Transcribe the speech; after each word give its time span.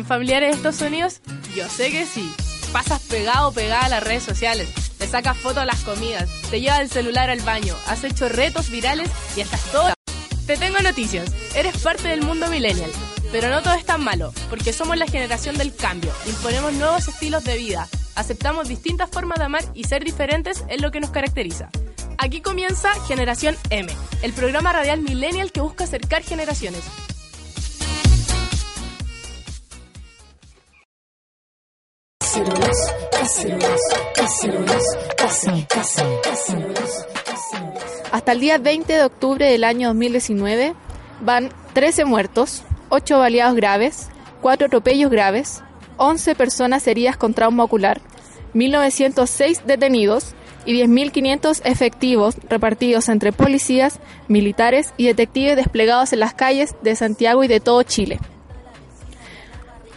Hacen 0.00 0.06
familiares 0.06 0.56
estos 0.56 0.76
sonidos? 0.76 1.20
Yo 1.54 1.68
sé 1.68 1.90
que 1.90 2.06
sí. 2.06 2.32
Pasas 2.72 3.00
pegado 3.02 3.48
o 3.48 3.52
pegada 3.52 3.86
a 3.86 3.88
las 3.88 4.02
redes 4.02 4.22
sociales, 4.22 4.68
te 4.96 5.06
sacas 5.06 5.36
fotos 5.36 5.58
a 5.58 5.66
las 5.66 5.80
comidas, 5.80 6.30
te 6.50 6.60
llevas 6.60 6.80
el 6.80 6.88
celular 6.88 7.28
al 7.28 7.40
baño, 7.40 7.74
has 7.88 8.04
hecho 8.04 8.28
retos 8.28 8.70
virales 8.70 9.10
y 9.36 9.40
estás 9.40 9.60
todo. 9.72 9.92
Te 10.46 10.56
tengo 10.56 10.78
noticias, 10.78 11.30
eres 11.54 11.76
parte 11.78 12.08
del 12.08 12.22
mundo 12.22 12.48
millennial. 12.48 12.90
Pero 13.32 13.48
no 13.50 13.60
todo 13.62 13.74
es 13.74 13.84
tan 13.84 14.02
malo, 14.02 14.32
porque 14.48 14.72
somos 14.72 14.96
la 14.96 15.06
generación 15.06 15.58
del 15.58 15.74
cambio, 15.74 16.12
imponemos 16.26 16.72
nuevos 16.74 17.08
estilos 17.08 17.44
de 17.44 17.58
vida, 17.58 17.88
aceptamos 18.14 18.68
distintas 18.68 19.10
formas 19.10 19.38
de 19.38 19.44
amar 19.44 19.64
y 19.74 19.84
ser 19.84 20.04
diferentes 20.04 20.64
es 20.68 20.80
lo 20.80 20.90
que 20.90 21.00
nos 21.00 21.10
caracteriza. 21.10 21.70
Aquí 22.18 22.40
comienza 22.40 22.92
Generación 23.06 23.56
M, 23.70 23.92
el 24.22 24.32
programa 24.32 24.72
radial 24.72 25.00
millennial 25.00 25.52
que 25.52 25.60
busca 25.60 25.84
acercar 25.84 26.22
generaciones. 26.22 26.82
Hasta 38.12 38.32
el 38.32 38.40
día 38.40 38.58
20 38.58 38.92
de 38.92 39.02
octubre 39.02 39.46
del 39.46 39.64
año 39.64 39.88
2019 39.88 40.74
van 41.22 41.48
13 41.72 42.04
muertos, 42.04 42.62
8 42.90 43.18
baleados 43.18 43.56
graves, 43.56 44.08
4 44.42 44.68
atropellos 44.68 45.10
graves, 45.10 45.64
11 45.96 46.36
personas 46.36 46.86
heridas 46.86 47.16
con 47.16 47.34
trauma 47.34 47.64
ocular, 47.64 48.00
1.906 48.54 49.64
detenidos 49.64 50.34
y 50.64 50.80
10.500 50.80 51.62
efectivos 51.64 52.36
repartidos 52.48 53.08
entre 53.08 53.32
policías, 53.32 53.98
militares 54.28 54.94
y 54.96 55.06
detectives 55.06 55.56
desplegados 55.56 56.12
en 56.12 56.20
las 56.20 56.34
calles 56.34 56.76
de 56.82 56.94
Santiago 56.94 57.42
y 57.42 57.48
de 57.48 57.58
todo 57.58 57.82
Chile. 57.82 58.20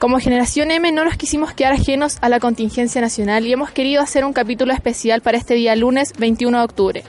Como 0.03 0.19
generación 0.19 0.69
M 0.69 0.91
no 0.91 1.05
nos 1.05 1.15
quisimos 1.15 1.53
quedar 1.53 1.71
ajenos 1.71 2.17
a 2.19 2.27
la 2.27 2.41
contingencia 2.41 2.99
nacional 2.99 3.47
y 3.47 3.53
hemos 3.53 3.71
querido 3.71 4.01
hacer 4.01 4.25
un 4.25 4.33
capítulo 4.33 4.73
especial 4.73 5.21
para 5.21 5.37
este 5.37 5.53
día 5.53 5.77
lunes 5.77 6.11
21 6.19 6.57
de 6.57 6.63
octubre. 6.65 7.03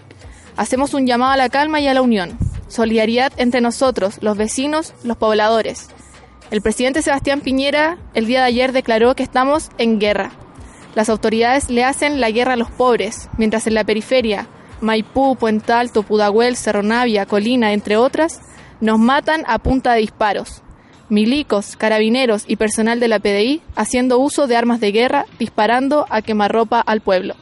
Hacemos 0.56 0.94
un 0.94 1.04
llamado 1.04 1.32
a 1.32 1.36
la 1.36 1.48
calma 1.48 1.80
y 1.80 1.88
a 1.88 1.94
la 1.94 2.02
unión, 2.02 2.38
solidaridad 2.68 3.32
entre 3.36 3.60
nosotros, 3.60 4.18
los 4.20 4.36
vecinos, 4.36 4.94
los 5.02 5.16
pobladores. 5.16 5.88
El 6.52 6.62
presidente 6.62 7.02
Sebastián 7.02 7.40
Piñera 7.40 7.98
el 8.14 8.26
día 8.26 8.42
de 8.42 8.46
ayer 8.46 8.70
declaró 8.70 9.16
que 9.16 9.24
estamos 9.24 9.70
en 9.76 9.98
guerra. 9.98 10.30
Las 10.94 11.08
autoridades 11.08 11.70
le 11.70 11.82
hacen 11.82 12.20
la 12.20 12.30
guerra 12.30 12.52
a 12.52 12.56
los 12.56 12.70
pobres, 12.70 13.28
mientras 13.36 13.66
en 13.66 13.74
la 13.74 13.82
periferia, 13.82 14.46
Maipú, 14.80 15.34
Puente 15.34 15.72
Alto, 15.72 16.04
Pudahuel, 16.04 16.54
Cerro 16.54 16.84
Navia, 16.84 17.26
Colina, 17.26 17.72
entre 17.72 17.96
otras, 17.96 18.40
nos 18.80 19.00
matan 19.00 19.42
a 19.48 19.58
punta 19.58 19.94
de 19.94 20.02
disparos 20.02 20.62
milicos, 21.14 21.76
carabineros 21.76 22.44
y 22.46 22.56
personal 22.56 23.00
de 23.00 23.08
la 23.08 23.20
PDI 23.20 23.62
haciendo 23.76 24.18
uso 24.18 24.46
de 24.46 24.56
armas 24.56 24.80
de 24.80 24.92
guerra, 24.92 25.26
disparando 25.38 26.06
a 26.10 26.20
quemarropa 26.20 26.80
al 26.80 27.00
pueblo. 27.00 27.34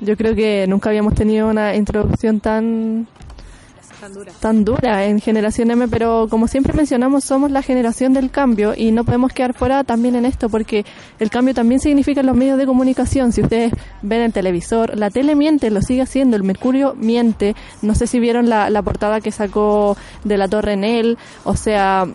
Yo 0.00 0.16
creo 0.16 0.34
que 0.34 0.66
nunca 0.68 0.90
habíamos 0.90 1.14
tenido 1.14 1.48
una 1.48 1.74
introducción 1.74 2.40
tan 2.40 3.06
tan 4.40 4.64
dura. 4.64 5.04
en 5.04 5.20
Generación 5.20 5.70
M, 5.70 5.88
pero 5.88 6.26
como 6.28 6.48
siempre 6.48 6.72
mencionamos, 6.72 7.24
somos 7.24 7.50
la 7.50 7.62
generación 7.62 8.12
del 8.12 8.30
cambio 8.30 8.74
y 8.76 8.92
no 8.92 9.04
podemos 9.04 9.32
quedar 9.32 9.54
fuera 9.54 9.84
también 9.84 10.16
en 10.16 10.24
esto 10.24 10.48
porque 10.48 10.84
el 11.18 11.30
cambio 11.30 11.54
también 11.54 11.80
significa 11.80 12.20
en 12.20 12.26
los 12.26 12.36
medios 12.36 12.58
de 12.58 12.66
comunicación. 12.66 13.32
Si 13.32 13.42
ustedes 13.42 13.72
ven 14.02 14.22
el 14.22 14.32
televisor, 14.32 14.96
la 14.96 15.10
tele 15.10 15.34
miente, 15.34 15.70
lo 15.70 15.80
sigue 15.80 16.02
haciendo, 16.02 16.36
el 16.36 16.42
Mercurio 16.42 16.94
miente. 16.96 17.54
No 17.82 17.94
sé 17.94 18.06
si 18.06 18.20
vieron 18.20 18.48
la, 18.48 18.70
la 18.70 18.82
portada 18.82 19.20
que 19.20 19.30
sacó 19.30 19.96
de 20.24 20.36
la 20.36 20.48
Torre 20.48 20.74
en 20.74 20.84
él, 20.84 21.18
o 21.44 21.56
sea, 21.56 22.06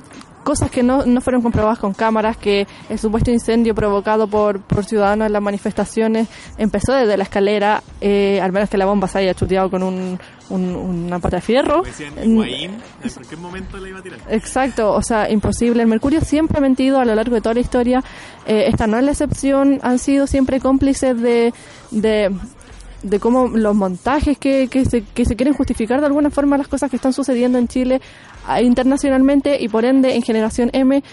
cosas 0.44 0.72
que 0.72 0.84
no, 0.84 1.06
no 1.06 1.22
fueron 1.22 1.42
comprobadas 1.42 1.80
con 1.80 1.94
cámaras, 1.94 2.38
que 2.38 2.68
el 2.90 3.00
supuesto 3.00 3.32
incendio 3.32 3.76
provocado 3.76 4.28
por, 4.28 4.62
por 4.62 4.86
ciudadanos 4.86 5.28
en 5.28 5.34
las 5.34 5.42
manifestaciones 5.42 6.28
empezó 6.58 6.94
desde 6.94 7.18
la 7.18 7.24
escalera, 7.24 7.84
eh, 8.02 8.40
al 8.42 8.52
menos 8.52 8.70
que 8.70 8.78
la 8.78 8.86
bomba 8.86 9.08
se 9.08 9.20
haya 9.20 9.34
chuteado 9.34 9.70
con 9.70 9.84
un, 9.84 10.20
una 10.50 11.20
pata 11.20 11.38
de 11.38 11.42
fierro. 11.42 11.84
¿En 12.18 12.36
cualquier 12.36 13.40
momento 13.40 13.78
le 13.78 13.90
iba 13.90 14.00
a 14.00 14.02
tirar? 14.02 14.20
Exacto, 14.30 14.94
o 14.94 15.02
sea, 15.02 15.30
imposible. 15.30 15.84
El 15.84 15.90
Mercurio 15.90 16.22
siempre 16.22 16.58
ha 16.58 16.62
mentido 16.62 17.00
a 17.00 17.06
lo 17.06 17.16
largo 17.16 17.36
de 17.36 17.42
toda 17.42 17.54
la 17.54 17.62
historia. 17.62 18.04
Eh, 18.48 18.66
esta 18.68 18.88
no 18.88 18.98
es 18.98 19.04
la 19.04 19.12
excepción, 19.12 19.80
han 19.84 20.00
sido 20.00 20.28
siempre 20.28 20.60
cómplices 20.60 21.20
de, 21.20 21.54
de 21.92 22.32
de 23.04 23.20
cómo 23.20 23.48
los 23.48 23.76
montajes 23.76 24.38
que, 24.38 24.68
que, 24.68 24.86
se, 24.86 25.04
que 25.04 25.26
se 25.26 25.36
quieren 25.36 25.54
justificar 25.54 26.00
de 26.00 26.08
alguna 26.08 26.30
forma 26.30 26.58
las 26.58 26.68
cosas 26.68 26.90
que 26.90 26.98
están 26.98 27.14
sucediendo 27.14 27.58
en 27.58 27.68
Chile 27.68 28.02
internacionalmente 28.62 29.62
y 29.62 29.68
por 29.68 29.86
ende 29.86 30.16
en 30.16 30.22
generación 30.22 30.70
M 30.74 31.04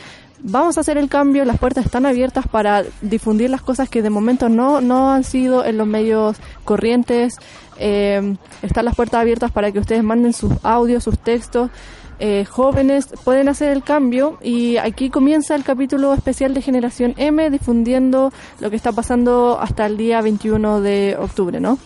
vamos 0.42 0.76
a 0.76 0.80
hacer 0.80 0.98
el 0.98 1.08
cambio, 1.08 1.44
las 1.44 1.58
puertas 1.58 1.84
están 1.84 2.06
abiertas 2.06 2.46
para 2.46 2.84
difundir 3.00 3.50
las 3.50 3.62
cosas 3.62 3.88
que 3.88 4.02
de 4.02 4.10
momento 4.10 4.48
no, 4.48 4.80
no 4.80 5.12
han 5.12 5.24
sido 5.24 5.64
en 5.64 5.78
los 5.78 5.86
medios 5.86 6.36
corrientes, 6.64 7.36
eh, 7.78 8.36
están 8.62 8.84
las 8.84 8.94
puertas 8.94 9.20
abiertas 9.20 9.50
para 9.50 9.72
que 9.72 9.78
ustedes 9.78 10.02
manden 10.02 10.32
sus 10.32 10.52
audios, 10.62 11.04
sus 11.04 11.18
textos, 11.18 11.70
eh, 12.18 12.46
jóvenes 12.46 13.08
pueden 13.24 13.48
hacer 13.48 13.72
el 13.72 13.82
cambio 13.82 14.38
y 14.42 14.78
aquí 14.78 15.10
comienza 15.10 15.54
el 15.54 15.64
capítulo 15.64 16.14
especial 16.14 16.54
de 16.54 16.62
Generación 16.62 17.12
M 17.18 17.50
difundiendo 17.50 18.32
lo 18.58 18.70
que 18.70 18.76
está 18.76 18.92
pasando 18.92 19.58
hasta 19.60 19.84
el 19.84 19.98
día 19.98 20.22
21 20.22 20.80
de 20.80 21.16
octubre, 21.20 21.60
¿no? 21.60 21.78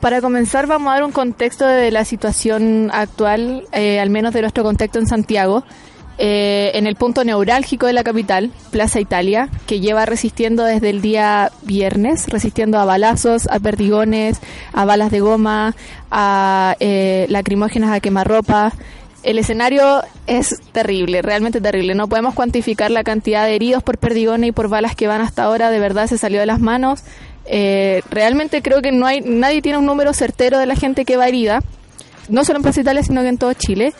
Para 0.00 0.22
comenzar 0.22 0.66
vamos 0.66 0.90
a 0.90 0.94
dar 0.94 1.04
un 1.04 1.12
contexto 1.12 1.66
de 1.66 1.90
la 1.90 2.06
situación 2.06 2.90
actual, 2.92 3.64
eh, 3.72 4.00
al 4.00 4.08
menos 4.08 4.32
de 4.32 4.40
nuestro 4.40 4.64
contexto 4.64 4.98
en 4.98 5.06
Santiago, 5.06 5.62
eh, 6.16 6.72
en 6.74 6.86
el 6.86 6.96
punto 6.96 7.22
neurálgico 7.22 7.86
de 7.86 7.92
la 7.92 8.02
capital, 8.02 8.50
Plaza 8.70 8.98
Italia, 8.98 9.50
que 9.66 9.80
lleva 9.80 10.06
resistiendo 10.06 10.64
desde 10.64 10.88
el 10.88 11.02
día 11.02 11.52
viernes, 11.62 12.28
resistiendo 12.28 12.78
a 12.78 12.86
balazos, 12.86 13.46
a 13.48 13.60
perdigones, 13.60 14.38
a 14.72 14.86
balas 14.86 15.10
de 15.10 15.20
goma, 15.20 15.74
a 16.10 16.76
eh, 16.80 17.26
lacrimógenas, 17.28 17.90
a 17.90 18.00
quemarropa. 18.00 18.72
El 19.22 19.38
escenario 19.38 20.02
es 20.26 20.56
terrible, 20.72 21.20
realmente 21.20 21.60
terrible. 21.60 21.94
No 21.94 22.08
podemos 22.08 22.34
cuantificar 22.34 22.90
la 22.90 23.04
cantidad 23.04 23.44
de 23.44 23.54
heridos 23.54 23.82
por 23.82 23.98
perdigones 23.98 24.48
y 24.48 24.52
por 24.52 24.68
balas 24.68 24.96
que 24.96 25.08
van 25.08 25.20
hasta 25.20 25.44
ahora. 25.44 25.70
De 25.70 25.78
verdad 25.78 26.06
se 26.06 26.16
salió 26.16 26.40
de 26.40 26.46
las 26.46 26.60
manos. 26.60 27.02
Eh, 27.46 28.02
realmente 28.10 28.62
creo 28.62 28.82
que 28.82 28.92
no 28.92 29.06
hay 29.06 29.20
nadie 29.22 29.62
tiene 29.62 29.78
un 29.78 29.86
número 29.86 30.12
certero 30.12 30.58
de 30.58 30.66
la 30.66 30.76
gente 30.76 31.04
que 31.04 31.16
va 31.16 31.28
herida, 31.28 31.60
no 32.28 32.44
solo 32.44 32.58
en 32.58 32.62
Plaza 32.62 32.80
Italia, 32.80 33.02
sino 33.02 33.22
que 33.22 33.28
en 33.28 33.38
todo 33.38 33.52
Chile. 33.54 33.92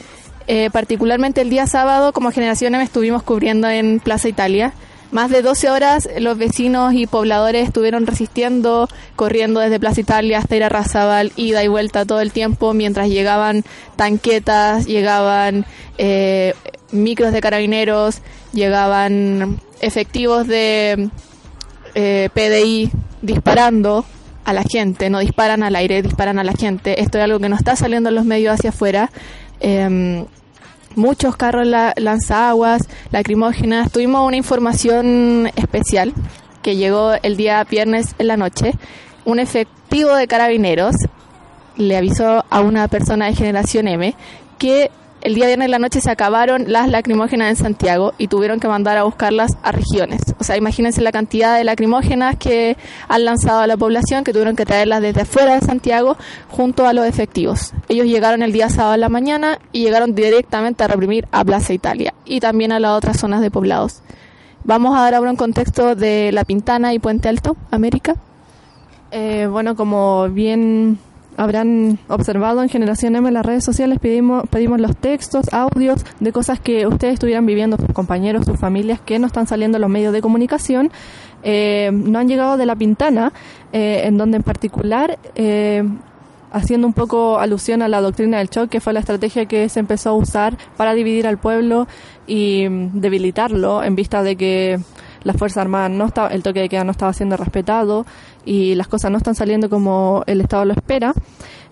Eh, 0.46 0.68
particularmente 0.72 1.40
el 1.42 1.50
día 1.50 1.66
sábado, 1.66 2.12
como 2.12 2.32
Generación 2.32 2.74
M, 2.74 2.82
estuvimos 2.82 3.22
cubriendo 3.22 3.68
en 3.68 4.00
Plaza 4.00 4.28
Italia. 4.28 4.72
Más 5.12 5.30
de 5.30 5.42
12 5.42 5.70
horas 5.70 6.08
los 6.20 6.38
vecinos 6.38 6.94
y 6.94 7.06
pobladores 7.06 7.66
estuvieron 7.66 8.06
resistiendo, 8.06 8.88
corriendo 9.16 9.58
desde 9.58 9.80
Plaza 9.80 10.00
Italia 10.00 10.38
hasta 10.38 10.56
ir 10.56 10.62
a 10.62 10.68
Razabal, 10.68 11.32
ida 11.34 11.64
y 11.64 11.68
vuelta 11.68 12.04
todo 12.04 12.20
el 12.20 12.30
tiempo, 12.30 12.74
mientras 12.74 13.08
llegaban 13.08 13.64
tanquetas, 13.96 14.86
llegaban 14.86 15.66
eh, 15.98 16.54
micros 16.92 17.32
de 17.32 17.40
carabineros, 17.40 18.20
llegaban 18.52 19.60
efectivos 19.80 20.46
de 20.46 21.10
PDI 21.94 22.90
disparando 23.22 24.04
a 24.44 24.52
la 24.52 24.62
gente, 24.62 25.10
no 25.10 25.18
disparan 25.18 25.62
al 25.62 25.76
aire, 25.76 26.02
disparan 26.02 26.38
a 26.38 26.44
la 26.44 26.52
gente. 26.52 27.00
Esto 27.00 27.18
es 27.18 27.24
algo 27.24 27.38
que 27.38 27.48
no 27.48 27.56
está 27.56 27.76
saliendo 27.76 28.08
en 28.08 28.14
los 28.14 28.24
medios 28.24 28.54
hacia 28.54 28.70
afuera. 28.70 29.10
Em, 29.60 30.24
muchos 30.96 31.36
carros 31.36 31.66
la, 31.66 31.92
lanzaguas, 31.96 32.82
lacrimógenas. 33.10 33.92
Tuvimos 33.92 34.26
una 34.26 34.36
información 34.36 35.50
especial 35.56 36.12
que 36.62 36.76
llegó 36.76 37.12
el 37.22 37.36
día 37.36 37.62
viernes 37.64 38.14
en 38.18 38.28
la 38.28 38.36
noche. 38.36 38.72
Un 39.24 39.38
efectivo 39.38 40.14
de 40.14 40.26
carabineros 40.26 40.96
le 41.76 41.96
avisó 41.96 42.44
a 42.50 42.60
una 42.60 42.88
persona 42.88 43.26
de 43.26 43.34
generación 43.34 43.88
M 43.88 44.14
que 44.58 44.90
el 45.22 45.34
día 45.34 45.46
viernes 45.46 45.66
en 45.66 45.70
la 45.70 45.78
noche 45.78 46.00
se 46.00 46.10
acabaron 46.10 46.64
las 46.68 46.88
lacrimógenas 46.88 47.50
en 47.50 47.56
Santiago 47.56 48.14
y 48.16 48.28
tuvieron 48.28 48.58
que 48.58 48.68
mandar 48.68 48.96
a 48.96 49.02
buscarlas 49.02 49.52
a 49.62 49.72
regiones. 49.72 50.20
O 50.38 50.44
sea, 50.44 50.56
imagínense 50.56 51.00
la 51.02 51.12
cantidad 51.12 51.56
de 51.56 51.64
lacrimógenas 51.64 52.36
que 52.36 52.76
han 53.08 53.24
lanzado 53.24 53.60
a 53.60 53.66
la 53.66 53.76
población, 53.76 54.24
que 54.24 54.32
tuvieron 54.32 54.56
que 54.56 54.64
traerlas 54.64 55.02
desde 55.02 55.22
afuera 55.22 55.54
de 55.54 55.60
Santiago 55.60 56.16
junto 56.48 56.86
a 56.86 56.92
los 56.92 57.06
efectivos. 57.06 57.72
Ellos 57.88 58.06
llegaron 58.06 58.42
el 58.42 58.52
día 58.52 58.70
sábado 58.70 58.94
en 58.94 59.00
la 59.00 59.08
mañana 59.08 59.58
y 59.72 59.82
llegaron 59.82 60.14
directamente 60.14 60.84
a 60.84 60.88
reprimir 60.88 61.28
a 61.32 61.44
Plaza 61.44 61.72
Italia 61.72 62.14
y 62.24 62.40
también 62.40 62.72
a 62.72 62.80
las 62.80 62.92
otras 62.92 63.18
zonas 63.18 63.42
de 63.42 63.50
poblados. 63.50 64.02
Vamos 64.64 64.96
a 64.96 65.02
dar 65.02 65.14
ahora 65.14 65.30
un 65.30 65.36
contexto 65.36 65.94
de 65.94 66.32
La 66.32 66.44
Pintana 66.44 66.94
y 66.94 66.98
Puente 66.98 67.28
Alto, 67.28 67.56
América. 67.70 68.16
Eh, 69.10 69.48
bueno, 69.50 69.74
como 69.74 70.28
bien 70.28 70.98
habrán 71.40 71.98
observado 72.08 72.62
en 72.62 72.68
Generación 72.68 73.16
M 73.16 73.26
en 73.28 73.34
las 73.34 73.46
redes 73.46 73.64
sociales, 73.64 73.98
pedimos, 73.98 74.44
pedimos 74.50 74.80
los 74.80 74.96
textos, 74.96 75.46
audios 75.52 76.04
de 76.20 76.32
cosas 76.32 76.60
que 76.60 76.86
ustedes 76.86 77.14
estuvieran 77.14 77.46
viviendo, 77.46 77.76
sus 77.76 77.92
compañeros, 77.92 78.44
sus 78.44 78.58
familias, 78.58 79.00
que 79.00 79.18
no 79.18 79.26
están 79.26 79.46
saliendo 79.46 79.78
en 79.78 79.82
los 79.82 79.90
medios 79.90 80.12
de 80.12 80.20
comunicación. 80.20 80.90
Eh, 81.42 81.90
no 81.92 82.18
han 82.18 82.28
llegado 82.28 82.58
de 82.58 82.66
La 82.66 82.76
Pintana, 82.76 83.32
eh, 83.72 84.02
en 84.04 84.18
donde 84.18 84.36
en 84.36 84.42
particular 84.42 85.18
haciendo 86.52 86.86
un 86.86 86.92
poco 86.92 87.38
alusión 87.38 87.82
a 87.82 87.88
la 87.88 88.00
doctrina 88.00 88.38
del 88.38 88.48
shock, 88.48 88.68
que 88.68 88.80
fue 88.80 88.92
la 88.92 89.00
estrategia 89.00 89.46
que 89.46 89.68
se 89.68 89.80
empezó 89.80 90.10
a 90.10 90.14
usar 90.14 90.56
para 90.76 90.94
dividir 90.94 91.26
al 91.26 91.38
pueblo 91.38 91.86
y 92.26 92.68
mm, 92.68 93.00
debilitarlo 93.00 93.82
en 93.82 93.94
vista 93.94 94.22
de 94.22 94.36
que 94.36 94.80
la 95.22 95.34
Fuerza 95.34 95.60
Armada 95.60 95.88
no 95.88 96.06
estaba, 96.06 96.28
el 96.28 96.42
toque 96.42 96.60
de 96.60 96.68
queda 96.68 96.84
no 96.84 96.92
estaba 96.92 97.12
siendo 97.12 97.36
respetado 97.36 98.06
y 98.44 98.74
las 98.74 98.88
cosas 98.88 99.10
no 99.10 99.18
están 99.18 99.34
saliendo 99.34 99.68
como 99.68 100.22
el 100.26 100.40
Estado 100.40 100.64
lo 100.64 100.72
espera, 100.72 101.12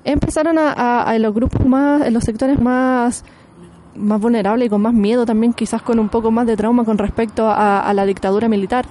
empezaron 0.05 0.59
a, 0.59 1.03
a, 1.03 1.19
los 1.19 1.35
grupos 1.35 1.67
más, 1.67 2.06
en 2.06 2.15
los 2.15 2.25
sectores 2.25 2.61
más 2.61 3.25
más 3.95 4.21
vulnerables 4.21 4.67
y 4.67 4.71
con 4.71 4.81
más 4.81 4.95
miedo 4.95 5.27
también, 5.27 5.53
quizás 5.53 5.83
con 5.83 5.99
un 5.99 6.09
poco 6.09 6.31
más 6.31 6.47
de 6.47 6.56
trauma 6.56 6.85
con 6.85 6.99
respecto 6.99 7.49
a, 7.49 7.81
a 7.81 7.93
la 7.95 8.06
dictadura 8.06 8.49
militar, 8.49 8.87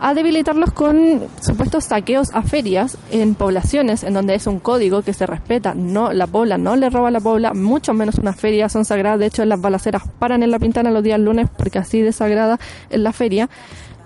a 0.00 0.14
debilitarlos 0.14 0.72
con 0.72 1.22
supuestos 1.40 1.84
saqueos 1.84 2.30
a 2.32 2.42
ferias 2.42 2.96
en 3.10 3.34
poblaciones 3.34 4.04
en 4.04 4.14
donde 4.14 4.34
es 4.34 4.46
un 4.46 4.60
código 4.60 5.02
que 5.02 5.12
se 5.12 5.26
respeta. 5.26 5.74
No, 5.74 6.12
la 6.12 6.26
pobla 6.26 6.58
no 6.58 6.76
le 6.76 6.90
roba 6.90 7.08
a 7.08 7.10
la 7.10 7.20
pobla, 7.20 7.52
mucho 7.52 7.94
menos 7.94 8.16
una 8.16 8.32
feria 8.32 8.68
son 8.68 8.84
sagradas. 8.84 9.18
De 9.18 9.26
hecho, 9.26 9.44
las 9.44 9.60
balaceras 9.60 10.02
paran 10.18 10.42
en 10.42 10.50
la 10.50 10.58
pintana 10.58 10.90
los 10.90 11.02
días 11.02 11.18
lunes 11.18 11.48
porque 11.56 11.78
así 11.78 12.00
de 12.00 12.12
sagrada 12.12 12.58
es 12.90 13.00
la 13.00 13.12
feria. 13.12 13.48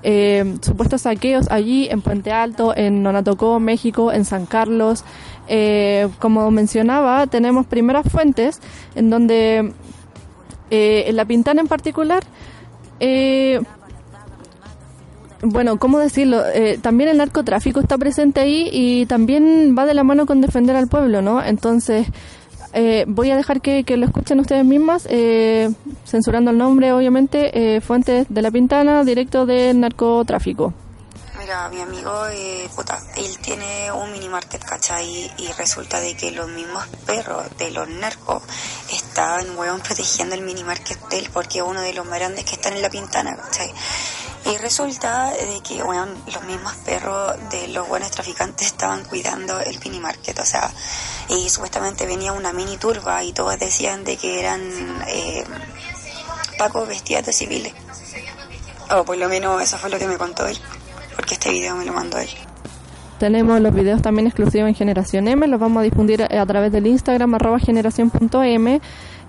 Eh, 0.03 0.57
supuestos 0.63 1.03
saqueos 1.03 1.51
allí 1.51 1.89
en 1.91 2.01
Puente 2.01 2.33
Alto, 2.33 2.77
en 2.77 3.03
Nonatocó, 3.03 3.61
México, 3.61 4.13
en 4.13 4.25
San 4.25 4.47
Carlos. 4.47 5.05
Eh, 5.49 6.09
como 6.19 6.51
mencionaba, 6.51 7.27
tenemos 7.27 7.67
primeras 7.67 8.11
fuentes 8.11 8.61
en 8.95 9.11
donde 9.11 9.73
eh, 10.71 11.05
en 11.07 11.17
la 11.17 11.25
Pintana 11.25 11.61
en 11.61 11.69
particular 11.69 12.23
eh, 13.05 13.61
bueno, 15.43 15.77
¿cómo 15.77 15.99
decirlo? 15.99 16.41
Eh, 16.55 16.79
también 16.81 17.11
el 17.11 17.17
narcotráfico 17.17 17.81
está 17.81 17.99
presente 17.99 18.39
ahí 18.39 18.69
y 18.71 19.07
también 19.07 19.75
va 19.77 19.87
de 19.87 19.95
la 19.95 20.05
mano 20.05 20.25
con 20.25 20.41
defender 20.41 20.77
al 20.77 20.87
pueblo, 20.87 21.21
¿no? 21.21 21.43
Entonces, 21.45 22.07
eh, 22.73 23.05
voy 23.07 23.31
a 23.31 23.37
dejar 23.37 23.61
que, 23.61 23.85
lo 23.97 24.07
escuchen 24.07 24.41
ustedes 24.41 24.65
mismas, 24.65 25.07
eh, 25.11 25.71
censurando 26.05 26.51
el 26.51 26.59
nombre, 26.59 26.93
obviamente, 26.93 27.81
fuentes 27.81 28.27
de 28.29 28.43
la 28.43 28.51
Pintana, 28.51 29.05
directo 29.05 29.47
del 29.47 29.81
narcotráfico. 29.81 30.73
Mira, 31.39 31.69
mi 31.71 31.81
amigo, 31.81 32.13
puta, 32.77 33.01
él 33.17 33.39
tiene 33.39 33.91
un 33.91 34.13
mini 34.13 34.29
market, 34.29 34.63
¿cachai? 34.65 35.29
Y 35.39 35.49
resulta 35.59 35.99
de 35.99 36.17
que 36.17 36.31
los 36.31 36.49
mismos 36.49 36.87
perros 37.05 37.47
de 37.59 37.73
los 37.73 37.89
narcos 37.89 38.45
estaban, 38.93 39.59
weón, 39.59 39.81
protegiendo 39.81 40.37
el 40.37 40.43
mini 40.43 40.63
market 40.63 40.99
de 41.09 41.19
él 41.19 41.31
porque 41.33 41.59
es 41.59 41.65
uno 41.65 41.81
de 41.81 41.95
los 41.95 42.07
más 42.07 42.21
grandes 42.21 42.45
que 42.45 42.55
están 42.55 42.75
en 42.75 42.83
la 42.83 42.91
Pintana, 42.91 43.37
¿cachai? 43.37 43.73
Y 44.45 44.57
resulta 44.59 45.31
de 45.31 45.61
que, 45.63 45.83
bueno, 45.83 46.07
los 46.33 46.45
mismos 46.45 46.75
perros 46.85 47.37
de 47.51 47.69
los 47.69 47.89
buenos 47.89 48.11
traficantes 48.11 48.67
estaban 48.67 49.05
cuidando 49.05 49.61
el 49.61 49.79
mini 49.85 50.01
market, 50.01 50.39
o 50.39 50.45
sea, 50.45 50.71
y 51.29 51.49
supuestamente 51.49 52.07
venía 52.07 52.33
una 52.33 52.53
mini 52.53 52.77
turba 52.77 53.23
y 53.23 53.33
todos 53.33 53.59
decían 53.59 54.03
de 54.05 54.17
que 54.17 54.41
eran 54.41 54.61
eh, 55.07 55.45
pacos 56.59 56.89
vestidos 56.89 57.27
de 57.27 57.33
civiles. 57.33 57.73
O 58.91 59.05
por 59.05 59.17
lo 59.17 59.29
menos 59.29 59.63
eso 59.63 59.79
fue 59.79 59.91
lo 59.91 59.99
que 59.99 60.09
me 60.09 60.19
contó 60.19 60.47
él, 60.47 60.59
porque 61.15 61.35
este 61.35 61.51
video 61.51 61.77
me 61.77 61.85
lo 61.85 61.93
mandó 61.93 62.19
él. 62.19 62.29
Tenemos 63.21 63.61
los 63.61 63.73
videos 63.73 64.03
también 64.03 64.27
exclusivos 64.27 64.69
en 64.69 64.75
Generación 64.75 65.29
M, 65.29 65.47
los 65.47 65.61
vamos 65.61 65.81
a 65.81 65.85
difundir 65.85 66.25
a 66.25 66.47
través 66.47 66.73
del 66.73 66.89
Instagram 66.89 67.35
arroba 67.37 67.61
generación.m 67.61 68.81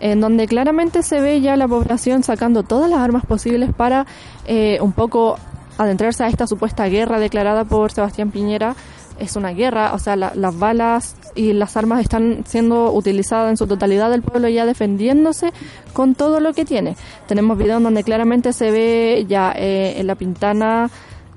en 0.04 0.20
donde 0.20 0.48
claramente 0.48 1.02
se 1.02 1.22
ve 1.22 1.40
ya 1.40 1.56
la 1.56 1.66
población 1.66 2.24
sacando 2.24 2.64
todas 2.64 2.90
las 2.90 3.00
armas 3.00 3.26
posibles 3.26 3.74
para 3.74 4.06
eh, 4.46 4.78
un 4.82 4.92
poco 4.92 5.38
adentrarse 5.78 6.26
a 6.26 6.28
esta 6.28 6.46
supuesta 6.46 6.86
guerra 6.88 7.20
declarada 7.20 7.64
por 7.64 7.90
Sebastián 7.94 8.30
Piñera. 8.30 8.76
Es 9.18 9.38
una 9.38 9.52
guerra, 9.52 9.94
o 9.94 10.00
sea, 10.00 10.18
las 10.18 10.60
balas 10.60 11.16
y 11.36 11.54
las 11.54 11.78
armas 11.78 12.02
están 12.02 12.44
siendo 12.46 12.92
utilizadas 12.92 13.52
en 13.52 13.56
su 13.56 13.66
totalidad 13.66 14.10
del 14.10 14.24
pueblo 14.24 14.50
ya 14.50 14.66
defendiéndose 14.66 15.54
con 15.94 16.16
todo 16.16 16.42
lo 16.42 16.52
que 16.54 16.66
tiene. 16.66 16.98
Tenemos 17.26 17.58
videos 17.58 17.82
donde 17.82 18.04
claramente 18.04 18.52
se 18.52 18.72
ve 18.72 19.26
ya 19.30 19.54
eh, 19.56 20.02
en 20.02 20.08
la 20.08 20.16
pintana 20.16 20.90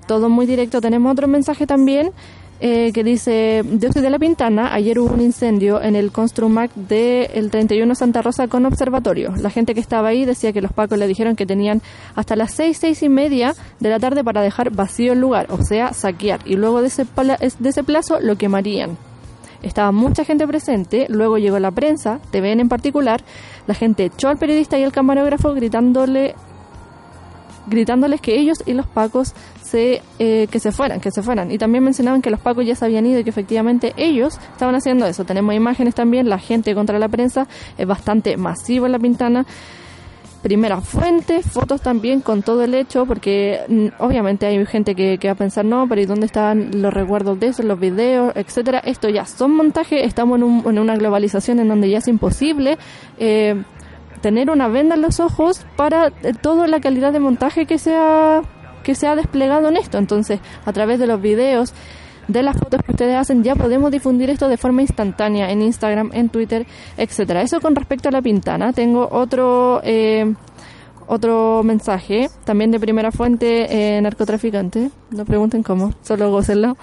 todo 0.08 0.28
muy 0.28 0.44
directo. 0.44 0.80
Tenemos 0.80 1.12
otro 1.12 1.28
mensaje 1.28 1.68
también 1.68 2.10
eh, 2.58 2.90
que 2.92 3.04
dice, 3.04 3.62
yo 3.64 3.90
de 3.90 4.10
La 4.10 4.18
Pintana, 4.18 4.72
ayer 4.72 4.98
hubo 4.98 5.12
un 5.12 5.20
incendio 5.20 5.82
en 5.82 5.94
el 5.94 6.10
Construmac 6.10 6.72
del 6.74 7.28
el 7.34 7.50
31 7.50 7.94
Santa 7.94 8.22
Rosa 8.22 8.48
con 8.48 8.64
observatorio. 8.64 9.34
La 9.36 9.50
gente 9.50 9.74
que 9.74 9.80
estaba 9.80 10.08
ahí 10.08 10.24
decía 10.24 10.52
que 10.52 10.62
los 10.62 10.72
pacos 10.72 10.98
le 10.98 11.06
dijeron 11.06 11.36
que 11.36 11.44
tenían 11.44 11.82
hasta 12.14 12.34
las 12.34 12.52
seis, 12.52 12.78
seis 12.78 13.02
y 13.02 13.10
media 13.10 13.54
de 13.80 13.90
la 13.90 13.98
tarde 13.98 14.24
para 14.24 14.40
dejar 14.40 14.70
vacío 14.70 15.12
el 15.12 15.20
lugar, 15.20 15.48
o 15.50 15.62
sea, 15.62 15.92
saquear, 15.92 16.40
y 16.46 16.56
luego 16.56 16.80
de 16.80 16.88
ese, 16.88 17.04
de 17.04 17.68
ese 17.68 17.84
plazo 17.84 18.20
lo 18.20 18.36
quemarían. 18.36 18.96
Estaba 19.62 19.92
mucha 19.92 20.24
gente 20.24 20.46
presente, 20.46 21.06
luego 21.08 21.38
llegó 21.38 21.58
la 21.58 21.70
prensa, 21.70 22.20
TVN 22.30 22.60
en 22.60 22.68
particular, 22.68 23.22
la 23.66 23.74
gente 23.74 24.04
echó 24.06 24.28
al 24.28 24.38
periodista 24.38 24.78
y 24.78 24.84
al 24.84 24.92
camarógrafo 24.92 25.52
gritándole 25.54 26.34
gritándoles 27.66 28.20
que 28.20 28.38
ellos 28.38 28.62
y 28.64 28.74
los 28.74 28.86
pacos 28.86 29.34
se, 29.66 30.00
eh, 30.18 30.46
que 30.50 30.60
se 30.60 30.72
fueran, 30.72 31.00
que 31.00 31.10
se 31.10 31.22
fueran. 31.22 31.50
Y 31.50 31.58
también 31.58 31.82
mencionaban 31.82 32.22
que 32.22 32.30
los 32.30 32.40
pacos 32.40 32.64
ya 32.64 32.74
se 32.74 32.84
habían 32.84 33.04
ido 33.06 33.20
y 33.20 33.24
que 33.24 33.30
efectivamente 33.30 33.92
ellos 33.96 34.38
estaban 34.52 34.74
haciendo 34.74 35.06
eso. 35.06 35.24
Tenemos 35.24 35.54
imágenes 35.54 35.94
también, 35.94 36.28
la 36.28 36.38
gente 36.38 36.74
contra 36.74 36.98
la 36.98 37.08
prensa 37.08 37.46
es 37.76 37.86
bastante 37.86 38.36
masivo 38.36 38.86
en 38.86 38.92
la 38.92 38.98
pintana. 38.98 39.46
Primera 40.42 40.80
fuente, 40.80 41.42
fotos 41.42 41.80
también 41.80 42.20
con 42.20 42.42
todo 42.42 42.62
el 42.62 42.74
hecho, 42.74 43.04
porque 43.04 43.60
mm, 43.66 43.86
obviamente 43.98 44.46
hay 44.46 44.64
gente 44.66 44.94
que, 44.94 45.18
que, 45.18 45.26
va 45.26 45.32
a 45.32 45.36
pensar, 45.36 45.64
no, 45.64 45.88
pero 45.88 46.00
¿y 46.00 46.06
dónde 46.06 46.26
están 46.26 46.80
los 46.80 46.94
recuerdos 46.94 47.40
de 47.40 47.48
eso, 47.48 47.64
los 47.64 47.80
videos, 47.80 48.32
etcétera? 48.36 48.78
Esto 48.78 49.08
ya 49.08 49.26
son 49.26 49.50
montajes, 49.50 50.04
estamos 50.04 50.40
en, 50.40 50.62
en 50.64 50.78
una 50.78 50.94
globalización 50.94 51.58
en 51.58 51.68
donde 51.68 51.90
ya 51.90 51.98
es 51.98 52.06
imposible 52.06 52.78
eh, 53.18 53.60
tener 54.20 54.50
una 54.50 54.68
venda 54.68 54.94
en 54.94 55.02
los 55.02 55.20
ojos 55.20 55.64
para 55.76 56.08
eh, 56.22 56.32
toda 56.40 56.66
la 56.66 56.80
calidad 56.80 57.12
de 57.12 57.20
montaje 57.20 57.66
que 57.66 57.78
se 57.78 57.94
ha, 57.94 58.42
que 58.86 58.94
se 58.94 59.08
ha 59.08 59.16
desplegado 59.16 59.68
en 59.68 59.76
esto. 59.76 59.98
Entonces, 59.98 60.38
a 60.64 60.72
través 60.72 61.00
de 61.00 61.08
los 61.08 61.20
videos, 61.20 61.74
de 62.28 62.44
las 62.44 62.56
fotos 62.56 62.80
que 62.84 62.92
ustedes 62.92 63.16
hacen, 63.16 63.42
ya 63.42 63.56
podemos 63.56 63.90
difundir 63.90 64.30
esto 64.30 64.48
de 64.48 64.56
forma 64.56 64.82
instantánea 64.82 65.50
en 65.50 65.60
Instagram, 65.60 66.10
en 66.14 66.28
Twitter, 66.28 66.68
etcétera. 66.96 67.42
Eso 67.42 67.60
con 67.60 67.74
respecto 67.74 68.08
a 68.08 68.12
la 68.12 68.22
pintana. 68.22 68.72
Tengo 68.72 69.08
otro 69.10 69.80
eh, 69.82 70.32
otro 71.08 71.62
mensaje, 71.64 72.30
también 72.44 72.70
de 72.70 72.78
primera 72.78 73.10
fuente 73.10 73.66
eh, 73.70 74.00
narcotraficante. 74.00 74.90
No 75.10 75.24
pregunten 75.24 75.64
cómo, 75.64 75.92
solo 76.02 76.30
gócenlo. 76.30 76.76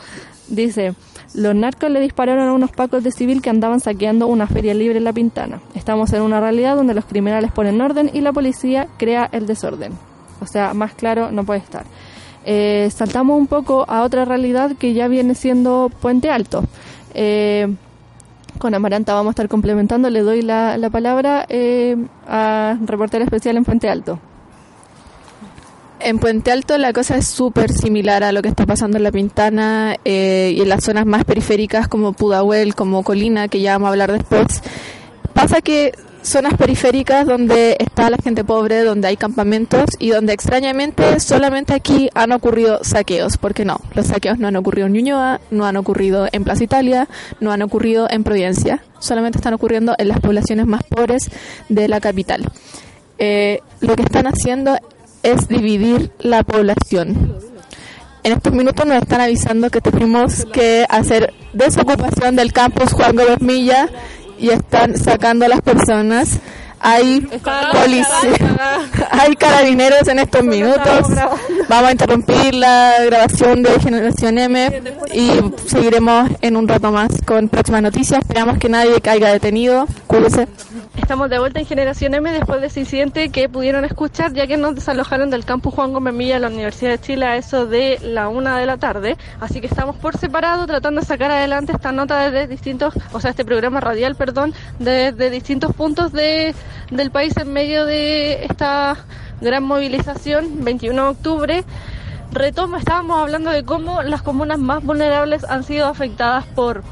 Dice, 0.50 0.96
los 1.34 1.56
narcos 1.56 1.90
le 1.90 2.02
dispararon 2.02 2.50
a 2.50 2.54
unos 2.54 2.72
pacos 2.72 3.02
de 3.02 3.12
civil 3.12 3.42
que 3.42 3.50
andaban 3.50 3.80
saqueando 3.80 4.28
una 4.28 4.46
feria 4.46 4.74
libre 4.74 4.98
en 4.98 5.06
La 5.06 5.14
Pintana. 5.14 5.62
Estamos 5.74 6.12
en 6.12 6.22
una 6.22 6.42
realidad 6.42 6.76
donde 6.76 6.94
los 6.94 7.06
criminales 7.06 7.54
ponen 7.54 7.80
orden 7.80 8.12
y 8.14 8.20
la 8.20 8.34
policía 8.34 8.90
crea 8.98 9.30
el 9.32 9.46
desorden. 9.46 9.94
O 10.44 10.48
sea, 10.48 10.74
más 10.74 10.94
claro 10.94 11.32
no 11.32 11.44
puede 11.44 11.60
estar. 11.60 11.86
Eh, 12.46 12.90
saltamos 12.94 13.38
un 13.38 13.48
poco 13.48 13.86
a 13.88 14.04
otra 14.04 14.26
realidad 14.26 14.76
que 14.78 14.94
ya 14.94 15.08
viene 15.08 15.36
siendo 15.36 15.90
Puente 16.02 16.30
Alto. 16.30 16.64
Eh, 17.14 17.74
con 18.58 18.76
Amaranta 18.76 19.14
vamos 19.14 19.32
a 19.32 19.32
estar 19.32 19.48
complementando. 19.48 20.10
Le 20.10 20.22
doy 20.22 20.42
la, 20.42 20.78
la 20.78 20.90
palabra 20.90 21.46
eh, 21.50 21.98
a 22.28 22.78
reportero 22.86 23.24
especial 23.24 23.58
en 23.58 23.66
Puente 23.66 23.90
Alto. 23.90 24.20
En 26.00 26.20
Puente 26.20 26.52
Alto 26.52 26.78
la 26.78 26.92
cosa 26.92 27.16
es 27.16 27.28
súper 27.28 27.72
similar 27.72 28.24
a 28.24 28.34
lo 28.34 28.42
que 28.42 28.50
está 28.50 28.66
pasando 28.66 28.98
en 28.98 29.04
La 29.04 29.12
Pintana 29.12 29.96
eh, 30.04 30.54
y 30.56 30.62
en 30.62 30.68
las 30.68 30.84
zonas 30.84 31.06
más 31.06 31.24
periféricas 31.24 31.88
como 31.88 32.12
Pudahuel, 32.12 32.76
como 32.76 33.04
Colina, 33.04 33.48
que 33.48 33.62
ya 33.62 33.74
vamos 33.74 33.88
a 33.88 33.90
hablar 33.92 34.12
después. 34.12 34.62
Pasa 35.34 35.62
que 35.62 35.94
zonas 36.24 36.56
periféricas 36.56 37.26
donde 37.26 37.76
está 37.80 38.10
la 38.10 38.18
gente 38.18 38.44
pobre, 38.44 38.84
donde 38.84 39.08
hay 39.08 39.18
campamentos 39.18 39.86
y 40.00 40.10
donde 40.10 40.34
extrañamente 40.34 41.20
solamente 41.20 41.74
aquí 41.74 42.10
han 42.16 42.32
ocurrido 42.32 42.80
saqueos, 42.84 43.38
porque 43.38 43.66
no, 43.66 43.80
los 43.94 44.08
saqueos 44.08 44.40
no 44.40 44.48
han 44.48 44.56
ocurrido 44.56 44.88
en 44.88 44.94
Ñuñoa, 44.94 45.42
no 45.52 45.66
han 45.66 45.78
ocurrido 45.78 46.28
en 46.32 46.44
Plaza 46.44 46.64
Italia, 46.64 47.08
no 47.40 47.52
han 47.52 47.62
ocurrido 47.62 48.08
en 48.10 48.24
Providencia, 48.24 48.84
solamente 49.00 49.38
están 49.38 49.54
ocurriendo 49.54 49.96
en 49.98 50.08
las 50.08 50.20
poblaciones 50.20 50.66
más 50.66 50.84
pobres 50.84 51.30
de 51.70 51.88
la 51.88 52.00
capital. 52.00 52.50
Eh, 53.20 53.60
lo 53.82 53.96
que 53.96 54.04
están 54.04 54.26
haciendo 54.26 54.78
es 55.22 55.48
dividir 55.48 56.12
la 56.20 56.44
población. 56.44 57.38
En 58.24 58.32
estos 58.32 58.54
minutos 58.54 58.86
nos 58.86 59.02
están 59.02 59.20
avisando 59.20 59.70
que 59.70 59.82
tenemos 59.82 60.46
que 60.46 60.86
hacer 60.88 61.34
desocupación 61.52 62.38
del 62.38 62.54
campus 62.54 62.94
Juan 62.94 63.18
Gómez 63.18 63.42
Milla 63.42 63.90
y 64.44 64.50
están 64.50 64.98
sacando 64.98 65.46
a 65.46 65.48
las 65.48 65.62
personas. 65.62 66.38
Hay 66.86 67.22
policía, 67.22 68.82
hay 69.10 69.36
carabineros 69.38 70.06
en 70.10 70.20
estos 70.20 70.44
minutos. 70.44 71.08
Vamos 71.70 71.88
a 71.88 71.92
interrumpir 71.94 72.54
la 72.54 72.96
grabación 73.06 73.64
de 73.64 73.80
Generación 73.80 74.38
M 74.38 74.82
y 75.14 75.30
seguiremos 75.66 76.30
en 76.42 76.58
un 76.58 76.68
rato 76.68 76.92
más 76.92 77.10
con 77.26 77.48
próximas 77.48 77.84
noticias. 77.84 78.20
Esperamos 78.20 78.58
que 78.58 78.68
nadie 78.68 79.00
caiga 79.00 79.32
detenido. 79.32 79.88
Cuídese. 80.08 80.50
Estamos 80.96 81.28
de 81.28 81.40
vuelta 81.40 81.60
en 81.60 81.66
Generación 81.66 82.14
M 82.14 82.32
después 82.32 82.62
de 82.62 82.68
ese 82.68 82.82
incidente 82.82 83.30
que 83.30 83.50
pudieron 83.50 83.84
escuchar 83.84 84.32
ya 84.34 84.46
que 84.46 84.58
nos 84.58 84.76
desalojaron 84.76 85.32
del 85.32 85.44
campus 85.44 85.74
Juan 85.74 85.92
Gómez 85.92 86.14
Milla 86.14 86.36
de 86.36 86.42
la 86.42 86.50
Universidad 86.50 86.92
de 86.92 87.00
Chile 87.00 87.26
a 87.26 87.36
eso 87.36 87.66
de 87.66 87.98
la 88.04 88.30
una 88.30 88.60
de 88.60 88.68
la 88.68 88.78
tarde. 88.78 89.18
Así 89.42 89.60
que 89.60 89.66
estamos 89.66 89.96
por 89.96 90.18
separado 90.18 90.68
tratando 90.68 91.02
de 91.02 91.08
sacar 91.08 91.32
adelante 91.32 91.74
esta 91.74 91.92
nota 91.92 92.30
desde 92.30 92.48
distintos, 92.48 92.94
o 93.12 93.20
sea, 93.20 93.32
este 93.32 93.44
programa 93.44 93.80
radial, 93.80 94.16
perdón, 94.16 94.54
desde 94.78 95.32
distintos 95.32 95.76
puntos 95.76 96.12
de, 96.12 96.54
del 96.92 97.10
país 97.10 97.36
en 97.38 97.52
medio 97.52 97.86
de 97.86 98.46
esta 98.46 98.96
gran 99.42 99.64
movilización, 99.64 100.64
21 100.64 101.04
de 101.04 101.10
octubre. 101.10 101.64
Retomo, 102.32 102.78
estábamos 102.78 103.20
hablando 103.20 103.50
de 103.50 103.64
cómo 103.64 104.04
las 104.04 104.22
comunas 104.22 104.60
más 104.60 104.84
vulnerables 104.84 105.44
han 105.44 105.64
sido 105.64 105.88
afectadas 105.88 106.46
por 106.46 106.84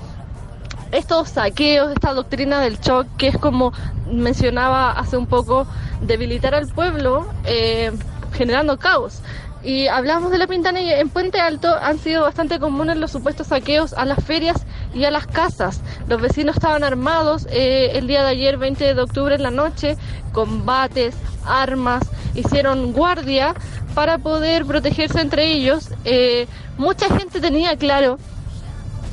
estos 0.91 1.29
saqueos, 1.29 1.91
esta 1.91 2.13
doctrina 2.13 2.59
del 2.59 2.79
shock, 2.79 3.07
que 3.17 3.27
es 3.27 3.37
como 3.37 3.73
mencionaba 4.11 4.91
hace 4.91 5.17
un 5.17 5.27
poco, 5.27 5.67
debilitar 6.01 6.53
al 6.53 6.67
pueblo 6.67 7.27
eh, 7.45 7.91
generando 8.33 8.77
caos. 8.77 9.21
Y 9.63 9.87
hablamos 9.87 10.31
de 10.31 10.39
la 10.39 10.47
Pintana 10.47 10.81
en 10.81 11.09
Puente 11.09 11.39
Alto 11.39 11.75
han 11.79 11.99
sido 11.99 12.23
bastante 12.23 12.59
comunes 12.59 12.97
los 12.97 13.11
supuestos 13.11 13.47
saqueos 13.47 13.93
a 13.93 14.05
las 14.05 14.23
ferias 14.23 14.65
y 14.95 15.03
a 15.03 15.11
las 15.11 15.27
casas. 15.27 15.81
Los 16.07 16.19
vecinos 16.19 16.55
estaban 16.55 16.83
armados 16.83 17.47
eh, 17.51 17.91
el 17.93 18.07
día 18.07 18.23
de 18.23 18.29
ayer, 18.29 18.57
20 18.57 18.95
de 18.95 19.01
octubre 19.01 19.35
en 19.35 19.43
la 19.43 19.51
noche, 19.51 19.97
combates, 20.31 21.15
armas, 21.45 22.01
hicieron 22.33 22.91
guardia 22.91 23.53
para 23.93 24.17
poder 24.17 24.65
protegerse 24.65 25.21
entre 25.21 25.51
ellos. 25.51 25.89
Eh, 26.05 26.47
mucha 26.77 27.07
gente 27.15 27.39
tenía 27.39 27.75
claro 27.75 28.17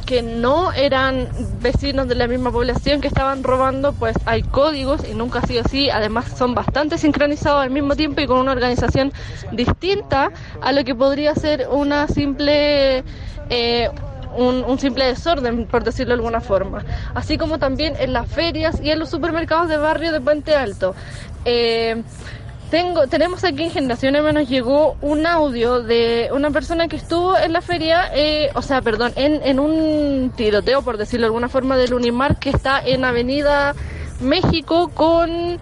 que 0.08 0.22
no 0.22 0.72
eran 0.72 1.28
vecinos 1.60 2.08
de 2.08 2.14
la 2.14 2.26
misma 2.26 2.50
población 2.50 3.02
que 3.02 3.08
estaban 3.08 3.42
robando, 3.42 3.92
pues 3.92 4.16
hay 4.24 4.40
códigos 4.40 5.06
y 5.06 5.12
nunca 5.12 5.40
ha 5.40 5.46
sido 5.46 5.60
así. 5.66 5.90
Además 5.90 6.32
son 6.34 6.54
bastante 6.54 6.96
sincronizados 6.96 7.62
al 7.62 7.68
mismo 7.68 7.94
tiempo 7.94 8.22
y 8.22 8.26
con 8.26 8.38
una 8.38 8.52
organización 8.52 9.12
distinta 9.52 10.30
a 10.62 10.72
lo 10.72 10.82
que 10.82 10.94
podría 10.94 11.34
ser 11.34 11.68
una 11.70 12.08
simple... 12.08 13.04
Eh, 13.50 13.90
un, 14.34 14.78
simple 14.78 15.04
desorden, 15.06 15.66
por 15.66 15.84
decirlo 15.84 16.14
de 16.14 16.20
alguna 16.20 16.40
forma. 16.40 16.84
Así 17.14 17.36
como 17.36 17.58
también 17.58 17.94
en 17.98 18.12
las 18.14 18.28
ferias 18.28 18.80
y 18.82 18.90
en 18.90 19.00
los 19.00 19.10
supermercados 19.10 19.68
de 19.68 19.76
barrio 19.76 20.12
de 20.12 20.20
Puente 20.20 20.54
Alto. 20.54 20.94
Eh, 21.44 22.02
tengo, 22.70 23.06
tenemos 23.06 23.44
aquí 23.44 23.64
en 23.64 23.70
Generación 23.70 24.16
M 24.16 24.32
nos 24.32 24.48
llegó 24.48 24.96
un 25.00 25.26
audio 25.26 25.82
de 25.82 26.28
una 26.32 26.50
persona 26.50 26.88
que 26.88 26.96
estuvo 26.96 27.36
en 27.36 27.52
la 27.52 27.60
feria, 27.60 28.10
eh, 28.14 28.50
o 28.54 28.62
sea, 28.62 28.82
perdón, 28.82 29.12
en, 29.16 29.42
en 29.42 29.58
un 29.58 30.32
tiroteo, 30.36 30.82
por 30.82 30.96
decirlo 30.96 31.24
de 31.24 31.26
alguna 31.26 31.48
forma, 31.48 31.76
del 31.76 31.94
Unimar 31.94 32.38
que 32.38 32.50
está 32.50 32.80
en 32.80 33.04
Avenida 33.04 33.74
México 34.20 34.88
con... 34.88 35.58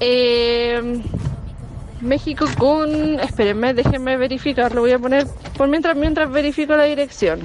Eh, 0.00 1.02
México 2.00 2.46
con... 2.58 3.20
Espérenme, 3.20 3.74
déjenme 3.74 4.16
verificar, 4.16 4.74
lo 4.74 4.82
voy 4.82 4.92
a 4.92 4.98
poner 4.98 5.26
por 5.56 5.68
mientras, 5.68 5.96
mientras 5.96 6.30
verifico 6.30 6.76
la 6.76 6.84
dirección. 6.84 7.42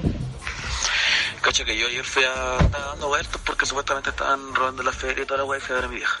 Cacho 1.40 1.64
que 1.64 1.76
yo 1.76 1.86
ayer 1.86 2.04
fui 2.04 2.22
a... 2.24 2.58
dando 2.90 3.08
vueltas 3.08 3.40
porque 3.44 3.66
supuestamente 3.66 4.10
estaban 4.10 4.54
robando 4.54 4.82
la 4.82 4.92
feria 4.92 5.22
y 5.22 5.26
toda 5.26 5.38
la 5.38 5.44
guay 5.44 5.60
fui 5.60 5.72
a 5.72 5.76
ver 5.76 5.84
a 5.84 5.88
mi 5.88 5.96
vieja. 5.96 6.18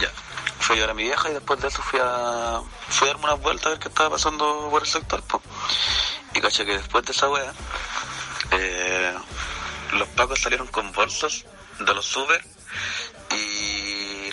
Ya 0.00 0.25
fui 0.58 0.80
a 0.80 0.90
a 0.90 0.94
mi 0.94 1.04
vieja 1.04 1.30
y 1.30 1.34
después 1.34 1.60
de 1.60 1.68
eso 1.68 1.82
fui 1.82 2.00
a, 2.02 2.60
fui 2.88 3.08
a 3.08 3.12
darme 3.12 3.24
unas 3.24 3.40
vueltas 3.40 3.66
a 3.66 3.70
ver 3.70 3.78
qué 3.78 3.88
estaba 3.88 4.10
pasando 4.10 4.68
por 4.70 4.82
el 4.82 4.88
sector. 4.88 5.22
Y 6.34 6.40
caché 6.40 6.64
que 6.66 6.78
después 6.78 7.04
de 7.04 7.12
esa 7.12 7.28
wea, 7.30 7.52
eh, 8.52 9.14
los 9.92 10.08
pacos 10.08 10.40
salieron 10.40 10.66
con 10.68 10.92
bolsos 10.92 11.44
de 11.78 11.94
los 11.94 12.04
super 12.04 12.44
y, 13.30 14.30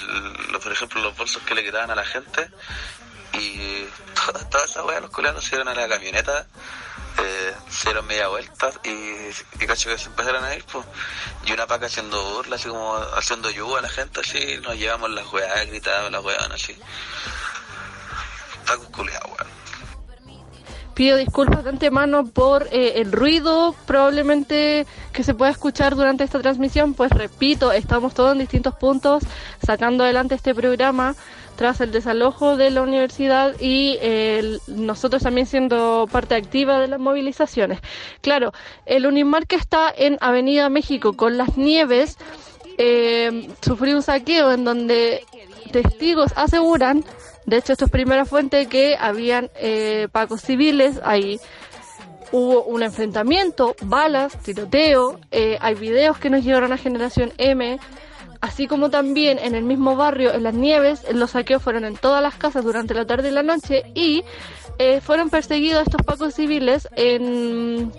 por 0.61 0.71
ejemplo, 0.71 1.01
los 1.01 1.15
bolsos 1.15 1.41
que 1.43 1.55
le 1.55 1.63
quedaban 1.63 1.91
a 1.91 1.95
la 1.95 2.05
gente 2.05 2.49
y 3.33 3.87
toda, 4.49 4.65
esa 4.65 4.83
wea, 4.83 4.99
los 4.99 5.09
coleanos 5.09 5.43
se 5.43 5.55
iban 5.55 5.67
a 5.67 5.73
la 5.73 5.87
camioneta 5.87 6.47
eh, 7.19 7.53
se 7.69 7.89
dieron 7.89 8.07
media 8.07 8.27
vuelta 8.27 8.71
y, 8.83 8.89
y 8.89 9.67
cacho 9.67 9.89
que 9.89 9.97
se 9.97 10.07
empezaron 10.07 10.43
a 10.43 10.55
ir, 10.55 10.63
pues. 10.65 10.85
Y 11.45 11.53
una 11.53 11.67
paca 11.67 11.85
haciendo 11.85 12.21
burla, 12.33 12.55
así 12.55 12.69
como 12.69 12.95
haciendo 12.95 13.51
yugo 13.51 13.77
a 13.77 13.81
la 13.81 13.89
gente, 13.89 14.21
así, 14.21 14.57
nos 14.61 14.75
llevamos 14.77 15.09
las 15.11 15.31
weas, 15.31 15.67
gritaban 15.67 16.11
las 16.11 16.23
weas, 16.23 16.49
así. 16.49 16.75
Paco 18.65 18.85
culiado, 18.91 19.27
weón. 19.27 19.52
Pido 20.93 21.17
disculpas 21.17 21.63
de 21.63 21.71
antemano 21.71 22.25
por 22.25 22.67
eh, 22.71 22.93
el 23.01 23.11
ruido 23.11 23.75
probablemente 23.85 24.85
que 25.11 25.23
se 25.23 25.33
pueda 25.33 25.51
escuchar 25.51 25.95
durante 25.95 26.23
esta 26.23 26.39
transmisión, 26.39 26.93
pues 26.93 27.11
repito, 27.11 27.71
estamos 27.71 28.13
todos 28.13 28.33
en 28.33 28.39
distintos 28.39 28.75
puntos 28.75 29.23
sacando 29.65 30.03
adelante 30.03 30.35
este 30.35 30.53
programa 30.53 31.15
tras 31.55 31.81
el 31.81 31.91
desalojo 31.91 32.57
de 32.57 32.71
la 32.71 32.81
universidad 32.81 33.53
y 33.59 33.97
nosotros 34.67 35.23
también 35.23 35.47
siendo 35.47 36.07
parte 36.11 36.35
activa 36.35 36.79
de 36.79 36.87
las 36.87 36.99
movilizaciones. 36.99 37.79
Claro, 38.21 38.53
el 38.85 39.05
Unimar 39.05 39.45
que 39.47 39.55
está 39.55 39.93
en 39.95 40.17
Avenida 40.21 40.69
México 40.69 41.13
con 41.13 41.37
las 41.37 41.57
nieves 41.57 42.17
eh, 42.77 43.49
sufrió 43.61 43.95
un 43.95 44.01
saqueo 44.01 44.51
en 44.51 44.63
donde 44.63 45.23
testigos 45.73 46.31
aseguran, 46.37 47.03
de 47.45 47.57
hecho 47.57 47.73
esto 47.73 47.85
es 47.85 47.91
primera 47.91 48.23
fuente, 48.23 48.67
que 48.67 48.95
habían 48.97 49.49
eh, 49.55 50.07
pacos 50.11 50.41
civiles 50.41 51.01
ahí. 51.03 51.41
Hubo 52.31 52.63
un 52.63 52.81
enfrentamiento, 52.81 53.75
balas, 53.81 54.41
tiroteo, 54.41 55.19
eh, 55.31 55.57
hay 55.59 55.75
videos 55.75 56.17
que 56.17 56.29
nos 56.29 56.43
llegaron 56.43 56.71
a 56.71 56.77
Generación 56.77 57.33
M, 57.37 57.77
así 58.39 58.67
como 58.67 58.89
también 58.89 59.37
en 59.39 59.55
el 59.55 59.63
mismo 59.63 59.95
barrio, 59.95 60.33
en 60.33 60.43
las 60.43 60.53
nieves, 60.53 61.05
los 61.13 61.31
saqueos 61.31 61.61
fueron 61.61 61.85
en 61.85 61.95
todas 61.95 62.23
las 62.23 62.35
casas 62.35 62.63
durante 62.63 62.93
la 62.93 63.05
tarde 63.05 63.29
y 63.29 63.31
la 63.31 63.43
noche 63.43 63.83
y 63.93 64.23
eh, 64.79 65.01
fueron 65.01 65.29
perseguidos 65.29 65.83
estos 65.83 66.01
pacos 66.01 66.33
civiles 66.33 66.87
en, 66.95 67.91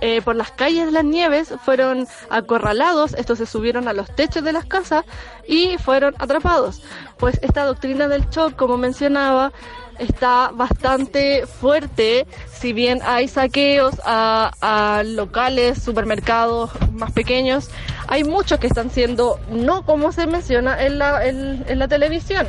eh, 0.00 0.20
por 0.22 0.36
las 0.36 0.50
calles 0.50 0.86
de 0.86 0.92
las 0.92 1.04
nieves, 1.04 1.52
fueron 1.64 2.06
acorralados, 2.30 3.14
estos 3.14 3.38
se 3.38 3.46
subieron 3.46 3.88
a 3.88 3.92
los 3.92 4.14
techos 4.14 4.44
de 4.44 4.52
las 4.52 4.64
casas 4.64 5.04
y 5.46 5.78
fueron 5.78 6.14
atrapados. 6.18 6.82
Pues 7.18 7.38
esta 7.42 7.64
doctrina 7.64 8.08
del 8.08 8.28
shock, 8.30 8.56
como 8.56 8.76
mencionaba, 8.76 9.52
está 9.98 10.50
bastante 10.52 11.46
fuerte, 11.46 12.26
si 12.52 12.72
bien 12.72 13.00
hay 13.04 13.28
saqueos 13.28 13.94
a, 14.04 15.02
locales, 15.04 15.82
supermercados 15.82 16.70
más 16.92 17.12
pequeños, 17.12 17.70
hay 18.08 18.24
muchos 18.24 18.58
que 18.58 18.66
están 18.66 18.90
siendo 18.90 19.40
no 19.50 19.84
como 19.84 20.12
se 20.12 20.26
menciona 20.26 20.82
en 20.82 20.98
la, 20.98 21.88
televisión. 21.88 22.48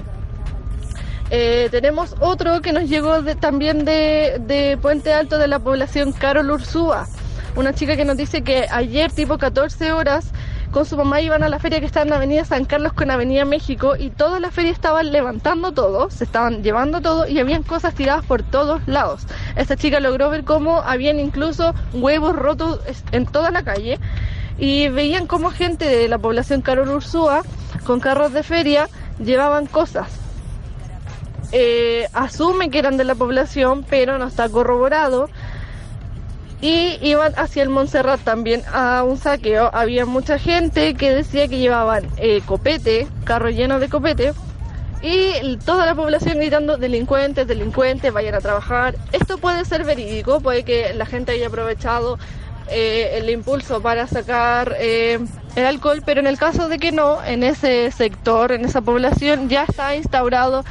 Eh, 1.29 1.67
tenemos 1.71 2.15
otro 2.21 2.61
que 2.61 2.71
nos 2.71 2.89
llegó 2.89 3.21
también 3.35 3.83
de, 3.83 4.41
de, 4.45 4.77
Puente 4.81 5.11
Alto 5.11 5.37
de 5.37 5.49
la 5.49 5.59
población 5.59 6.13
Carol 6.13 6.49
Ursúa, 6.49 7.05
una 7.57 7.73
chica 7.73 7.95
que 7.95 8.05
nos 8.05 8.15
dice 8.15 8.43
que 8.43 8.67
ayer 8.69 9.11
tipo 9.11 9.39
14 9.39 9.91
horas 9.91 10.31
con 10.71 10.85
su 10.85 10.95
mamá 10.95 11.21
iban 11.21 11.41
a 11.41 11.49
la 11.49 11.57
feria 11.57 11.79
que 11.79 11.87
está 11.87 12.03
en 12.03 12.13
Avenida 12.13 12.45
San 12.45 12.65
Carlos 12.65 12.93
con 12.93 13.09
Avenida 13.09 13.45
México 13.45 13.95
y 13.97 14.11
toda 14.11 14.39
la 14.39 14.51
feria 14.51 14.71
estaban 14.71 15.11
levantando 15.11 15.71
todo, 15.71 16.11
se 16.11 16.23
estaban 16.23 16.61
llevando 16.61 17.01
todo 17.01 17.27
y 17.27 17.39
habían 17.39 17.63
cosas 17.63 17.95
tiradas 17.95 18.23
por 18.25 18.43
todos 18.43 18.87
lados. 18.87 19.25
Esta 19.55 19.75
chica 19.75 19.99
logró 19.99 20.29
ver 20.29 20.43
cómo 20.43 20.81
habían 20.81 21.19
incluso 21.19 21.73
huevos 21.93 22.35
rotos 22.35 22.79
en 23.11 23.25
toda 23.25 23.49
la 23.49 23.63
calle 23.63 23.99
y 24.59 24.89
veían 24.89 25.25
cómo 25.25 25.49
gente 25.49 25.85
de 25.85 26.07
la 26.07 26.19
población 26.19 26.61
Carol 26.61 26.89
Ursúa 26.89 27.41
con 27.85 27.99
carros 27.99 28.33
de 28.33 28.43
feria 28.43 28.87
llevaban 29.17 29.65
cosas. 29.65 30.07
Eh, 31.53 32.07
asume 32.13 32.69
que 32.69 32.77
eran 32.79 32.97
de 32.97 33.05
la 33.05 33.15
población, 33.15 33.85
pero 33.89 34.17
no 34.17 34.27
está 34.27 34.49
corroborado. 34.49 35.29
Y 36.61 36.97
iban 37.01 37.33
hacia 37.37 37.63
el 37.63 37.69
Montserrat 37.69 38.21
también 38.21 38.63
a 38.73 39.03
un 39.03 39.17
saqueo. 39.17 39.69
Había 39.73 40.05
mucha 40.05 40.39
gente 40.39 40.95
que 40.95 41.11
decía 41.11 41.47
que 41.47 41.59
llevaban 41.59 42.07
eh, 42.17 42.41
copete, 42.45 43.07
carro 43.23 43.49
lleno 43.49 43.79
de 43.79 43.89
copete, 43.89 44.33
y 45.01 45.57
toda 45.57 45.85
la 45.85 45.93
población 45.93 46.37
gritando 46.37 46.77
delincuentes, 46.77 47.47
delincuentes, 47.47 48.11
vayan 48.11 48.35
a 48.35 48.41
trabajar. 48.41 48.95
Esto 49.11 49.37
puede 49.37 49.63
ser 49.65 49.83
verídico, 49.83 50.39
puede 50.41 50.63
que 50.63 50.93
la 50.95 51.05
gente 51.05 51.33
haya 51.33 51.47
aprovechado 51.47 52.17
eh, 52.69 53.19
el 53.19 53.29
impulso 53.29 53.81
para 53.81 54.07
sacar 54.07 54.75
eh, 54.79 55.19
el 55.55 55.65
alcohol, 55.65 56.01
pero 56.05 56.19
en 56.19 56.27
el 56.27 56.37
caso 56.37 56.67
de 56.67 56.79
que 56.79 56.91
no, 56.91 57.23
en 57.23 57.43
ese 57.43 57.91
sector, 57.91 58.51
en 58.51 58.65
esa 58.65 58.81
población, 58.81 59.49
ya 59.49 59.63
está 59.63 59.95
instaurado 59.95 60.65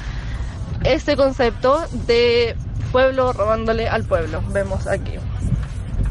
ese 0.84 1.16
concepto 1.16 1.84
de 2.06 2.56
pueblo 2.90 3.32
robándole 3.32 3.88
al 3.88 4.04
pueblo. 4.04 4.42
Vemos 4.52 4.86
aquí. 4.86 5.12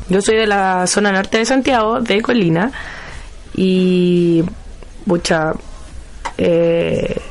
Yo 0.10 0.22
soy 0.22 0.36
de 0.36 0.48
la 0.48 0.88
zona 0.88 1.12
norte 1.12 1.40
de 1.40 1.46
Santiago, 1.46 2.02
de 2.02 2.22
Colina, 2.22 2.72
y 3.56 4.44
mucha... 5.06 5.54
Eh, 6.38 7.22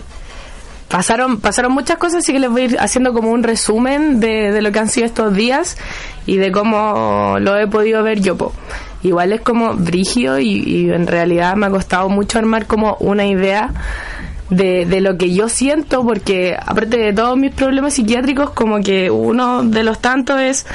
pasaron 0.89 1.41
pasaron 1.41 1.73
muchas 1.73 1.99
cosas, 1.99 2.19
así 2.19 2.33
que 2.33 2.39
les 2.39 2.51
voy 2.51 2.63
a 2.63 2.65
ir 2.67 2.77
haciendo 2.79 3.13
como 3.13 3.33
un 3.33 3.43
resumen 3.43 4.21
de, 4.21 4.63
lo 4.63 4.71
que 4.71 4.79
han 4.79 4.89
sido 4.89 5.07
estos 5.07 5.35
días 5.35 5.77
y 6.25 6.37
de 6.37 6.53
cómo 6.53 7.37
lo 7.41 7.57
he 7.59 7.67
podido 7.67 8.03
ver 8.03 8.21
yo. 8.21 8.53
Igual 9.03 9.33
es 9.33 9.41
como 9.41 9.75
brigio 9.75 10.39
y, 10.39 10.63
y, 10.65 10.91
en 10.91 11.07
realidad 11.07 11.57
me 11.57 11.67
ha 11.67 11.71
costado 11.71 12.09
mucho 12.09 12.39
armar 12.39 12.67
como 12.67 12.97
una 13.01 13.27
idea 13.27 13.71
de, 14.51 14.87
de 14.87 15.01
lo 15.01 15.19
que 15.19 15.35
yo 15.35 15.49
siento, 15.49 16.05
porque 16.05 16.57
aparte 16.59 16.97
de 16.97 17.13
todos 17.13 17.37
mis 17.37 17.53
problemas 17.53 17.95
psiquiátricos, 17.95 18.51
como 18.51 18.81
que 18.81 19.11
uno 19.11 19.65
de 19.65 19.83
los 19.83 19.99
tantos 19.99 20.41
es 20.41 20.67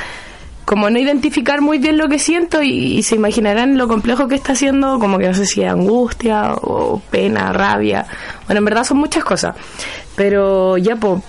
como 0.69 0.91
no 0.91 0.99
identificar 0.99 1.61
muy 1.61 1.79
bien 1.79 1.97
lo 1.97 2.07
que 2.09 2.19
siento 2.19 2.61
y, 2.61 3.01
se 3.01 3.15
imaginarán 3.15 3.75
lo 3.75 3.87
complejo 3.87 4.27
que 4.27 4.35
está 4.35 4.53
haciendo, 4.53 4.99
como 4.99 5.17
que 5.17 5.25
no 5.25 5.33
sé 5.33 5.47
si 5.47 5.63
angustia 5.63 6.53
o 6.53 7.01
pena, 7.09 7.51
rabia. 7.51 8.05
Bueno, 8.45 8.59
en 8.59 8.65
verdad 8.65 8.83
son 8.83 8.97
muchas 8.97 9.23
cosas. 9.23 9.55
Pero 10.15 10.77
ya, 10.77 10.95
pues, 10.95 11.23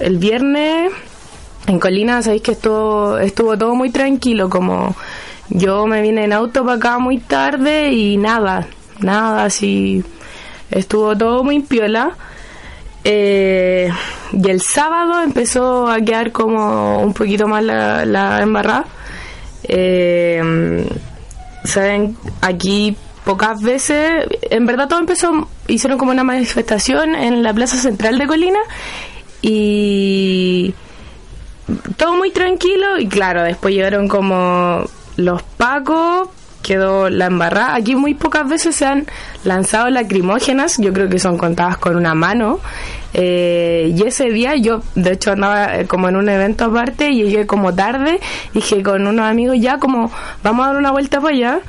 el 0.00 0.18
viernes 0.18 0.90
en 1.68 1.78
Colina, 1.78 2.20
sabéis 2.20 2.42
que 2.42 2.50
estuvo, 2.50 3.16
estuvo 3.18 3.56
todo 3.56 3.76
muy 3.76 3.90
tranquilo, 3.90 4.50
como 4.50 4.96
yo 5.50 5.86
me 5.86 6.02
vine 6.02 6.24
en 6.24 6.32
auto 6.32 6.64
para 6.64 6.76
acá 6.76 6.98
muy 6.98 7.18
tarde 7.18 7.92
y 7.92 8.16
nada, 8.16 8.66
nada, 8.98 9.44
así 9.44 10.02
estuvo 10.68 11.16
todo 11.16 11.44
muy 11.44 11.60
piola. 11.60 12.16
Eh, 13.04 13.90
y 14.32 14.50
el 14.50 14.60
sábado 14.60 15.22
empezó 15.22 15.88
a 15.88 16.00
quedar 16.00 16.32
como 16.32 17.02
un 17.02 17.14
poquito 17.14 17.48
más 17.48 17.64
la, 17.64 18.42
embarrada. 18.42 18.86
Eh, 19.64 20.86
Saben, 21.64 22.16
aquí 22.40 22.96
pocas 23.24 23.62
veces, 23.62 24.26
en 24.42 24.64
verdad 24.64 24.88
todo 24.88 24.98
empezó, 24.98 25.48
hicieron 25.68 25.98
como 25.98 26.10
una 26.10 26.24
manifestación 26.24 27.14
en 27.14 27.42
la 27.42 27.52
plaza 27.52 27.76
central 27.76 28.18
de 28.18 28.26
Colina 28.26 28.58
y 29.42 30.74
todo 31.96 32.16
muy 32.16 32.30
tranquilo 32.30 32.98
y 32.98 33.08
claro, 33.08 33.42
después 33.42 33.74
llegaron 33.74 34.08
como 34.08 34.84
los 35.16 35.42
pacos 35.42 36.28
quedó 36.70 37.10
la 37.10 37.26
embarrada. 37.26 37.74
Aquí 37.74 37.96
muy 37.96 38.14
pocas 38.14 38.48
veces 38.48 38.76
se 38.76 38.86
han 38.86 39.04
lanzado 39.42 39.90
lacrimógenas, 39.90 40.78
yo 40.78 40.92
creo 40.92 41.08
que 41.08 41.18
son 41.18 41.36
contadas 41.36 41.78
con 41.78 41.96
una 41.96 42.14
mano. 42.14 42.60
Eh, 43.12 43.92
y 43.92 44.00
ese 44.04 44.30
día 44.30 44.54
yo, 44.54 44.80
de 44.94 45.14
hecho, 45.14 45.32
andaba 45.32 45.80
eh, 45.80 45.88
como 45.88 46.08
en 46.08 46.14
un 46.14 46.28
evento 46.28 46.66
aparte, 46.66 47.10
y 47.10 47.24
llegué 47.24 47.44
como 47.44 47.74
tarde, 47.74 48.20
dije 48.54 48.84
con 48.84 49.04
unos 49.04 49.26
amigos 49.26 49.56
ya 49.58 49.78
como, 49.78 50.12
vamos 50.44 50.64
a 50.64 50.68
dar 50.68 50.76
una 50.76 50.92
vuelta 50.92 51.20
para 51.20 51.34
allá. 51.34 51.60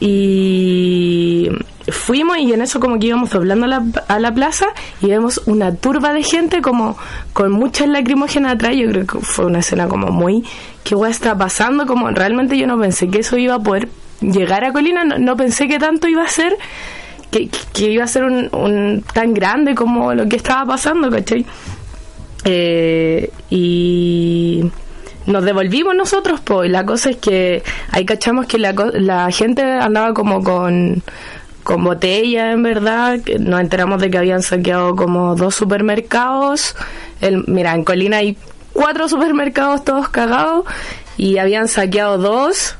Y 0.00 1.48
fuimos 1.88 2.36
y 2.36 2.52
en 2.52 2.60
eso 2.60 2.78
como 2.78 2.98
que 2.98 3.06
íbamos 3.06 3.30
doblando 3.30 3.66
la, 3.66 3.82
a 4.08 4.18
la 4.18 4.34
plaza 4.34 4.66
y 5.00 5.06
vemos 5.06 5.40
una 5.46 5.74
turba 5.74 6.12
de 6.12 6.22
gente 6.22 6.60
como 6.60 6.96
con 7.32 7.52
muchas 7.52 7.88
lacrimógenas 7.88 8.56
atrás. 8.56 8.76
Yo 8.76 8.90
creo 8.90 9.06
que 9.06 9.18
fue 9.20 9.46
una 9.46 9.60
escena 9.60 9.88
como 9.88 10.08
muy, 10.08 10.44
¿qué 10.84 10.94
guay 10.94 11.10
está 11.10 11.38
pasando? 11.38 11.86
Como 11.86 12.10
realmente 12.10 12.58
yo 12.58 12.66
no 12.66 12.78
pensé 12.78 13.08
que 13.08 13.20
eso 13.20 13.38
iba 13.38 13.54
a 13.54 13.60
poder 13.60 13.88
llegar 14.22 14.64
a 14.64 14.72
Colina, 14.72 15.04
no, 15.04 15.36
pensé 15.36 15.68
que 15.68 15.78
tanto 15.78 16.08
iba 16.08 16.22
a 16.22 16.28
ser, 16.28 16.56
que, 17.30 17.48
iba 17.78 18.04
a 18.04 18.06
ser 18.06 18.24
un, 18.24 19.04
tan 19.12 19.34
grande 19.34 19.74
como 19.74 20.14
lo 20.14 20.28
que 20.28 20.36
estaba 20.36 20.64
pasando, 20.64 21.10
¿cachai? 21.10 21.44
Eh, 22.44 23.30
y 23.50 24.64
nos 25.26 25.44
devolvimos 25.44 25.94
nosotros, 25.94 26.40
pues 26.40 26.70
la 26.70 26.84
cosa 26.84 27.10
es 27.10 27.16
que 27.16 27.62
ahí 27.90 28.04
cachamos 28.04 28.46
que 28.46 28.58
la, 28.58 28.74
la 28.94 29.30
gente 29.30 29.62
andaba 29.62 30.14
como 30.14 30.42
con 30.42 31.02
con 31.62 31.84
botella 31.84 32.50
en 32.50 32.62
verdad 32.62 33.20
nos 33.38 33.60
enteramos 33.60 34.00
de 34.00 34.10
que 34.10 34.18
habían 34.18 34.42
saqueado 34.42 34.96
como 34.96 35.36
dos 35.36 35.54
supermercados 35.54 36.74
el, 37.20 37.44
mira 37.46 37.72
en 37.72 37.84
Colina 37.84 38.16
hay 38.16 38.36
cuatro 38.72 39.08
supermercados 39.08 39.84
todos 39.84 40.08
cagados 40.08 40.64
y 41.16 41.38
habían 41.38 41.68
saqueado 41.68 42.18
dos 42.18 42.76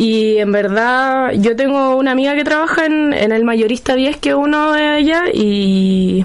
y 0.00 0.38
en 0.38 0.50
verdad, 0.50 1.32
yo 1.34 1.54
tengo 1.56 1.94
una 1.94 2.12
amiga 2.12 2.34
que 2.34 2.42
trabaja 2.42 2.86
en, 2.86 3.12
el 3.12 3.44
mayorista 3.44 3.94
10 3.94 4.16
que 4.16 4.34
uno 4.34 4.72
de 4.72 4.98
ella 4.98 5.24
y 5.30 6.24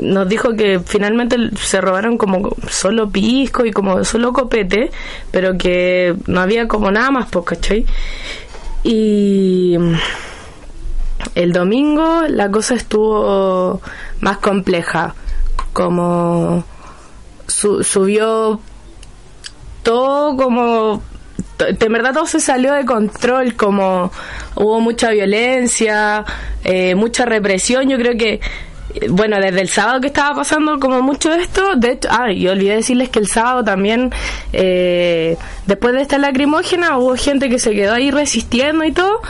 nos 0.00 0.28
dijo 0.28 0.56
que 0.56 0.80
finalmente 0.80 1.36
se 1.60 1.80
robaron 1.80 2.18
como 2.18 2.56
solo 2.68 3.08
pisco 3.08 3.64
y 3.64 3.70
como 3.70 4.02
solo 4.02 4.32
copete, 4.32 4.90
pero 5.30 5.56
que 5.56 6.16
no 6.26 6.40
había 6.40 6.66
como 6.66 6.90
nada 6.90 7.12
más, 7.12 7.28
pues, 7.30 7.44
¿cachai? 7.44 7.86
Y 8.82 9.76
el 11.36 11.52
domingo 11.52 12.22
la 12.26 12.50
cosa 12.50 12.74
estuvo 12.74 13.80
más 14.18 14.38
compleja, 14.38 15.14
como 15.72 16.64
subió 17.46 18.58
todo 19.84 20.36
como 20.36 21.00
de 21.58 21.88
verdad 21.88 22.14
todo 22.14 22.26
se 22.26 22.40
salió 22.40 22.72
de 22.72 22.84
control, 22.84 23.54
como 23.54 24.12
hubo 24.54 24.80
mucha 24.80 25.10
violencia, 25.10 26.24
eh, 26.64 26.94
mucha 26.94 27.24
represión. 27.24 27.88
Yo 27.88 27.98
creo 27.98 28.16
que, 28.16 28.40
bueno, 29.10 29.38
desde 29.40 29.60
el 29.60 29.68
sábado 29.68 30.00
que 30.00 30.06
estaba 30.06 30.36
pasando 30.36 30.78
como 30.78 31.02
mucho 31.02 31.32
esto, 31.34 31.74
de 31.76 31.92
hecho, 31.92 32.08
ah, 32.10 32.32
y 32.32 32.46
olvidé 32.48 32.76
decirles 32.76 33.08
que 33.08 33.18
el 33.18 33.26
sábado 33.26 33.64
también, 33.64 34.12
eh, 34.52 35.36
después 35.66 35.94
de 35.94 36.02
esta 36.02 36.18
lacrimógena, 36.18 36.96
hubo 36.98 37.16
gente 37.16 37.48
que 37.48 37.58
se 37.58 37.72
quedó 37.72 37.94
ahí 37.94 38.10
resistiendo 38.10 38.84
y 38.84 38.92
todo, 38.92 39.20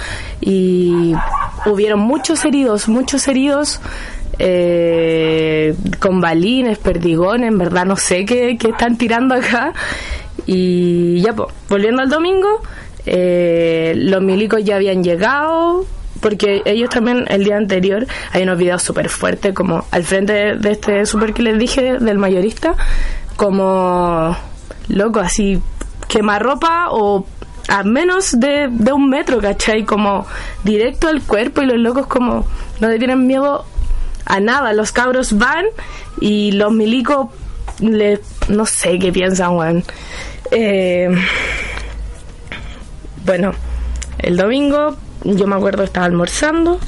y 0.41 1.14
hubieron 1.67 2.01
muchos 2.01 2.45
heridos, 2.45 2.88
muchos 2.88 3.27
heridos. 3.29 3.81
Eh, 4.41 5.75
con 5.99 6.21
balines, 6.21 6.79
perdigones, 6.79 7.49
en 7.49 7.59
verdad 7.59 7.85
no 7.85 7.97
sé 7.97 8.25
qué, 8.25 8.57
qué 8.57 8.69
están 8.69 8.97
tirando 8.97 9.35
acá 9.35 9.73
y 10.46 11.20
ya, 11.20 11.35
pues, 11.35 11.48
volviendo 11.68 12.03
al 12.03 12.09
domingo, 12.09 12.62
eh, 13.07 13.94
los 13.96 14.22
milicos 14.22 14.64
ya 14.64 14.77
habían 14.77 15.03
llegado, 15.03 15.87
porque 16.20 16.62
ellos 16.64 16.90
también 16.90 17.24
el 17.29 17.44
día 17.44 17.57
anterior 17.57 18.07
hay 18.33 18.42
unos 18.42 18.59
videos 18.59 18.83
súper 18.83 19.09
fuertes, 19.09 19.55
como 19.55 19.85
al 19.90 20.05
frente 20.05 20.57
de, 20.57 20.70
este 20.70 21.07
súper 21.07 21.33
que 21.33 21.42
les 21.42 21.59
dije, 21.59 21.98
del 21.98 22.18
mayorista, 22.18 22.74
como 23.37 24.37
loco, 24.88 25.20
así, 25.20 25.61
ropa 26.38 26.88
o 26.90 27.27
a 27.68 27.83
menos 27.83 28.40
de, 28.40 28.68
de 28.70 28.92
un 28.92 29.11
metro, 29.11 29.40
¿cachai? 29.40 29.85
Como 29.85 30.27
directo 30.64 31.09
al 31.09 31.22
cuerpo 31.22 31.62
y 31.62 31.66
los 31.66 31.77
locos 31.79 32.07
como 32.07 32.46
no 32.81 32.88
le 32.88 32.98
tienen 32.98 33.27
miedo 33.27 33.66
a 34.24 34.40
nada. 34.40 34.72
Los 34.72 34.92
cabros 34.92 35.37
van 35.37 35.66
y 36.20 36.53
los 36.53 36.72
milicos 36.72 37.29
le, 37.81 38.20
no 38.48 38.66
sé 38.66 38.98
qué 38.98 39.12
piensan, 39.12 39.57
weón. 39.57 39.85
Eh, 40.50 41.08
bueno, 43.24 43.52
el 44.18 44.37
domingo 44.37 44.96
yo 45.24 45.46
me 45.46 45.56
acuerdo 45.56 45.82
estaba 45.82 46.06
almorzando, 46.06 46.78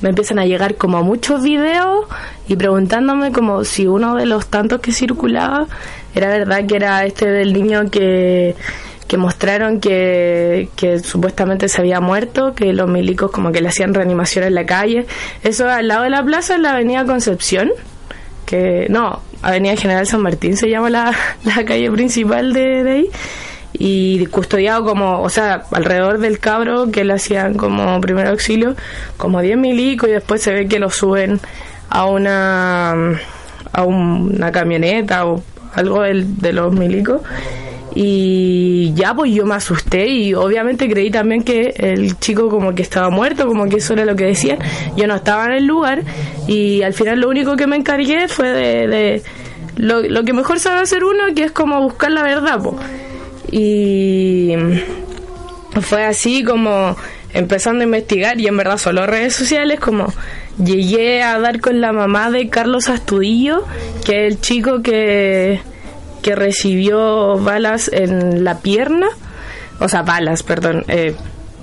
me 0.00 0.10
empiezan 0.10 0.38
a 0.38 0.46
llegar 0.46 0.76
como 0.76 1.02
muchos 1.02 1.42
videos 1.42 2.06
y 2.48 2.56
preguntándome 2.56 3.32
como 3.32 3.64
si 3.64 3.86
uno 3.86 4.14
de 4.16 4.26
los 4.26 4.46
tantos 4.46 4.80
que 4.80 4.92
circulaba 4.92 5.66
era 6.14 6.28
verdad 6.28 6.66
que 6.66 6.76
era 6.76 7.04
este 7.04 7.26
del 7.26 7.52
niño 7.52 7.90
que, 7.90 8.54
que 9.08 9.16
mostraron 9.16 9.80
que, 9.80 10.68
que 10.76 10.98
supuestamente 11.00 11.68
se 11.68 11.80
había 11.80 12.00
muerto, 12.00 12.54
que 12.54 12.72
los 12.72 12.88
milicos 12.88 13.30
como 13.30 13.52
que 13.52 13.60
le 13.60 13.68
hacían 13.68 13.94
reanimación 13.94 14.44
en 14.44 14.54
la 14.54 14.66
calle. 14.66 15.06
Eso 15.42 15.68
al 15.68 15.88
lado 15.88 16.04
de 16.04 16.10
la 16.10 16.22
plaza, 16.24 16.54
en 16.54 16.62
la 16.62 16.72
avenida 16.72 17.04
Concepción, 17.04 17.70
que 18.44 18.86
no, 18.90 19.20
Avenida 19.42 19.76
General 19.76 20.06
San 20.06 20.22
Martín 20.22 20.56
se 20.56 20.68
llama 20.68 20.90
la, 20.90 21.14
la 21.44 21.64
calle 21.64 21.90
principal 21.90 22.52
de, 22.52 22.84
de, 22.84 22.90
ahí 22.90 23.10
y 23.74 24.26
custodiado 24.26 24.84
como, 24.84 25.22
o 25.22 25.28
sea, 25.30 25.64
alrededor 25.72 26.18
del 26.18 26.38
cabro 26.38 26.90
que 26.90 27.04
le 27.04 27.14
hacían 27.14 27.54
como 27.54 28.00
primer 28.00 28.26
auxilio, 28.26 28.76
como 29.16 29.40
10 29.40 29.56
milicos 29.56 30.08
y 30.08 30.12
después 30.12 30.42
se 30.42 30.52
ve 30.52 30.68
que 30.68 30.78
lo 30.78 30.90
suben 30.90 31.40
a 31.88 32.04
una 32.06 32.94
a 33.72 33.84
una 33.84 34.52
camioneta 34.52 35.26
o 35.26 35.42
algo 35.74 36.02
de 36.02 36.52
los 36.52 36.72
milicos 36.72 37.22
Y 37.94 38.92
ya, 38.94 39.14
pues 39.14 39.32
yo 39.34 39.44
me 39.44 39.54
asusté 39.54 40.08
y 40.08 40.34
obviamente 40.34 40.88
creí 40.88 41.10
también 41.10 41.42
que 41.42 41.74
el 41.76 42.18
chico 42.18 42.48
como 42.48 42.74
que 42.74 42.82
estaba 42.82 43.10
muerto, 43.10 43.46
como 43.46 43.68
que 43.68 43.76
eso 43.76 43.92
era 43.92 44.04
lo 44.04 44.16
que 44.16 44.24
decían. 44.24 44.58
Yo 44.96 45.06
no 45.06 45.14
estaba 45.14 45.46
en 45.46 45.52
el 45.52 45.66
lugar 45.66 46.02
y 46.46 46.82
al 46.82 46.94
final 46.94 47.20
lo 47.20 47.28
único 47.28 47.56
que 47.56 47.66
me 47.66 47.76
encargué 47.76 48.28
fue 48.28 48.48
de, 48.48 49.22
lo, 49.76 50.24
que 50.24 50.32
mejor 50.32 50.58
sabe 50.58 50.80
hacer 50.80 51.04
uno, 51.04 51.34
que 51.34 51.44
es 51.44 51.52
como 51.52 51.82
buscar 51.82 52.12
la 52.12 52.22
verdad. 52.22 52.60
pues 52.60 52.76
Y 53.50 54.54
fue 55.80 56.04
así 56.04 56.44
como 56.44 56.96
empezando 57.34 57.82
a 57.82 57.84
investigar 57.84 58.40
y 58.40 58.46
en 58.46 58.56
verdad 58.56 58.78
solo 58.78 59.06
redes 59.06 59.34
sociales 59.34 59.80
como 59.80 60.12
llegué 60.62 61.22
a 61.22 61.38
dar 61.38 61.60
con 61.60 61.80
la 61.80 61.92
mamá 61.92 62.30
de 62.30 62.48
Carlos 62.48 62.88
Astudillo, 62.88 63.64
que 64.04 64.26
es 64.26 64.34
el 64.34 64.40
chico 64.40 64.82
que, 64.82 65.60
que 66.22 66.34
recibió 66.34 67.36
balas 67.38 67.90
en 67.92 68.44
la 68.44 68.58
pierna, 68.60 69.08
o 69.80 69.88
sea, 69.88 70.02
balas, 70.02 70.42
perdón, 70.42 70.84
eh, 70.88 71.14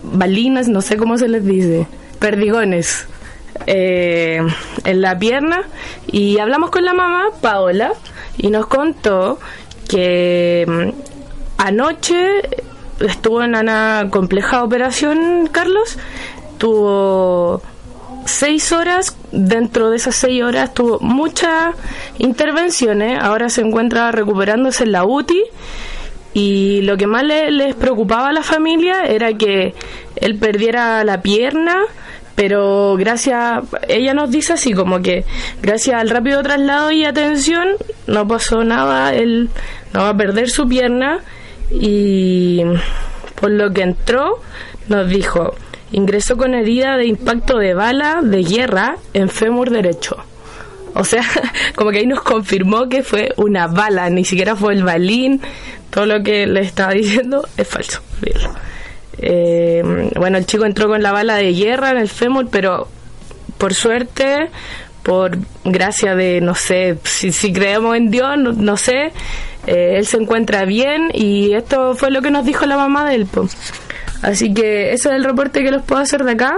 balinas, 0.03 0.67
no 0.67 0.81
sé 0.81 0.97
cómo 0.97 1.17
se 1.17 1.27
les 1.27 1.45
dice, 1.45 1.87
perdigones. 2.19 3.07
Eh, 3.65 4.39
en 4.85 5.01
la 5.01 5.19
pierna 5.19 5.63
y 6.07 6.39
hablamos 6.39 6.71
con 6.71 6.85
la 6.85 6.93
mamá, 6.93 7.25
Paola, 7.41 7.91
y 8.37 8.49
nos 8.49 8.67
contó 8.67 9.37
que 9.87 10.65
mm, 10.67 10.89
anoche 11.57 12.41
estuvo 12.99 13.43
en 13.43 13.55
una 13.55 14.07
compleja 14.09 14.63
operación, 14.63 15.49
Carlos. 15.51 15.97
Tuvo 16.57 17.61
seis 18.29 18.71
horas, 18.71 19.17
dentro 19.31 19.89
de 19.89 19.97
esas 19.97 20.15
seis 20.15 20.43
horas 20.43 20.73
tuvo 20.73 20.99
muchas 20.99 21.75
intervenciones, 22.17 23.19
ahora 23.21 23.49
se 23.49 23.61
encuentra 23.61 24.11
recuperándose 24.11 24.83
en 24.83 24.91
la 24.91 25.05
UTI 25.05 25.43
y 26.33 26.81
lo 26.83 26.97
que 26.97 27.07
más 27.07 27.23
les 27.23 27.75
preocupaba 27.75 28.29
a 28.29 28.33
la 28.33 28.43
familia 28.43 29.05
era 29.05 29.33
que 29.33 29.73
él 30.15 30.37
perdiera 30.37 31.03
la 31.03 31.21
pierna, 31.21 31.79
pero 32.35 32.95
gracias, 32.97 33.63
ella 33.87 34.13
nos 34.13 34.31
dice 34.31 34.53
así 34.53 34.73
como 34.73 35.01
que 35.01 35.25
gracias 35.61 35.99
al 35.99 36.09
rápido 36.09 36.41
traslado 36.41 36.91
y 36.91 37.03
atención 37.03 37.69
no 38.07 38.27
pasó 38.27 38.63
nada, 38.63 39.13
él 39.13 39.49
no 39.93 40.01
va 40.01 40.09
a 40.09 40.17
perder 40.17 40.49
su 40.49 40.67
pierna 40.67 41.19
y 41.71 42.63
por 43.39 43.51
lo 43.51 43.71
que 43.71 43.81
entró 43.81 44.39
nos 44.87 45.07
dijo, 45.09 45.55
ingresó 45.91 46.37
con 46.37 46.53
herida 46.53 46.97
de 46.97 47.05
impacto 47.05 47.57
de 47.57 47.73
bala 47.73 48.21
de 48.23 48.43
guerra 48.43 48.97
en 49.13 49.29
fémur 49.29 49.69
derecho. 49.69 50.17
O 50.93 51.03
sea, 51.03 51.23
como 51.75 51.91
que 51.91 51.99
ahí 51.99 52.07
nos 52.07 52.21
confirmó 52.21 52.89
que 52.89 53.03
fue 53.03 53.33
una 53.37 53.67
bala, 53.67 54.09
ni 54.09 54.25
siquiera 54.25 54.55
fue 54.55 54.73
el 54.73 54.83
balín, 54.83 55.41
todo 55.89 56.05
lo 56.05 56.23
que 56.23 56.45
le 56.45 56.61
estaba 56.61 56.93
diciendo 56.93 57.47
es 57.57 57.67
falso. 57.67 58.01
Eh, 59.21 60.11
bueno, 60.15 60.37
el 60.37 60.45
chico 60.45 60.65
entró 60.65 60.87
con 60.87 61.03
la 61.03 61.11
bala 61.11 61.35
de 61.35 61.53
guerra 61.53 61.91
en 61.91 61.97
el 61.97 62.09
fémur, 62.09 62.47
pero 62.49 62.87
por 63.57 63.73
suerte, 63.73 64.49
por 65.03 65.37
gracia 65.65 66.15
de, 66.15 66.39
no 66.41 66.55
sé, 66.55 66.97
si, 67.03 67.51
creemos 67.51 67.97
en 67.97 68.11
Dios, 68.11 68.37
no 68.37 68.77
sé, 68.77 69.11
eh, 69.67 69.95
él 69.97 70.05
se 70.05 70.17
encuentra 70.17 70.65
bien 70.65 71.11
y 71.13 71.53
esto 71.53 71.95
fue 71.95 72.11
lo 72.11 72.21
que 72.21 72.31
nos 72.31 72.45
dijo 72.45 72.65
la 72.65 72.77
mamá 72.77 73.09
de 73.09 73.15
él. 73.15 73.27
Así 74.21 74.53
que 74.53 74.93
ese 74.93 75.09
es 75.09 75.15
el 75.15 75.23
reporte 75.23 75.63
que 75.63 75.71
les 75.71 75.81
puedo 75.81 76.01
hacer 76.01 76.23
de 76.23 76.31
acá. 76.31 76.55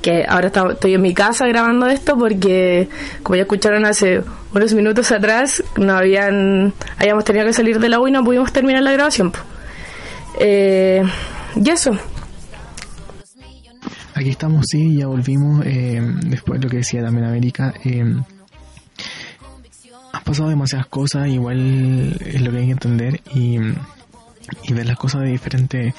Que 0.00 0.24
ahora 0.26 0.50
estoy 0.72 0.94
en 0.94 1.02
mi 1.02 1.12
casa 1.12 1.46
grabando 1.46 1.86
esto 1.86 2.16
porque, 2.16 2.88
como 3.22 3.36
ya 3.36 3.42
escucharon 3.42 3.84
hace 3.84 4.22
unos 4.54 4.72
minutos 4.72 5.12
atrás, 5.12 5.62
no 5.76 5.94
habían, 5.94 6.72
habíamos 6.96 7.24
tenido 7.24 7.44
que 7.44 7.52
salir 7.52 7.78
de 7.78 7.88
la 7.88 8.00
U 8.00 8.08
y 8.08 8.10
no 8.10 8.24
pudimos 8.24 8.52
terminar 8.52 8.82
la 8.82 8.92
grabación. 8.92 9.32
Eh, 10.38 11.02
y 11.56 11.70
eso. 11.70 11.98
Aquí 14.14 14.30
estamos, 14.30 14.66
sí, 14.68 14.96
ya 14.96 15.06
volvimos. 15.06 15.64
Eh, 15.66 16.00
después 16.26 16.60
de 16.60 16.64
lo 16.64 16.70
que 16.70 16.78
decía 16.78 17.02
también 17.02 17.26
América. 17.26 17.74
Eh, 17.84 18.04
ha 20.14 20.20
pasado 20.20 20.48
demasiadas 20.48 20.86
cosas, 20.86 21.28
igual 21.28 22.16
es 22.24 22.40
lo 22.40 22.52
que 22.52 22.58
hay 22.58 22.66
que 22.66 22.72
entender 22.72 23.20
y, 23.34 23.58
ver 23.58 24.86
las 24.86 24.96
cosas 24.96 25.22
de 25.22 25.28
diferente, 25.28 25.92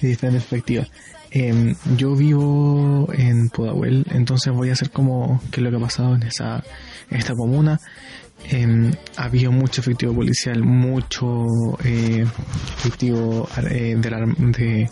de 0.00 0.08
diferentes 0.08 0.44
perspectivas. 0.44 0.88
Em, 1.30 1.74
yo 1.96 2.14
vivo 2.14 3.08
en 3.12 3.48
Pudahuel, 3.50 4.06
entonces 4.10 4.52
voy 4.52 4.70
a 4.70 4.72
hacer 4.72 4.90
como 4.90 5.40
que 5.50 5.60
lo 5.60 5.70
que 5.70 5.76
ha 5.76 5.80
pasado 5.80 6.14
en 6.14 6.22
esa 6.22 6.62
esta 7.10 7.34
comuna. 7.34 7.78
Eh, 8.50 8.92
ha 9.16 9.24
habido 9.24 9.50
mucho 9.50 9.80
efectivo 9.80 10.14
policial, 10.14 10.62
mucho 10.62 11.44
eh, 11.84 12.24
efectivo 12.78 13.48
eh, 13.68 13.96
de, 13.98 14.88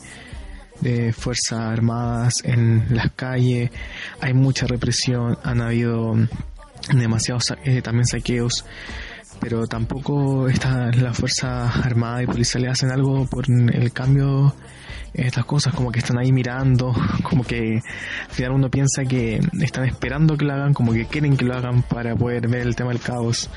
de 0.80 1.12
Fuerzas 1.12 1.60
Armadas 1.60 2.42
en 2.44 2.86
las 2.90 3.12
calles, 3.12 3.70
hay 4.20 4.34
mucha 4.34 4.66
represión, 4.66 5.38
han 5.44 5.60
habido 5.60 6.14
demasiados 6.94 7.54
eh, 7.64 7.82
también 7.82 8.06
saqueos 8.06 8.64
pero 9.40 9.66
tampoco 9.66 10.48
esta, 10.48 10.90
la 10.92 11.12
fuerza 11.12 11.68
armada 11.68 12.22
y 12.22 12.26
policial 12.26 12.66
hacen 12.68 12.90
algo 12.90 13.26
por 13.26 13.44
el 13.50 13.92
cambio 13.92 14.54
estas 15.16 15.44
cosas 15.44 15.74
como 15.74 15.90
que 15.90 15.98
están 15.98 16.18
ahí 16.18 16.32
mirando 16.32 16.94
como 17.22 17.44
que 17.44 17.80
al 18.28 18.30
final 18.30 18.52
uno 18.52 18.70
piensa 18.70 19.04
que 19.04 19.40
están 19.60 19.84
esperando 19.86 20.36
que 20.36 20.44
lo 20.44 20.52
hagan 20.52 20.74
como 20.74 20.92
que 20.92 21.06
quieren 21.06 21.36
que 21.36 21.44
lo 21.44 21.54
hagan 21.54 21.82
para 21.82 22.14
poder 22.14 22.48
ver 22.48 22.62
el 22.62 22.76
tema 22.76 22.90
del 22.90 23.00
caos 23.00 23.50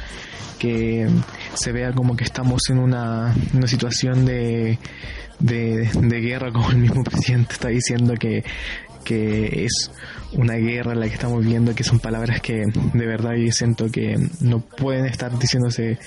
que 0.58 1.08
se 1.54 1.72
vea 1.72 1.94
como 1.94 2.16
que 2.16 2.24
estamos 2.24 2.70
en 2.70 2.80
una, 2.80 3.34
una 3.54 3.68
situación 3.68 4.26
de, 4.26 4.78
de, 5.40 5.90
de 5.94 6.22
guerra 6.22 6.52
como 6.54 6.70
el 6.72 6.78
mismo 6.78 7.04
presidente 7.04 7.54
está 7.54 7.70
diciendo 7.70 8.14
que 8.20 8.44
que 9.04 9.66
es 9.66 9.92
una 10.34 10.56
guerra 10.56 10.94
la 10.94 11.08
que 11.08 11.14
estamos 11.14 11.44
viendo, 11.44 11.74
que 11.74 11.84
son 11.84 12.00
palabras 12.00 12.42
que 12.42 12.66
de 12.94 13.06
verdad 13.08 13.32
yo 13.36 13.52
siento 13.52 13.90
que 13.90 14.18
no 14.42 14.60
pueden 14.60 15.06
estar 15.06 15.38
diciéndose 15.40 15.98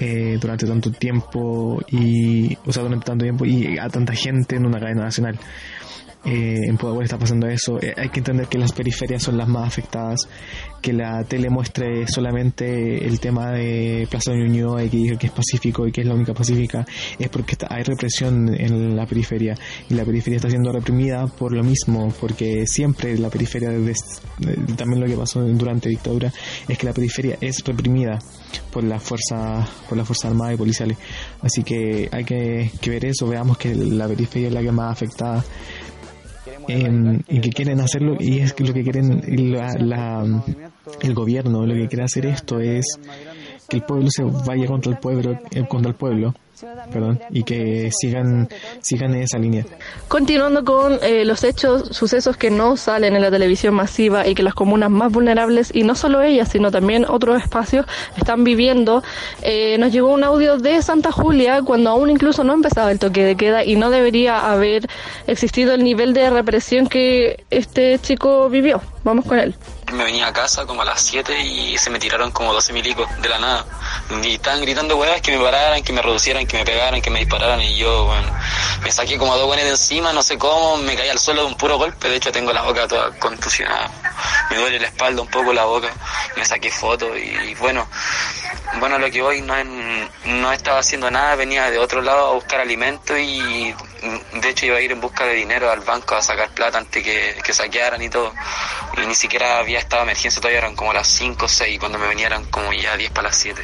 eh, 0.00 0.38
durante 0.40 0.66
tanto 0.66 0.90
tiempo 0.90 1.80
y, 1.88 2.56
o 2.66 2.72
sea, 2.72 2.82
durante 2.82 3.04
tanto 3.04 3.22
tiempo 3.22 3.44
y 3.44 3.78
a 3.78 3.88
tanta 3.88 4.14
gente 4.14 4.56
en 4.56 4.66
una 4.66 4.80
cadena 4.80 5.02
nacional 5.02 5.38
eh, 6.24 6.58
en 6.68 6.76
Pudahuel 6.76 7.04
está 7.04 7.18
pasando 7.18 7.46
eso. 7.46 7.80
Eh, 7.80 7.94
hay 7.96 8.10
que 8.10 8.20
entender 8.20 8.46
que 8.46 8.58
las 8.58 8.72
periferias 8.72 9.22
son 9.22 9.38
las 9.38 9.48
más 9.48 9.66
afectadas, 9.66 10.28
que 10.82 10.92
la 10.92 11.24
tele 11.24 11.48
muestre 11.48 12.06
solamente 12.06 13.06
el 13.06 13.18
tema 13.20 13.52
de 13.52 14.06
Plaza 14.10 14.32
de 14.32 14.38
Ñuñoa 14.38 14.84
y 14.84 14.90
que 14.90 14.96
diga 14.98 15.18
que 15.18 15.28
es 15.28 15.32
pacífico 15.32 15.86
y 15.86 15.92
que 15.92 16.02
es 16.02 16.06
la 16.06 16.14
única 16.14 16.34
pacífica, 16.34 16.84
es 17.18 17.28
porque 17.30 17.56
hay 17.68 17.82
represión 17.82 18.54
en 18.54 18.96
la 18.96 19.06
periferia. 19.06 19.54
Y 19.88 19.94
la 19.94 20.04
periferia 20.04 20.36
está 20.36 20.50
siendo 20.50 20.72
reprimida 20.72 21.26
por 21.26 21.52
lo 21.52 21.62
mismo, 21.62 22.12
porque 22.20 22.66
siempre 22.66 23.16
la 23.16 23.30
periferia, 23.30 23.70
también 24.76 25.00
lo 25.00 25.06
que 25.06 25.16
pasó 25.16 25.40
durante 25.40 25.88
la 25.88 25.90
dictadura, 25.90 26.32
es 26.68 26.76
que 26.76 26.86
la 26.86 26.92
periferia 26.92 27.38
es 27.40 27.64
reprimida 27.64 28.18
por 28.72 28.84
la 28.84 28.98
fuerza 28.98 29.66
por 29.88 29.96
la 29.96 30.04
fuerza 30.04 30.28
armada 30.28 30.52
y 30.52 30.56
policiales. 30.56 30.98
Así 31.40 31.62
que 31.62 32.08
hay 32.12 32.24
que, 32.24 32.70
que 32.80 32.90
ver 32.90 33.06
eso 33.06 33.26
veamos 33.26 33.56
que 33.56 33.74
la 33.74 34.06
periferia 34.06 34.48
es 34.48 34.54
la 34.54 34.62
que 34.62 34.72
más 34.72 34.92
afectada 34.92 35.44
y 37.28 37.40
que 37.40 37.50
quieren 37.50 37.80
hacerlo 37.80 38.16
y 38.18 38.40
es 38.40 38.52
que 38.52 38.64
lo 38.64 38.72
que 38.72 38.82
quieren 38.82 39.22
la, 39.88 40.24
el 41.02 41.14
gobierno 41.14 41.66
lo 41.66 41.74
que 41.74 41.88
quiere 41.88 42.04
hacer 42.04 42.26
esto 42.26 42.60
es 42.60 42.84
que 43.70 43.78
el 43.78 43.82
pueblo 43.84 44.08
se 44.10 44.22
vaya 44.22 44.66
contra 44.66 44.92
el 44.92 44.98
pueblo 44.98 45.38
eh, 45.52 45.66
contra 45.66 45.90
el 45.90 45.96
pueblo 45.96 46.34
perdón, 46.92 47.20
y 47.30 47.42
que 47.42 47.90
sigan, 47.92 48.48
sigan 48.80 49.14
en 49.14 49.22
esa 49.22 49.38
línea. 49.38 49.64
Continuando 50.08 50.64
con 50.64 50.98
eh, 51.02 51.24
los 51.24 51.44
hechos, 51.44 51.88
sucesos 51.96 52.36
que 52.36 52.50
no 52.50 52.76
salen 52.76 53.14
en 53.16 53.22
la 53.22 53.30
televisión 53.30 53.74
masiva 53.74 54.26
y 54.26 54.34
que 54.34 54.42
las 54.42 54.54
comunas 54.54 54.90
más 54.90 55.12
vulnerables, 55.12 55.70
y 55.74 55.82
no 55.84 55.94
solo 55.94 56.20
ellas, 56.20 56.50
sino 56.50 56.70
también 56.70 57.04
otros 57.08 57.42
espacios, 57.42 57.86
están 58.16 58.44
viviendo, 58.44 59.02
eh, 59.42 59.78
nos 59.78 59.92
llegó 59.92 60.12
un 60.12 60.24
audio 60.24 60.58
de 60.58 60.82
Santa 60.82 61.12
Julia 61.12 61.62
cuando 61.62 61.90
aún 61.90 62.10
incluso 62.10 62.44
no 62.44 62.52
empezaba 62.52 62.90
el 62.92 62.98
toque 62.98 63.24
de 63.24 63.36
queda 63.36 63.64
y 63.64 63.76
no 63.76 63.90
debería 63.90 64.50
haber 64.50 64.86
existido 65.26 65.74
el 65.74 65.84
nivel 65.84 66.12
de 66.12 66.30
represión 66.30 66.88
que 66.88 67.44
este 67.50 67.98
chico 67.98 68.48
vivió. 68.50 68.80
Vamos 69.04 69.24
con 69.24 69.38
él 69.38 69.54
me 69.92 70.04
venía 70.04 70.28
a 70.28 70.32
casa 70.32 70.66
como 70.66 70.82
a 70.82 70.84
las 70.84 71.00
7 71.02 71.38
y 71.40 71.78
se 71.78 71.90
me 71.90 71.98
tiraron 71.98 72.30
como 72.30 72.52
12 72.52 72.72
milicos 72.72 73.08
de 73.20 73.28
la 73.28 73.38
nada. 73.38 73.64
Y 74.22 74.34
estaban 74.34 74.60
gritando 74.60 74.96
weas 74.96 75.20
que 75.20 75.36
me 75.36 75.42
pararan, 75.42 75.82
que 75.82 75.92
me 75.92 76.02
reducieran, 76.02 76.46
que 76.46 76.56
me 76.56 76.64
pegaran, 76.64 77.00
que 77.00 77.10
me 77.10 77.20
dispararan 77.20 77.60
y 77.62 77.76
yo, 77.76 78.12
me 78.82 78.90
saqué 78.90 79.18
como 79.18 79.36
dos 79.36 79.46
buenas 79.46 79.64
de 79.64 79.72
encima, 79.72 80.12
no 80.12 80.22
sé 80.22 80.38
cómo, 80.38 80.76
me 80.78 80.96
caí 80.96 81.08
al 81.08 81.18
suelo 81.18 81.42
de 81.42 81.48
un 81.48 81.56
puro 81.56 81.78
golpe, 81.78 82.08
de 82.08 82.16
hecho 82.16 82.32
tengo 82.32 82.52
la 82.52 82.62
boca 82.62 82.88
toda 82.88 83.10
contusionada, 83.18 83.90
me 84.50 84.56
duele 84.56 84.80
la 84.80 84.86
espalda 84.86 85.22
un 85.22 85.28
poco 85.28 85.52
la 85.52 85.64
boca, 85.64 85.88
me 86.36 86.44
saqué 86.44 86.70
fotos 86.70 87.10
y, 87.16 87.54
bueno, 87.54 87.86
bueno 88.78 88.98
lo 88.98 89.10
que 89.10 89.22
hoy 89.22 89.42
no, 89.42 89.54
no 90.24 90.52
estaba 90.52 90.78
haciendo 90.78 91.10
nada, 91.10 91.34
venía 91.36 91.70
de 91.70 91.78
otro 91.78 92.00
lado 92.00 92.28
a 92.28 92.34
buscar 92.34 92.60
alimento 92.60 93.16
y 93.16 93.74
de 94.32 94.48
hecho 94.48 94.66
iba 94.66 94.78
a 94.78 94.80
ir 94.80 94.92
en 94.92 95.00
busca 95.00 95.24
de 95.24 95.34
dinero 95.34 95.70
al 95.70 95.80
banco 95.80 96.14
a 96.14 96.22
sacar 96.22 96.48
plata 96.50 96.78
antes 96.78 97.02
que, 97.02 97.36
que 97.44 97.52
saquearan 97.52 98.00
y 98.00 98.08
todo. 98.08 98.32
Y 98.96 99.06
ni 99.06 99.14
siquiera 99.14 99.58
había 99.58 99.79
estado 99.80 100.02
emergencia, 100.02 100.40
todavía 100.40 100.58
eran 100.58 100.76
como 100.76 100.92
las 100.92 101.08
5 101.08 101.44
o 101.44 101.48
6, 101.48 101.78
cuando 101.78 101.98
me 101.98 102.06
venían 102.06 102.44
como 102.46 102.72
ya 102.72 102.96
10 102.96 103.10
para 103.10 103.28
las 103.28 103.36
7. 103.36 103.60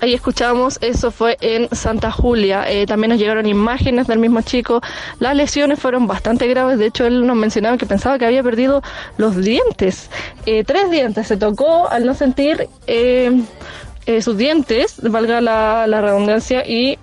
ahí 0.00 0.14
escuchamos, 0.14 0.78
eso 0.80 1.10
fue 1.10 1.36
en 1.40 1.68
Santa 1.74 2.10
Julia. 2.10 2.64
Eh, 2.70 2.86
también 2.86 3.10
nos 3.10 3.18
llegaron 3.18 3.46
imágenes 3.46 4.06
del 4.06 4.18
mismo 4.18 4.40
chico. 4.40 4.80
Las 5.18 5.36
lesiones 5.36 5.78
fueron 5.78 6.06
bastante 6.06 6.46
graves. 6.46 6.78
De 6.78 6.86
hecho, 6.86 7.06
él 7.06 7.26
nos 7.26 7.36
mencionaba 7.36 7.76
que 7.76 7.86
pensaba 7.86 8.18
que 8.18 8.24
había 8.24 8.42
perdido 8.42 8.82
los 9.18 9.36
dientes. 9.36 10.10
Eh, 10.46 10.64
tres 10.64 10.90
dientes. 10.90 11.26
Se 11.26 11.36
tocó 11.36 11.88
al 11.88 12.06
no 12.06 12.14
sentir 12.14 12.68
eh, 12.86 13.42
sus 14.22 14.36
dientes, 14.36 14.96
valga 15.02 15.40
la, 15.40 15.86
la 15.86 16.00
redundancia, 16.00 16.66
y 16.66 16.98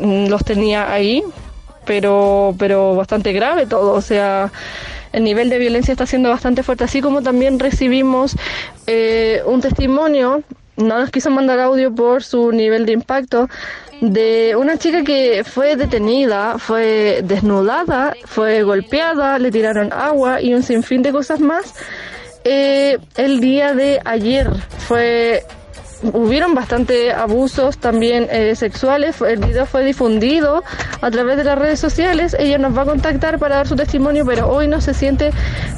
mm, 0.00 0.26
los 0.26 0.44
tenía 0.44 0.92
ahí. 0.92 1.22
Pero, 1.84 2.54
pero 2.58 2.94
bastante 2.94 3.32
grave 3.32 3.66
todo. 3.66 3.92
O 3.92 4.00
sea, 4.00 4.52
el 5.12 5.24
nivel 5.24 5.50
de 5.50 5.58
violencia 5.58 5.92
está 5.92 6.06
siendo 6.06 6.28
bastante 6.28 6.62
fuerte, 6.62 6.84
así 6.84 7.00
como 7.00 7.22
también 7.22 7.58
recibimos 7.58 8.36
un 9.46 9.60
testimonio 9.60 10.42
no 10.76 10.98
nos 10.98 11.10
quiso 11.10 11.30
mandar 11.30 11.58
audio 11.60 11.94
por 11.94 12.22
su 12.22 12.50
nivel 12.50 12.86
de 12.86 12.92
impacto 12.92 13.48
de 14.00 14.56
una 14.56 14.78
chica 14.78 15.04
que 15.04 15.44
fue 15.44 15.76
detenida, 15.76 16.58
fue 16.58 17.20
desnudada, 17.22 18.14
fue 18.24 18.62
golpeada, 18.62 19.38
le 19.38 19.50
tiraron 19.50 19.92
agua 19.92 20.40
y 20.40 20.54
un 20.54 20.62
sinfín 20.62 21.02
de 21.02 21.12
cosas 21.12 21.40
más. 21.40 21.74
Eh, 22.44 22.98
el 23.16 23.40
día 23.40 23.74
de 23.74 24.00
ayer 24.04 24.50
fue 24.78 25.44
hubieron 26.12 26.54
bastante 26.54 27.12
abusos 27.12 27.78
también 27.78 28.28
eh, 28.30 28.54
sexuales. 28.56 29.20
El 29.20 29.38
video 29.38 29.66
fue 29.66 29.84
difundido 29.84 30.62
a 31.00 31.10
través 31.10 31.36
de 31.36 31.44
las 31.44 31.58
redes 31.58 31.80
sociales. 31.80 32.36
Ella 32.38 32.58
nos 32.58 32.76
va 32.76 32.82
a 32.82 32.86
contactar 32.86 33.38
para 33.38 33.56
dar 33.56 33.68
su 33.68 33.76
testimonio, 33.76 34.24
pero 34.26 34.48
hoy 34.48 34.68
no 34.68 34.80
se 34.80 34.94
siente 34.94 35.30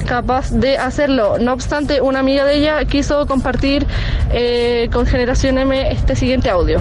capaz 0.07 0.51
de 0.51 0.79
hacerlo. 0.79 1.39
No 1.39 1.53
obstante, 1.53 2.01
una 2.01 2.21
amiga 2.21 2.45
de 2.45 2.57
ella 2.57 2.85
quiso 2.85 3.27
compartir 3.27 3.87
eh, 4.33 4.89
con 4.93 5.07
Generación 5.07 5.59
M 5.59 5.93
este 5.93 6.17
siguiente 6.17 6.51
audio. 6.51 6.81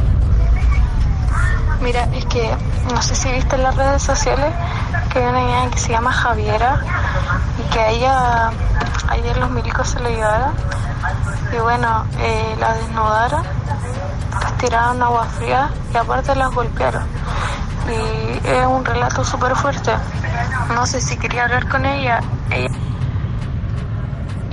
Mira, 1.81 2.03
es 2.13 2.25
que 2.25 2.55
no 2.93 3.01
sé 3.01 3.15
si 3.15 3.31
viste 3.31 3.55
en 3.55 3.63
las 3.63 3.75
redes 3.75 4.01
sociales 4.01 4.53
que 5.11 5.19
hay 5.19 5.25
una 5.25 5.39
niña 5.39 5.69
que 5.69 5.79
se 5.79 5.89
llama 5.89 6.11
Javiera 6.11 6.79
y 7.59 7.73
que 7.73 7.79
a 7.79 7.89
ella 7.89 8.51
ayer 9.09 9.37
los 9.37 9.51
milicos 9.51 9.89
se 9.89 9.99
lo 9.99 10.09
llevaron 10.09 10.53
y 11.51 11.57
bueno, 11.57 12.05
eh, 12.19 12.55
la 12.59 12.73
desnudaron, 12.73 13.43
las 14.41 14.57
tiraron 14.57 15.01
agua 15.03 15.25
fría 15.25 15.69
y 15.93 15.97
aparte 15.97 16.35
las 16.35 16.51
golpearon. 16.51 17.03
Y 17.87 18.47
es 18.47 18.65
un 18.65 18.83
relato 18.83 19.23
súper 19.23 19.55
fuerte. 19.55 19.91
No 20.73 20.85
sé 20.85 21.01
si 21.01 21.17
quería 21.17 21.43
hablar 21.43 21.67
con 21.67 21.85
ella. 21.85 22.21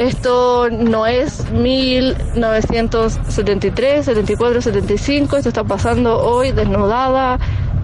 Esto 0.00 0.68
no 0.70 1.06
es 1.06 1.44
1973, 1.52 4.06
74, 4.06 4.62
75, 4.62 5.36
esto 5.36 5.50
está 5.50 5.62
pasando 5.62 6.22
hoy 6.22 6.52
desnudada, 6.52 7.38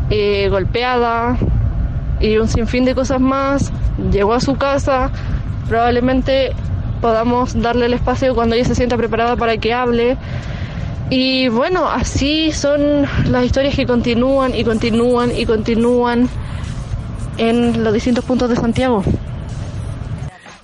eh, 0.08 0.48
golpeada 0.48 1.36
y 2.18 2.38
un 2.38 2.48
sinfín 2.48 2.86
de 2.86 2.94
cosas 2.94 3.20
más. 3.20 3.70
Llegó 4.10 4.32
a 4.32 4.40
su 4.40 4.56
casa, 4.56 5.10
probablemente 5.68 6.54
podamos 7.02 7.60
darle 7.60 7.84
el 7.84 7.92
espacio 7.92 8.34
cuando 8.34 8.54
ella 8.54 8.64
se 8.64 8.74
sienta 8.74 8.96
preparada 8.96 9.36
para 9.36 9.58
que 9.58 9.74
hable. 9.74 10.16
Y 11.10 11.48
bueno, 11.48 11.86
así 11.86 12.50
son 12.50 13.02
las 13.30 13.44
historias 13.44 13.76
que 13.76 13.84
continúan 13.84 14.54
y 14.54 14.64
continúan 14.64 15.36
y 15.36 15.44
continúan 15.44 16.30
en 17.36 17.84
los 17.84 17.92
distintos 17.92 18.24
puntos 18.24 18.48
de 18.48 18.56
Santiago. 18.56 19.04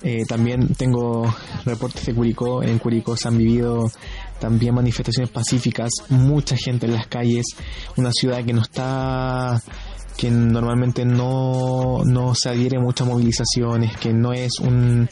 Eh, 0.03 0.25
también 0.27 0.75
tengo 0.75 1.33
reportes 1.65 2.05
de 2.05 2.13
Curicó. 2.13 2.61
En 2.61 2.77
Curicó 2.77 3.15
se 3.15 3.29
han 3.29 3.37
vivido 3.37 3.89
también 4.39 4.75
manifestaciones 4.75 5.31
pacíficas, 5.31 5.89
mucha 6.09 6.57
gente 6.57 6.85
en 6.85 6.93
las 6.93 7.07
calles, 7.07 7.45
una 7.95 8.11
ciudad 8.11 8.43
que 8.43 8.51
no 8.51 8.61
está 8.61 9.61
que 10.17 10.29
normalmente 10.29 11.05
no, 11.05 12.03
no 12.05 12.35
se 12.35 12.49
adhiere 12.49 12.79
mucho 12.79 13.03
a 13.03 13.07
movilizaciones, 13.07 13.97
que 13.97 14.13
no 14.13 14.31
es 14.31 14.59
un, 14.59 15.09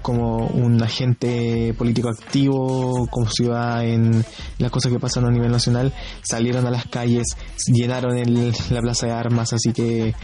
como 0.00 0.46
un 0.46 0.82
agente 0.82 1.74
político 1.74 2.08
activo 2.08 3.06
como 3.10 3.28
ciudad 3.28 3.84
en 3.84 4.24
las 4.58 4.70
cosas 4.70 4.92
que 4.92 5.00
pasan 5.00 5.24
a 5.24 5.30
nivel 5.30 5.50
nacional, 5.50 5.92
salieron 6.22 6.66
a 6.66 6.70
las 6.70 6.86
calles, 6.86 7.26
llenaron 7.66 8.16
el, 8.16 8.52
la 8.70 8.80
plaza 8.80 9.06
de 9.06 9.12
armas, 9.12 9.52
así 9.52 9.72
que 9.72 10.14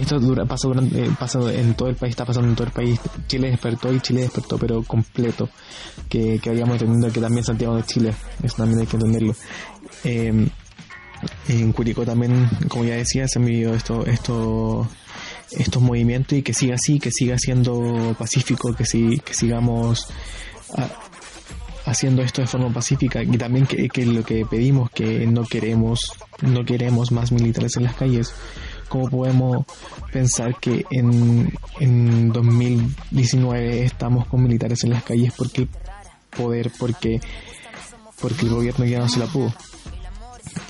esto 0.00 0.18
dura, 0.18 0.44
pasa, 0.46 0.68
durante, 0.68 1.04
eh, 1.04 1.60
en 1.60 1.74
todo 1.74 1.88
el 1.88 1.96
país, 1.96 2.10
está 2.10 2.24
pasando 2.24 2.48
en 2.48 2.54
todo 2.54 2.66
el 2.66 2.72
país. 2.72 2.98
Chile 3.26 3.50
despertó 3.50 3.92
y 3.92 4.00
Chile 4.00 4.22
despertó, 4.22 4.58
pero 4.58 4.82
completo. 4.82 5.48
Que, 6.08 6.38
que 6.38 6.50
habíamos 6.50 6.80
entendido 6.80 7.12
que 7.12 7.20
también 7.20 7.44
Santiago 7.44 7.76
de 7.76 7.82
Chile, 7.84 8.14
eso 8.42 8.56
también 8.56 8.80
hay 8.80 8.86
que 8.86 8.96
entenderlo. 8.96 9.34
Eh, 10.04 10.48
en 11.48 11.72
Curicó 11.72 12.04
también, 12.04 12.48
como 12.68 12.84
ya 12.84 12.94
decía, 12.94 13.28
se 13.28 13.38
han 13.38 13.44
vivido 13.44 13.74
esto, 13.74 14.06
esto, 14.06 14.88
estos 15.50 15.82
movimientos 15.82 16.38
y 16.38 16.42
que 16.42 16.54
siga 16.54 16.76
así, 16.76 16.98
que 16.98 17.10
siga 17.10 17.38
siendo 17.38 18.16
pacífico, 18.18 18.72
que, 18.74 18.86
si, 18.86 19.18
que 19.18 19.34
sigamos 19.34 20.06
haciendo 21.84 22.22
esto 22.22 22.40
de 22.40 22.46
forma 22.46 22.72
pacífica 22.72 23.22
y 23.22 23.36
también 23.36 23.66
que, 23.66 23.88
que, 23.88 24.06
lo 24.06 24.22
que 24.22 24.46
pedimos 24.46 24.90
que 24.90 25.26
no 25.26 25.44
queremos 25.44 26.12
no 26.42 26.64
queremos 26.64 27.10
más 27.10 27.32
militares 27.32 27.76
en 27.76 27.84
las 27.84 27.96
calles 27.96 28.32
cómo 28.90 29.08
podemos 29.08 29.64
pensar 30.12 30.56
que 30.60 30.84
en, 30.90 31.50
en 31.78 32.32
2019 32.32 33.84
estamos 33.84 34.26
con 34.26 34.42
militares 34.42 34.82
en 34.84 34.90
las 34.90 35.04
calles 35.04 35.32
porque 35.36 35.68
poder 36.36 36.70
porque 36.78 37.20
porque 38.20 38.46
el 38.46 38.50
gobierno 38.50 38.84
ya 38.84 38.98
no 38.98 39.08
se 39.08 39.20
la 39.20 39.26
pudo. 39.26 39.54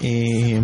Eh, 0.02 0.62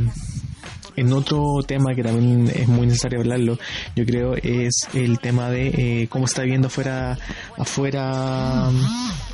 en 0.96 1.12
otro 1.12 1.62
tema 1.66 1.94
que 1.94 2.02
también 2.02 2.50
es 2.54 2.68
muy 2.68 2.86
necesario 2.86 3.20
hablarlo, 3.20 3.58
yo 3.94 4.04
creo, 4.04 4.34
es 4.34 4.88
el 4.94 5.18
tema 5.18 5.50
de 5.50 5.68
eh, 5.68 6.08
cómo 6.08 6.26
está 6.26 6.42
viviendo 6.42 6.68
afuera, 6.68 7.18
afuera 7.56 8.70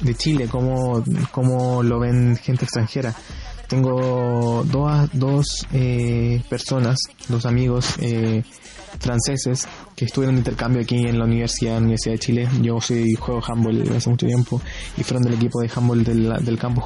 de 0.01 0.15
Chile, 0.15 0.49
cómo, 0.49 1.05
cómo 1.31 1.83
lo 1.83 2.01
ven 2.01 2.37
gente 2.37 2.65
extranjera. 2.65 3.15
Tengo 3.73 4.63
dos, 4.67 5.09
dos 5.15 5.67
eh, 5.73 6.43
personas, 6.51 6.99
dos 7.31 7.47
amigos 7.47 7.95
eh, 8.01 8.43
franceses 9.01 9.67
que 9.97 10.05
estuvieron 10.05 10.35
en 10.35 10.41
intercambio 10.41 10.83
aquí 10.83 11.07
en 11.07 11.19
la 11.19 11.25
universidad, 11.25 11.79
Universidad 11.79 12.13
de 12.13 12.19
Chile. 12.19 12.49
Yo 12.61 12.83
soy 12.83 13.15
juego 13.15 13.41
handball 13.43 13.97
hace 13.97 14.11
mucho 14.11 14.27
tiempo 14.27 14.61
y 14.99 15.03
fueron 15.03 15.23
del 15.23 15.33
equipo 15.33 15.63
de 15.63 15.71
handball 15.75 16.05
del, 16.05 16.45
del 16.45 16.59
campo 16.59 16.85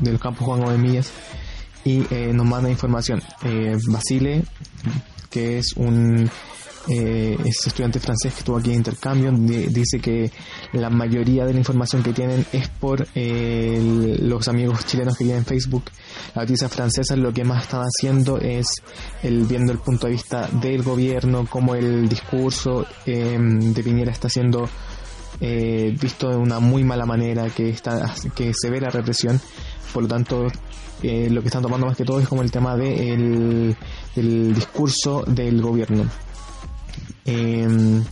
del 0.00 0.18
campo 0.18 0.46
Juan 0.46 0.62
Gómez 0.62 1.12
y 1.84 2.06
eh, 2.10 2.32
nos 2.32 2.46
manda 2.46 2.70
información. 2.70 3.20
Eh, 3.44 3.76
Basile, 3.86 4.44
que 5.28 5.58
es 5.58 5.74
un 5.76 6.30
eh, 6.88 7.36
es 7.44 7.66
estudiante 7.66 8.00
francés 8.00 8.32
que 8.34 8.40
estuvo 8.40 8.56
aquí 8.56 8.70
en 8.70 8.76
intercambio, 8.76 9.32
dice 9.32 9.98
que 10.00 10.30
la 10.72 10.90
mayoría 10.90 11.44
de 11.44 11.52
la 11.52 11.58
información 11.58 12.02
que 12.02 12.12
tienen 12.12 12.44
es 12.52 12.68
por 12.68 13.06
los 13.14 14.48
amigos 14.48 14.84
chilenos 14.86 15.16
que 15.16 15.24
tienen 15.24 15.40
en 15.40 15.46
Facebook. 15.46 15.84
La 16.34 16.42
noticia 16.42 16.68
francesa 16.68 17.16
lo 17.16 17.32
que 17.32 17.44
más 17.44 17.62
están 17.64 17.82
haciendo 17.82 18.38
es 18.38 18.66
el 19.22 19.44
viendo 19.44 19.72
el 19.72 19.78
punto 19.78 20.06
de 20.06 20.12
vista 20.12 20.48
del 20.48 20.82
gobierno, 20.82 21.46
como 21.48 21.74
el 21.74 22.08
discurso 22.08 22.86
de 23.06 23.82
Piñera 23.82 24.12
está 24.12 24.28
siendo 24.28 24.68
visto 25.40 26.30
de 26.30 26.36
una 26.36 26.60
muy 26.60 26.84
mala 26.84 27.06
manera, 27.06 27.48
que, 27.50 27.70
está, 27.70 28.14
que 28.34 28.52
se 28.54 28.70
ve 28.70 28.80
la 28.80 28.90
represión. 28.90 29.40
Por 29.92 30.02
lo 30.02 30.08
tanto, 30.08 30.48
eh, 31.02 31.28
lo 31.30 31.42
que 31.42 31.48
están 31.48 31.62
tomando 31.62 31.86
más 31.86 31.96
que 31.96 32.04
todo 32.04 32.18
es 32.18 32.26
como 32.26 32.42
el 32.42 32.50
tema 32.50 32.76
de 32.76 33.76
del 34.14 34.54
discurso 34.54 35.22
del 35.26 35.60
gobierno. 35.60 36.04
Em, 37.24 38.04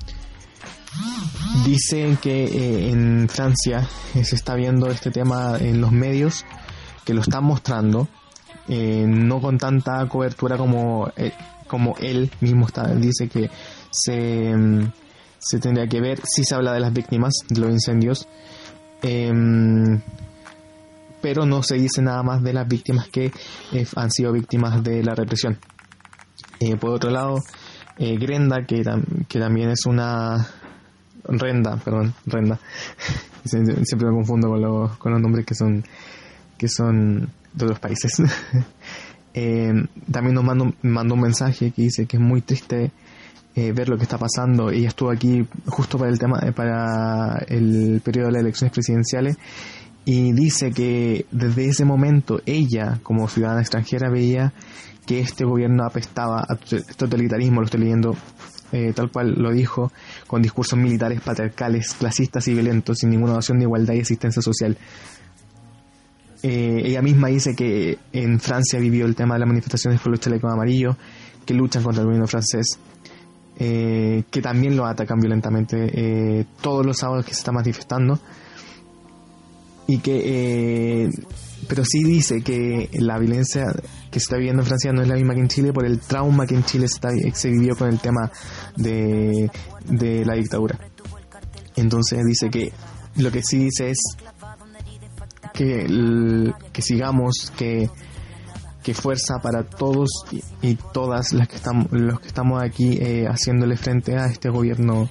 dicen 1.64 2.16
que 2.16 2.44
eh, 2.44 2.90
en 2.90 3.28
Francia 3.28 3.88
se 4.22 4.34
está 4.34 4.54
viendo 4.54 4.88
este 4.88 5.10
tema 5.10 5.56
en 5.58 5.80
los 5.80 5.92
medios, 5.92 6.44
que 7.04 7.14
lo 7.14 7.20
están 7.20 7.44
mostrando, 7.44 8.08
eh, 8.68 9.04
no 9.06 9.40
con 9.40 9.58
tanta 9.58 10.06
cobertura 10.08 10.56
como, 10.56 11.10
como 11.66 11.96
él 12.00 12.30
mismo 12.40 12.66
está, 12.66 12.94
dice 12.94 13.28
que 13.28 13.50
se, 13.90 14.50
em, 14.50 14.90
se 15.38 15.58
tendría 15.58 15.86
que 15.86 16.00
ver 16.00 16.20
si 16.24 16.44
se 16.44 16.54
habla 16.54 16.72
de 16.72 16.80
las 16.80 16.92
víctimas 16.92 17.32
de 17.48 17.60
los 17.60 17.70
incendios. 17.70 18.28
Em, 19.02 20.00
pero 21.20 21.46
no 21.46 21.62
se 21.62 21.76
dice 21.76 22.02
nada 22.02 22.22
más 22.22 22.42
de 22.42 22.52
las 22.52 22.68
víctimas 22.68 23.08
que 23.08 23.32
eh, 23.72 23.86
han 23.96 24.10
sido 24.10 24.32
víctimas 24.32 24.82
de 24.82 25.02
la 25.02 25.14
represión. 25.14 25.58
Eh, 26.60 26.76
por 26.76 26.90
otro 26.90 27.10
lado, 27.10 27.38
eh, 27.98 28.16
Grenda, 28.16 28.64
que, 28.64 28.82
que 29.28 29.38
también 29.38 29.70
es 29.70 29.86
una... 29.86 30.46
Renda, 31.24 31.76
perdón, 31.76 32.14
Renda. 32.26 32.58
Siempre 33.44 34.08
me 34.08 34.14
confundo 34.14 34.48
con, 34.48 34.60
los, 34.60 34.96
con 34.98 35.12
los 35.12 35.20
nombres 35.20 35.46
que 35.46 35.54
son, 35.54 35.84
que 36.58 36.68
son 36.68 37.28
de 37.52 37.64
otros 37.64 37.78
países. 37.78 38.16
también 39.32 40.34
nos 40.34 40.44
mandó, 40.44 40.72
mandó 40.82 41.14
un 41.14 41.20
mensaje 41.20 41.70
que 41.70 41.82
dice 41.82 42.06
que 42.06 42.16
es 42.16 42.22
muy 42.22 42.40
triste 42.40 42.90
ver 43.54 43.88
lo 43.88 43.96
que 43.96 44.02
está 44.02 44.18
pasando. 44.18 44.70
Ella 44.70 44.88
estuvo 44.88 45.10
aquí 45.10 45.46
justo 45.66 45.96
para 45.96 46.10
el 46.10 46.18
tema, 46.18 46.40
para 46.56 47.38
el 47.46 48.00
periodo 48.04 48.26
de 48.26 48.32
las 48.32 48.42
elecciones 48.42 48.72
presidenciales 48.72 49.36
y 50.04 50.32
dice 50.32 50.72
que 50.72 51.26
desde 51.30 51.68
ese 51.68 51.84
momento 51.84 52.40
ella, 52.44 52.98
como 53.02 53.28
ciudadana 53.28 53.60
extranjera, 53.60 54.10
veía 54.10 54.52
que 55.06 55.20
este 55.20 55.44
gobierno 55.44 55.84
apestaba 55.84 56.40
a 56.40 56.56
totalitarismo, 56.96 57.60
lo 57.60 57.66
estoy 57.66 57.80
leyendo 57.80 58.16
eh, 58.72 58.92
tal 58.94 59.10
cual 59.10 59.34
lo 59.36 59.52
dijo, 59.52 59.92
con 60.26 60.42
discursos 60.42 60.78
militares 60.78 61.20
patriarcales, 61.20 61.94
clasistas 61.94 62.48
y 62.48 62.54
violentos, 62.54 62.98
sin 62.98 63.10
ninguna 63.10 63.34
noción 63.34 63.58
de 63.58 63.64
igualdad 63.64 63.94
y 63.94 63.98
existencia 63.98 64.42
social. 64.42 64.76
Eh, 66.42 66.82
ella 66.84 67.02
misma 67.02 67.28
dice 67.28 67.54
que 67.54 67.98
en 68.12 68.40
Francia 68.40 68.80
vivió 68.80 69.04
el 69.04 69.14
tema 69.14 69.34
de 69.34 69.40
las 69.40 69.48
manifestaciones 69.48 70.00
por 70.00 70.10
los 70.10 70.20
chalecos 70.20 70.50
amarillos, 70.52 70.96
que 71.44 71.54
luchan 71.54 71.82
contra 71.82 72.00
el 72.00 72.06
gobierno 72.06 72.26
francés, 72.26 72.78
eh, 73.58 74.24
que 74.30 74.42
también 74.42 74.76
lo 74.76 74.86
atacan 74.86 75.20
violentamente 75.20 76.46
todos 76.60 76.84
los 76.84 76.96
sábados 76.96 77.26
que 77.26 77.34
se 77.34 77.40
está 77.40 77.52
manifestando 77.52 78.18
y 79.92 79.98
que 79.98 81.10
pero 81.68 81.84
sí 81.84 82.02
dice 82.02 82.42
que 82.42 82.88
la 82.94 83.18
violencia 83.18 83.66
que 84.10 84.18
se 84.18 84.24
está 84.24 84.36
viviendo 84.36 84.62
en 84.62 84.66
Francia 84.66 84.92
no 84.92 85.02
es 85.02 85.08
la 85.08 85.14
misma 85.14 85.34
que 85.34 85.40
en 85.40 85.48
Chile 85.48 85.72
por 85.72 85.86
el 85.86 86.00
trauma 86.00 86.46
que 86.46 86.54
en 86.54 86.64
Chile 86.64 86.88
se, 86.88 86.94
está, 86.94 87.10
se 87.34 87.50
vivió 87.50 87.76
con 87.76 87.88
el 87.88 88.00
tema 88.00 88.30
de, 88.76 89.50
de 89.86 90.24
la 90.24 90.34
dictadura. 90.34 90.78
Entonces 91.76 92.20
dice 92.26 92.50
que 92.50 92.72
lo 93.16 93.30
que 93.30 93.42
sí 93.42 93.58
dice 93.58 93.90
es 93.90 93.98
que, 95.52 95.86
sigamos, 96.80 97.52
que, 97.56 97.90
que 98.82 98.94
fuerza 98.94 99.38
para 99.42 99.62
todos 99.62 100.08
y, 100.62 100.74
todas 100.92 101.32
las 101.32 101.48
que 101.48 101.56
estamos, 101.56 101.86
los 101.92 102.18
que 102.18 102.28
estamos 102.28 102.62
aquí 102.62 102.98
eh, 102.98 103.26
haciéndole 103.26 103.76
frente 103.76 104.16
a 104.16 104.26
este 104.26 104.48
gobierno 104.48 105.10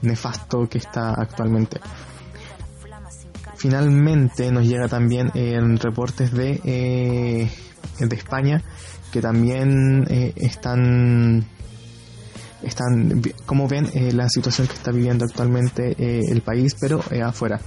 nefasto 0.00 0.68
que 0.68 0.78
está 0.78 1.10
actualmente 1.10 1.80
finalmente 3.62 4.50
nos 4.50 4.66
llega 4.66 4.88
también 4.88 5.30
en 5.34 5.78
reportes 5.78 6.32
de, 6.32 6.60
eh, 6.64 7.48
de 8.00 8.16
España 8.16 8.60
que 9.12 9.20
también 9.20 10.04
eh, 10.10 10.32
están 10.34 11.46
están 12.64 13.22
como 13.46 13.68
ven 13.68 13.88
eh, 13.94 14.10
la 14.12 14.28
situación 14.28 14.66
que 14.66 14.74
está 14.74 14.90
viviendo 14.90 15.24
actualmente 15.24 15.94
el 15.96 16.40
país 16.42 16.74
pero 16.80 17.00
afuera 17.24 17.60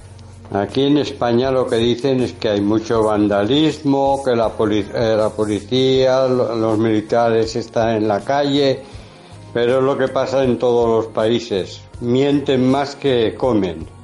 Aquí 0.52 0.82
en 0.82 0.98
España 0.98 1.50
lo 1.50 1.66
que 1.66 1.76
dicen 1.76 2.20
es 2.20 2.34
que 2.34 2.50
hay 2.50 2.60
mucho 2.60 3.02
vandalismo, 3.02 4.22
que 4.24 4.36
la, 4.36 4.52
la 5.16 5.30
policía, 5.30 6.28
los 6.28 6.78
militares 6.78 7.56
están 7.56 7.96
en 7.96 8.06
la 8.06 8.20
calle, 8.20 8.80
pero 9.52 9.78
es 9.78 9.82
lo 9.82 9.98
que 9.98 10.06
pasa 10.06 10.44
en 10.44 10.56
todos 10.56 10.86
los 10.88 11.12
países. 11.12 11.80
Mienten 12.00 12.70
más 12.70 12.94
que 12.94 13.34
comen 13.34 13.95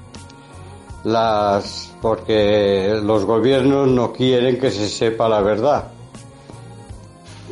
las 1.04 1.94
porque 2.00 3.00
los 3.02 3.24
gobiernos 3.24 3.88
no 3.88 4.12
quieren 4.12 4.58
que 4.58 4.70
se 4.70 4.88
sepa 4.88 5.28
la 5.28 5.40
verdad. 5.40 5.88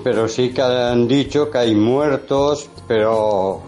Pero 0.02 0.28
sí 0.28 0.50
que 0.50 0.62
han 0.62 1.06
dicho 1.06 1.50
que 1.50 1.58
hay 1.58 1.74
muertos, 1.74 2.68
pero 2.88 3.60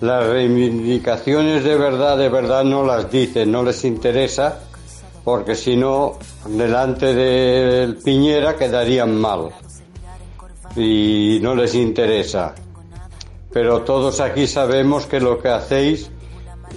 las 0.00 0.26
reivindicaciones 0.26 1.64
de 1.64 1.76
verdad, 1.76 2.16
de 2.16 2.28
verdad 2.28 2.64
no 2.64 2.84
las 2.84 3.10
dicen, 3.10 3.50
no 3.50 3.62
les 3.62 3.84
interesa, 3.84 4.60
porque 5.24 5.54
si 5.56 5.76
no, 5.76 6.16
delante 6.46 7.14
del 7.14 7.96
Piñera 7.96 8.56
quedarían 8.56 9.14
mal. 9.16 9.50
Y 10.76 11.38
no 11.42 11.54
les 11.54 11.74
interesa. 11.74 12.54
Pero 13.52 13.82
todos 13.82 14.20
aquí 14.20 14.46
sabemos 14.46 15.06
que 15.06 15.18
lo 15.18 15.38
que 15.38 15.48
hacéis 15.48 16.10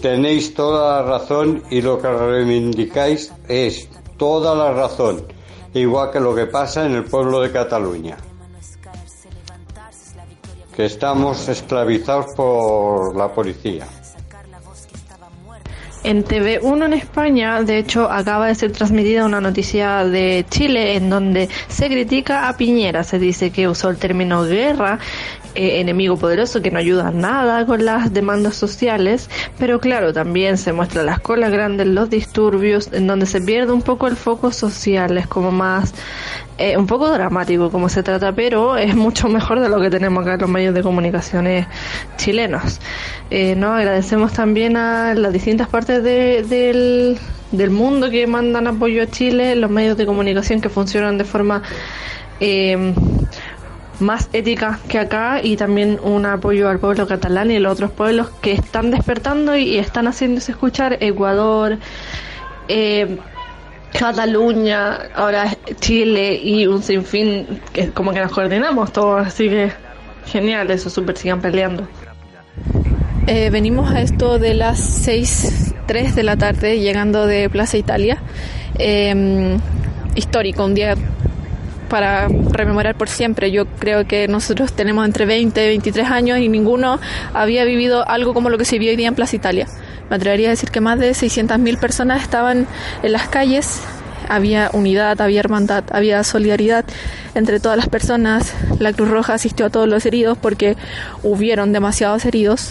Tenéis 0.01 0.55
toda 0.55 1.03
la 1.03 1.07
razón 1.07 1.63
y 1.69 1.79
lo 1.79 2.01
que 2.01 2.11
reivindicáis 2.11 3.31
es 3.47 3.87
toda 4.17 4.55
la 4.55 4.73
razón, 4.73 5.23
igual 5.75 6.09
que 6.11 6.19
lo 6.19 6.33
que 6.33 6.47
pasa 6.47 6.87
en 6.87 6.93
el 6.93 7.03
pueblo 7.03 7.39
de 7.41 7.51
Cataluña, 7.51 8.17
que 10.75 10.85
estamos 10.85 11.47
esclavizados 11.49 12.33
por 12.35 13.15
la 13.15 13.31
policía. 13.31 13.87
En 16.03 16.25
TV1 16.25 16.85
en 16.85 16.93
España, 16.93 17.61
de 17.61 17.77
hecho, 17.77 18.09
acaba 18.09 18.47
de 18.47 18.55
ser 18.55 18.71
transmitida 18.71 19.23
una 19.23 19.39
noticia 19.39 20.03
de 20.03 20.43
Chile 20.49 20.95
en 20.95 21.11
donde 21.11 21.47
se 21.67 21.89
critica 21.89 22.49
a 22.49 22.57
Piñera. 22.57 23.03
Se 23.03 23.19
dice 23.19 23.51
que 23.51 23.67
usó 23.67 23.89
el 23.89 23.97
término 23.97 24.43
guerra 24.43 24.97
eh, 25.55 25.81
enemigo 25.81 26.17
poderoso 26.17 26.61
que 26.61 26.71
no 26.71 26.79
ayuda 26.79 27.11
nada 27.11 27.65
con 27.65 27.83
las 27.83 28.13
demandas 28.13 28.55
sociales, 28.55 29.29
pero 29.59 29.79
claro, 29.79 30.13
también 30.13 30.57
se 30.57 30.71
muestra 30.71 31.03
las 31.03 31.19
colas 31.19 31.51
grandes, 31.51 31.87
los 31.87 32.09
disturbios, 32.09 32.89
en 32.93 33.07
donde 33.07 33.25
se 33.25 33.41
pierde 33.41 33.71
un 33.71 33.81
poco 33.81 34.07
el 34.07 34.15
foco 34.15 34.51
social, 34.51 35.17
es 35.17 35.27
como 35.27 35.51
más, 35.51 35.93
eh, 36.57 36.77
un 36.77 36.87
poco 36.87 37.09
dramático 37.09 37.69
como 37.69 37.89
se 37.89 38.01
trata, 38.01 38.31
pero 38.33 38.77
es 38.77 38.95
mucho 38.95 39.27
mejor 39.27 39.59
de 39.59 39.67
lo 39.67 39.81
que 39.81 39.89
tenemos 39.89 40.21
acá 40.23 40.35
en 40.35 40.41
los 40.41 40.49
medios 40.49 40.73
de 40.73 40.83
comunicaciones 40.83 41.67
chilenos. 42.17 42.79
Eh, 43.29 43.55
no 43.55 43.73
agradecemos 43.73 44.33
también 44.33 44.77
a 44.77 45.13
las 45.15 45.33
distintas 45.33 45.67
partes 45.67 46.03
del, 46.03 47.17
del 47.51 47.69
mundo 47.71 48.09
que 48.09 48.25
mandan 48.27 48.67
apoyo 48.67 49.03
a 49.03 49.07
Chile, 49.07 49.55
los 49.55 49.69
medios 49.69 49.97
de 49.97 50.05
comunicación 50.05 50.61
que 50.61 50.69
funcionan 50.69 51.17
de 51.17 51.23
forma 51.25 51.61
más 54.01 54.29
ética 54.33 54.79
que 54.87 54.99
acá 54.99 55.41
y 55.43 55.55
también 55.55 55.99
un 56.03 56.25
apoyo 56.25 56.69
al 56.69 56.79
pueblo 56.79 57.07
catalán 57.07 57.51
y 57.51 57.57
a 57.57 57.59
los 57.59 57.73
otros 57.73 57.91
pueblos 57.91 58.29
que 58.41 58.53
están 58.53 58.91
despertando 58.91 59.55
y, 59.55 59.77
están 59.77 60.07
haciéndose 60.07 60.51
escuchar 60.51 60.97
Ecuador, 60.99 61.77
eh, 62.67 63.17
Cataluña, 63.97 64.97
ahora 65.15 65.55
Chile 65.79 66.39
y 66.41 66.65
un 66.65 66.81
sinfín 66.81 67.61
que 67.73 67.89
como 67.89 68.13
que 68.13 68.21
nos 68.21 68.31
coordinamos 68.31 68.91
todos, 68.93 69.27
así 69.27 69.49
que 69.49 69.71
genial, 70.25 70.71
eso 70.71 70.89
súper 70.89 71.17
sigan 71.17 71.41
peleando. 71.41 71.87
Eh, 73.27 73.49
venimos 73.49 73.91
a 73.91 74.01
esto 74.01 74.39
de 74.39 74.53
las 74.53 74.79
6, 74.79 75.75
3 75.85 76.15
de 76.15 76.23
la 76.23 76.37
tarde, 76.37 76.79
llegando 76.79 77.27
de 77.27 77.49
Plaza 77.49 77.77
Italia. 77.77 78.21
Eh, 78.79 79.57
histórico, 80.15 80.65
un 80.65 80.73
día 80.73 80.95
para 81.91 82.29
rememorar 82.29 82.95
por 82.95 83.09
siempre. 83.09 83.51
Yo 83.51 83.65
creo 83.65 84.07
que 84.07 84.29
nosotros 84.29 84.71
tenemos 84.71 85.05
entre 85.05 85.25
20 85.25 85.61
y 85.65 85.67
23 85.67 86.09
años 86.09 86.39
y 86.39 86.47
ninguno 86.47 86.99
había 87.33 87.65
vivido 87.65 88.07
algo 88.07 88.33
como 88.33 88.49
lo 88.49 88.57
que 88.57 88.63
se 88.63 88.79
vio 88.79 88.91
hoy 88.91 88.95
día 88.95 89.09
en 89.09 89.15
Plaza 89.15 89.35
Italia. 89.35 89.67
Me 90.09 90.15
atrevería 90.15 90.47
a 90.47 90.51
decir 90.51 90.71
que 90.71 90.79
más 90.79 90.97
de 90.99 91.11
600.000 91.11 91.77
personas 91.79 92.21
estaban 92.21 92.65
en 93.03 93.11
las 93.11 93.27
calles, 93.27 93.81
había 94.29 94.69
unidad, 94.71 95.19
había 95.19 95.41
hermandad, 95.41 95.83
había 95.91 96.23
solidaridad 96.23 96.85
entre 97.35 97.59
todas 97.59 97.77
las 97.77 97.89
personas. 97.89 98.53
La 98.79 98.93
Cruz 98.93 99.09
Roja 99.09 99.33
asistió 99.33 99.65
a 99.65 99.69
todos 99.69 99.89
los 99.89 100.05
heridos 100.05 100.37
porque 100.37 100.77
hubieron 101.23 101.73
demasiados 101.73 102.23
heridos 102.23 102.69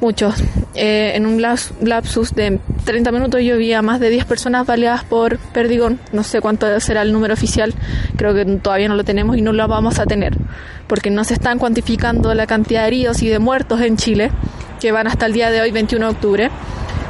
muchos. 0.00 0.34
Eh, 0.74 1.12
en 1.14 1.26
un 1.26 1.40
lapsus 1.40 2.34
de 2.34 2.60
30 2.84 3.12
minutos 3.12 3.40
yo 3.42 3.56
vi 3.56 3.72
a 3.72 3.82
más 3.82 4.00
de 4.00 4.10
10 4.10 4.24
personas 4.26 4.66
baleadas 4.66 5.04
por 5.04 5.38
Perdigón. 5.38 5.98
No 6.12 6.22
sé 6.22 6.40
cuánto 6.40 6.78
será 6.80 7.02
el 7.02 7.12
número 7.12 7.34
oficial, 7.34 7.74
creo 8.16 8.34
que 8.34 8.44
todavía 8.44 8.88
no 8.88 8.96
lo 8.96 9.04
tenemos 9.04 9.36
y 9.36 9.42
no 9.42 9.52
lo 9.52 9.66
vamos 9.68 9.98
a 9.98 10.06
tener, 10.06 10.36
porque 10.86 11.10
no 11.10 11.24
se 11.24 11.34
están 11.34 11.58
cuantificando 11.58 12.34
la 12.34 12.46
cantidad 12.46 12.82
de 12.82 12.88
heridos 12.88 13.22
y 13.22 13.28
de 13.28 13.38
muertos 13.38 13.80
en 13.80 13.96
Chile, 13.96 14.30
que 14.80 14.92
van 14.92 15.06
hasta 15.06 15.26
el 15.26 15.32
día 15.32 15.50
de 15.50 15.60
hoy, 15.60 15.70
21 15.70 16.06
de 16.06 16.12
octubre. 16.12 16.50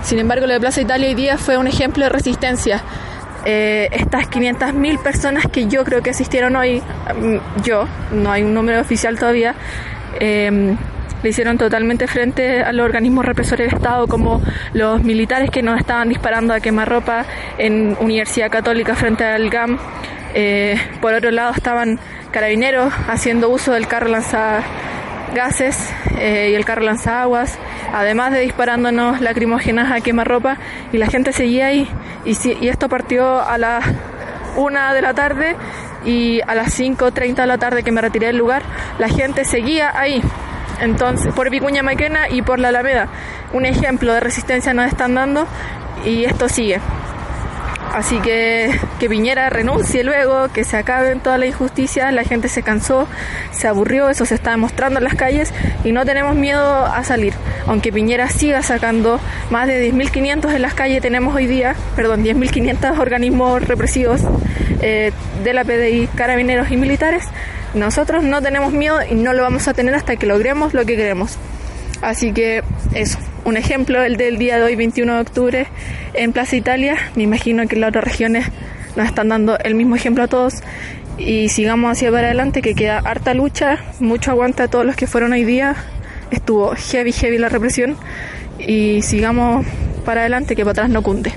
Sin 0.02 0.18
embargo, 0.18 0.46
lo 0.46 0.52
de 0.52 0.60
Plaza 0.60 0.80
Italia 0.80 1.08
hoy 1.08 1.14
día 1.14 1.36
fue 1.36 1.56
un 1.58 1.66
ejemplo 1.66 2.04
de 2.04 2.10
resistencia. 2.10 2.82
Eh, 3.44 3.88
estas 3.92 4.28
500.000 4.28 5.02
personas 5.02 5.46
que 5.46 5.66
yo 5.68 5.84
creo 5.84 6.02
que 6.02 6.10
asistieron 6.10 6.56
hoy, 6.56 6.80
mm, 6.80 7.62
yo, 7.64 7.86
no 8.12 8.30
hay 8.30 8.42
un 8.42 8.54
número 8.54 8.80
oficial 8.80 9.18
todavía, 9.18 9.54
eh, 10.18 10.76
le 11.22 11.30
hicieron 11.30 11.58
totalmente 11.58 12.06
frente 12.06 12.62
a 12.62 12.72
los 12.72 12.84
organismos 12.84 13.24
represores 13.24 13.68
del 13.68 13.76
Estado 13.76 14.06
como 14.06 14.42
los 14.72 15.02
militares 15.02 15.50
que 15.50 15.62
nos 15.62 15.78
estaban 15.78 16.08
disparando 16.08 16.54
a 16.54 16.60
quemarropa 16.60 17.24
en 17.58 17.96
Universidad 18.00 18.50
Católica 18.50 18.94
frente 18.94 19.24
al 19.24 19.50
GAM. 19.50 19.78
Eh, 20.34 20.78
por 21.00 21.14
otro 21.14 21.30
lado 21.30 21.52
estaban 21.54 21.98
carabineros 22.30 22.92
haciendo 23.08 23.48
uso 23.48 23.72
del 23.72 23.86
carro 23.86 24.08
lanza 24.08 24.60
gases 25.34 25.90
eh, 26.18 26.48
y 26.50 26.54
el 26.54 26.64
carro 26.64 26.86
aguas, 27.06 27.58
además 27.92 28.32
de 28.32 28.40
disparándonos 28.40 29.20
lacrimógenas 29.20 29.90
a 29.90 30.00
quemarropa 30.00 30.58
y 30.92 30.98
la 30.98 31.06
gente 31.06 31.32
seguía 31.32 31.66
ahí 31.66 31.88
y, 32.24 32.36
y 32.60 32.68
esto 32.68 32.88
partió 32.88 33.40
a 33.40 33.58
las 33.58 33.84
una 34.56 34.94
de 34.94 35.02
la 35.02 35.14
tarde 35.14 35.56
y 36.04 36.40
a 36.46 36.54
las 36.54 36.78
5.30 36.78 37.34
de 37.34 37.46
la 37.46 37.58
tarde 37.58 37.82
que 37.82 37.92
me 37.92 38.00
retiré 38.00 38.28
del 38.28 38.38
lugar, 38.38 38.62
la 38.98 39.08
gente 39.08 39.44
seguía 39.44 39.98
ahí 39.98 40.22
entonces, 40.80 41.32
por 41.34 41.50
Vicuña 41.50 41.82
Maquena 41.82 42.28
y 42.28 42.42
por 42.42 42.58
la 42.58 42.68
Alameda. 42.68 43.08
Un 43.52 43.64
ejemplo 43.64 44.12
de 44.12 44.20
resistencia 44.20 44.74
nos 44.74 44.86
están 44.86 45.14
dando 45.14 45.46
y 46.04 46.24
esto 46.24 46.48
sigue. 46.48 46.80
Así 47.94 48.18
que 48.20 48.78
que 48.98 49.08
Piñera 49.08 49.50
renuncie 49.50 50.04
luego, 50.04 50.48
que 50.52 50.64
se 50.64 50.76
acaben 50.76 51.20
todas 51.20 51.38
las 51.38 51.48
injusticias, 51.48 52.12
la 52.12 52.24
gente 52.24 52.48
se 52.48 52.62
cansó, 52.62 53.06
se 53.52 53.68
aburrió, 53.68 54.08
eso 54.08 54.24
se 54.24 54.34
está 54.34 54.50
demostrando 54.50 54.98
en 54.98 55.04
las 55.04 55.14
calles 55.14 55.52
y 55.84 55.92
no 55.92 56.04
tenemos 56.04 56.34
miedo 56.34 56.86
a 56.86 57.04
salir. 57.04 57.34
Aunque 57.66 57.92
Piñera 57.92 58.28
siga 58.28 58.62
sacando 58.62 59.20
más 59.50 59.66
de 59.66 59.92
10.500 59.92 60.54
en 60.54 60.62
las 60.62 60.74
calles, 60.74 61.02
tenemos 61.02 61.34
hoy 61.34 61.46
día, 61.46 61.74
perdón, 61.94 62.24
10.500 62.24 62.98
organismos 62.98 63.62
represivos 63.66 64.20
eh, 64.82 65.12
de 65.44 65.52
la 65.52 65.64
PDI, 65.64 66.08
carabineros 66.14 66.70
y 66.70 66.76
militares, 66.76 67.24
nosotros 67.74 68.24
no 68.24 68.40
tenemos 68.40 68.72
miedo 68.72 68.98
y 69.08 69.14
no 69.14 69.32
lo 69.32 69.42
vamos 69.42 69.68
a 69.68 69.74
tener 69.74 69.94
hasta 69.94 70.16
que 70.16 70.26
logremos 70.26 70.74
lo 70.74 70.84
que 70.86 70.96
queremos. 70.96 71.36
Así 72.02 72.32
que 72.32 72.62
eso, 72.94 73.18
un 73.46 73.56
ejemplo, 73.56 74.02
el 74.02 74.16
del 74.16 74.38
día 74.38 74.58
de 74.58 74.64
hoy, 74.64 74.74
21 74.74 75.14
de 75.14 75.20
octubre, 75.20 75.66
en 76.14 76.32
Plaza 76.32 76.56
Italia. 76.56 76.96
Me 77.14 77.22
imagino 77.22 77.66
que 77.68 77.76
en 77.76 77.80
las 77.80 77.90
otras 77.90 78.02
regiones 78.02 78.48
nos 78.96 79.06
están 79.06 79.28
dando 79.28 79.56
el 79.60 79.76
mismo 79.76 79.94
ejemplo 79.94 80.24
a 80.24 80.26
todos. 80.26 80.54
Y 81.16 81.48
sigamos 81.48 81.92
hacia 81.92 82.10
para 82.10 82.26
adelante, 82.26 82.60
que 82.60 82.74
queda 82.74 82.98
harta 82.98 83.34
lucha, 83.34 83.78
mucho 84.00 84.32
aguanta 84.32 84.64
a 84.64 84.68
todos 84.68 84.84
los 84.84 84.96
que 84.96 85.06
fueron 85.06 85.32
hoy 85.32 85.44
día. 85.44 85.76
Estuvo 86.32 86.74
heavy, 86.74 87.12
heavy 87.12 87.38
la 87.38 87.48
represión. 87.48 87.96
Y 88.58 89.02
sigamos 89.02 89.64
para 90.04 90.22
adelante, 90.22 90.56
que 90.56 90.64
para 90.64 90.72
atrás 90.72 90.90
no 90.90 91.02
cunde. 91.02 91.32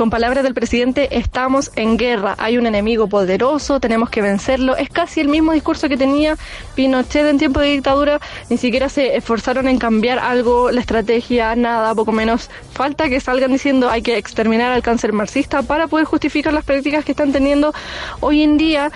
Con 0.00 0.08
palabras 0.08 0.42
del 0.44 0.54
presidente, 0.54 1.18
estamos 1.18 1.72
en 1.76 1.98
guerra, 1.98 2.34
hay 2.38 2.56
un 2.56 2.66
enemigo 2.66 3.06
poderoso, 3.06 3.80
tenemos 3.80 4.08
que 4.08 4.22
vencerlo. 4.22 4.74
Es 4.74 4.88
casi 4.88 5.20
el 5.20 5.28
mismo 5.28 5.52
discurso 5.52 5.90
que 5.90 5.98
tenía 5.98 6.38
Pinochet 6.74 7.26
en 7.26 7.36
tiempo 7.36 7.60
de 7.60 7.72
dictadura, 7.72 8.18
ni 8.48 8.56
siquiera 8.56 8.88
se 8.88 9.14
esforzaron 9.14 9.68
en 9.68 9.78
cambiar 9.78 10.18
algo, 10.18 10.70
la 10.70 10.80
estrategia, 10.80 11.54
nada, 11.54 11.94
poco 11.94 12.12
menos. 12.12 12.48
Falta 12.72 13.10
que 13.10 13.20
salgan 13.20 13.52
diciendo 13.52 13.90
hay 13.90 14.00
que 14.00 14.16
exterminar 14.16 14.72
al 14.72 14.82
cáncer 14.82 15.12
marxista 15.12 15.60
para 15.60 15.86
poder 15.86 16.06
justificar 16.06 16.54
las 16.54 16.64
prácticas 16.64 17.04
que 17.04 17.12
están 17.12 17.30
teniendo 17.32 17.74
hoy 18.20 18.42
en 18.42 18.56
día 18.56 18.90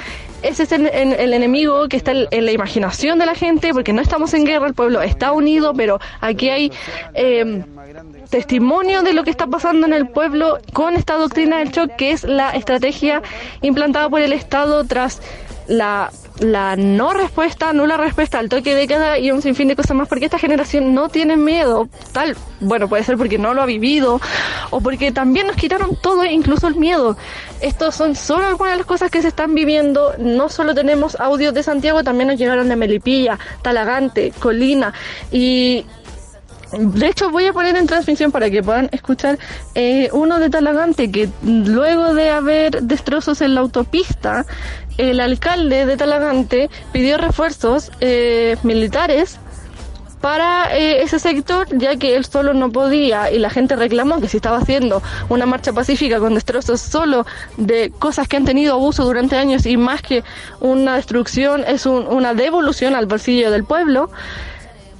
ese 0.44 0.64
es 0.64 0.72
el, 0.72 0.86
enemigo 1.32 1.88
que 1.88 1.96
está 1.96 2.12
en, 2.12 2.44
la 2.44 2.52
imaginación 2.52 3.18
de 3.18 3.26
la 3.26 3.34
gente, 3.34 3.72
porque 3.72 3.92
no 3.92 4.02
estamos 4.02 4.34
en 4.34 4.44
guerra, 4.44 4.66
el 4.66 4.74
pueblo 4.74 5.00
está 5.00 5.32
unido, 5.32 5.72
pero 5.74 6.00
aquí 6.20 6.50
hay 6.50 6.72
eh, 7.14 7.64
testimonio 8.30 9.02
de 9.02 9.14
lo 9.14 9.24
que 9.24 9.30
está 9.30 9.46
pasando 9.46 9.86
en 9.86 9.92
el 9.94 10.08
pueblo 10.08 10.58
con 10.72 10.94
esta 10.94 11.14
doctrina 11.14 11.58
del 11.58 11.70
shock, 11.70 11.96
que 11.96 12.10
es 12.10 12.24
la 12.24 12.50
estrategia 12.50 13.22
implantada 13.62 14.08
por 14.08 14.20
el 14.20 14.32
Estado 14.32 14.84
tras 14.84 15.22
la 15.66 16.10
la 16.40 16.76
no 16.76 17.12
respuesta, 17.12 17.72
nula 17.72 17.96
respuesta 17.96 18.38
al 18.38 18.48
toque 18.48 18.74
de 18.74 18.86
queda 18.88 19.18
y 19.18 19.30
un 19.30 19.42
sinfín 19.42 19.68
de 19.68 19.76
cosas 19.76 19.96
más, 19.96 20.08
porque 20.08 20.24
esta 20.24 20.38
generación 20.38 20.94
no 20.94 21.08
tiene 21.08 21.36
miedo, 21.36 21.88
tal, 22.12 22.36
bueno, 22.60 22.88
puede 22.88 23.04
ser 23.04 23.16
porque 23.16 23.38
no 23.38 23.54
lo 23.54 23.62
ha 23.62 23.66
vivido, 23.66 24.20
o 24.70 24.80
porque 24.80 25.12
también 25.12 25.46
nos 25.46 25.56
quitaron 25.56 25.96
todo, 25.96 26.24
incluso 26.24 26.66
el 26.66 26.76
miedo. 26.76 27.16
Estos 27.60 27.94
son 27.94 28.16
solo 28.16 28.46
algunas 28.46 28.72
de 28.72 28.78
las 28.78 28.86
cosas 28.86 29.10
que 29.10 29.22
se 29.22 29.28
están 29.28 29.54
viviendo, 29.54 30.14
no 30.18 30.48
solo 30.48 30.74
tenemos 30.74 31.18
audios 31.20 31.54
de 31.54 31.62
Santiago, 31.62 32.02
también 32.02 32.28
nos 32.28 32.38
llegaron 32.38 32.68
de 32.68 32.76
Melipilla, 32.76 33.38
Talagante, 33.62 34.32
Colina, 34.38 34.92
y 35.30 35.86
de 36.78 37.06
hecho, 37.06 37.30
voy 37.30 37.46
a 37.46 37.52
poner 37.52 37.76
en 37.76 37.86
transmisión 37.86 38.32
para 38.32 38.50
que 38.50 38.62
puedan 38.62 38.88
escuchar 38.92 39.38
eh, 39.74 40.08
uno 40.12 40.38
de 40.38 40.50
Talagante 40.50 41.10
que 41.10 41.28
luego 41.42 42.14
de 42.14 42.30
haber 42.30 42.82
destrozos 42.82 43.40
en 43.40 43.54
la 43.54 43.60
autopista, 43.60 44.46
el 44.98 45.20
alcalde 45.20 45.86
de 45.86 45.96
Talagante 45.96 46.70
pidió 46.92 47.18
refuerzos 47.18 47.90
eh, 48.00 48.56
militares 48.62 49.38
para 50.24 50.74
eh, 50.74 51.02
ese 51.02 51.18
sector, 51.18 51.66
ya 51.76 51.96
que 51.96 52.16
él 52.16 52.24
solo 52.24 52.54
no 52.54 52.72
podía 52.72 53.30
y 53.30 53.38
la 53.38 53.50
gente 53.50 53.76
reclamó 53.76 54.22
que 54.22 54.28
si 54.28 54.38
estaba 54.38 54.56
haciendo 54.56 55.02
una 55.28 55.44
marcha 55.44 55.74
pacífica 55.74 56.18
con 56.18 56.34
destrozos 56.34 56.80
solo 56.80 57.26
de 57.58 57.92
cosas 57.98 58.26
que 58.26 58.38
han 58.38 58.46
tenido 58.46 58.72
abuso 58.72 59.04
durante 59.04 59.36
años 59.36 59.66
y 59.66 59.76
más 59.76 60.00
que 60.00 60.24
una 60.60 60.96
destrucción 60.96 61.62
es 61.66 61.84
una 61.84 62.32
devolución 62.32 62.94
al 62.94 63.04
bolsillo 63.04 63.50
del 63.50 63.64
pueblo. 63.64 64.08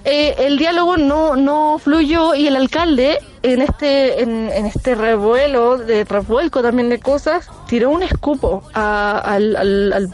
Eh, 0.04 0.34
el 0.38 0.58
diálogo 0.58 0.96
no, 0.98 1.34
no 1.34 1.78
fluyó 1.78 2.34
y 2.34 2.46
el 2.46 2.56
alcalde 2.56 3.18
en 3.42 3.62
este 3.62 4.22
en, 4.22 4.48
este 4.66 4.94
revuelo 4.94 5.78
de 5.78 6.04
revuelco 6.04 6.60
también 6.62 6.90
de 6.90 7.00
cosas 7.00 7.48
tiró 7.68 7.90
un 7.90 8.02
escupo 8.02 8.62
a, 8.74 9.18
al, 9.18 10.12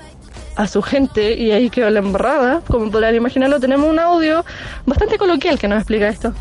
a 0.57 0.66
su 0.68 0.82
gente 0.82 1.34
y 1.36 1.51
ahí 1.51 1.70
quedó 1.70 1.91
la 1.91 1.99
embarrada. 1.99 2.62
Como 2.68 2.91
podrán 2.91 3.16
imaginarlo 3.16 3.59
tenemos 3.59 3.88
un 3.88 3.99
audio 3.99 4.45
bastante 4.86 5.18
coloquial 5.18 5.59
que 5.59 5.66
nos 5.66 5.78
explica 5.78 6.09
esto 6.09 6.32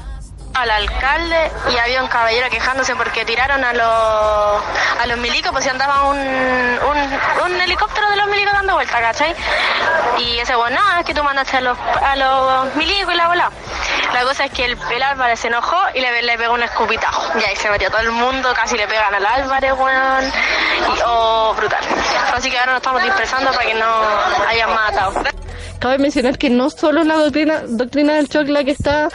al 0.53 0.71
alcalde 0.71 1.51
y 1.71 1.77
había 1.77 2.01
un 2.03 2.09
caballero 2.09 2.49
quejándose 2.49 2.95
porque 2.95 3.25
tiraron 3.25 3.63
a 3.63 3.73
los 3.73 4.63
a 5.01 5.07
los 5.07 5.17
milicos, 5.17 5.51
pues 5.51 5.63
si 5.63 5.69
andaba 5.69 6.09
un, 6.09 6.17
un, 6.17 7.61
helicóptero 7.61 8.09
de 8.09 8.15
los 8.17 8.27
milicos 8.27 8.53
dando 8.53 8.73
vuelta, 8.73 8.99
¿cachai? 8.99 9.35
Y 10.17 10.39
ese 10.39 10.55
bueno, 10.55 10.79
no, 10.79 10.99
es 10.99 11.05
que 11.05 11.13
tú 11.13 11.23
mandaste 11.23 11.57
a 11.57 11.61
los, 11.61 11.77
a 11.77 12.15
los 12.15 12.75
milicos 12.75 13.13
y 13.13 13.17
la 13.17 13.27
bola. 13.27 13.51
La 14.13 14.23
cosa 14.23 14.45
es 14.45 14.51
que 14.51 14.65
el, 14.65 14.71
el 14.71 15.37
se 15.37 15.47
enojó 15.47 15.77
y 15.93 16.01
le, 16.01 16.21
le 16.21 16.37
pegó 16.37 16.53
un 16.53 16.63
escupitajo. 16.63 17.37
Y 17.39 17.43
ahí 17.43 17.55
se 17.55 17.69
metió 17.69 17.89
todo 17.89 18.01
el 18.01 18.11
mundo, 18.11 18.51
casi 18.55 18.75
le 18.75 18.87
pegan 18.87 19.13
al 19.13 19.25
Álvarez, 19.25 19.73
weón. 19.73 20.25
Y, 20.25 20.99
oh, 21.05 21.53
brutal. 21.55 21.79
Así 22.33 22.49
que 22.49 22.57
ahora 22.57 22.73
nos 22.73 22.81
estamos 22.81 23.03
dispersando 23.03 23.51
para 23.51 23.65
que 23.65 23.75
no 23.75 23.85
hayan 24.47 24.73
matado. 24.73 25.23
Cabe 25.79 25.97
mencionar 25.97 26.37
que 26.37 26.49
no 26.49 26.69
solo 26.69 27.03
la 27.03 27.15
doctrina, 27.15 27.61
doctrina 27.67 28.13
del 28.13 28.27
shock 28.27 28.49
la 28.49 28.63
que 28.63 28.71
está 28.71 29.09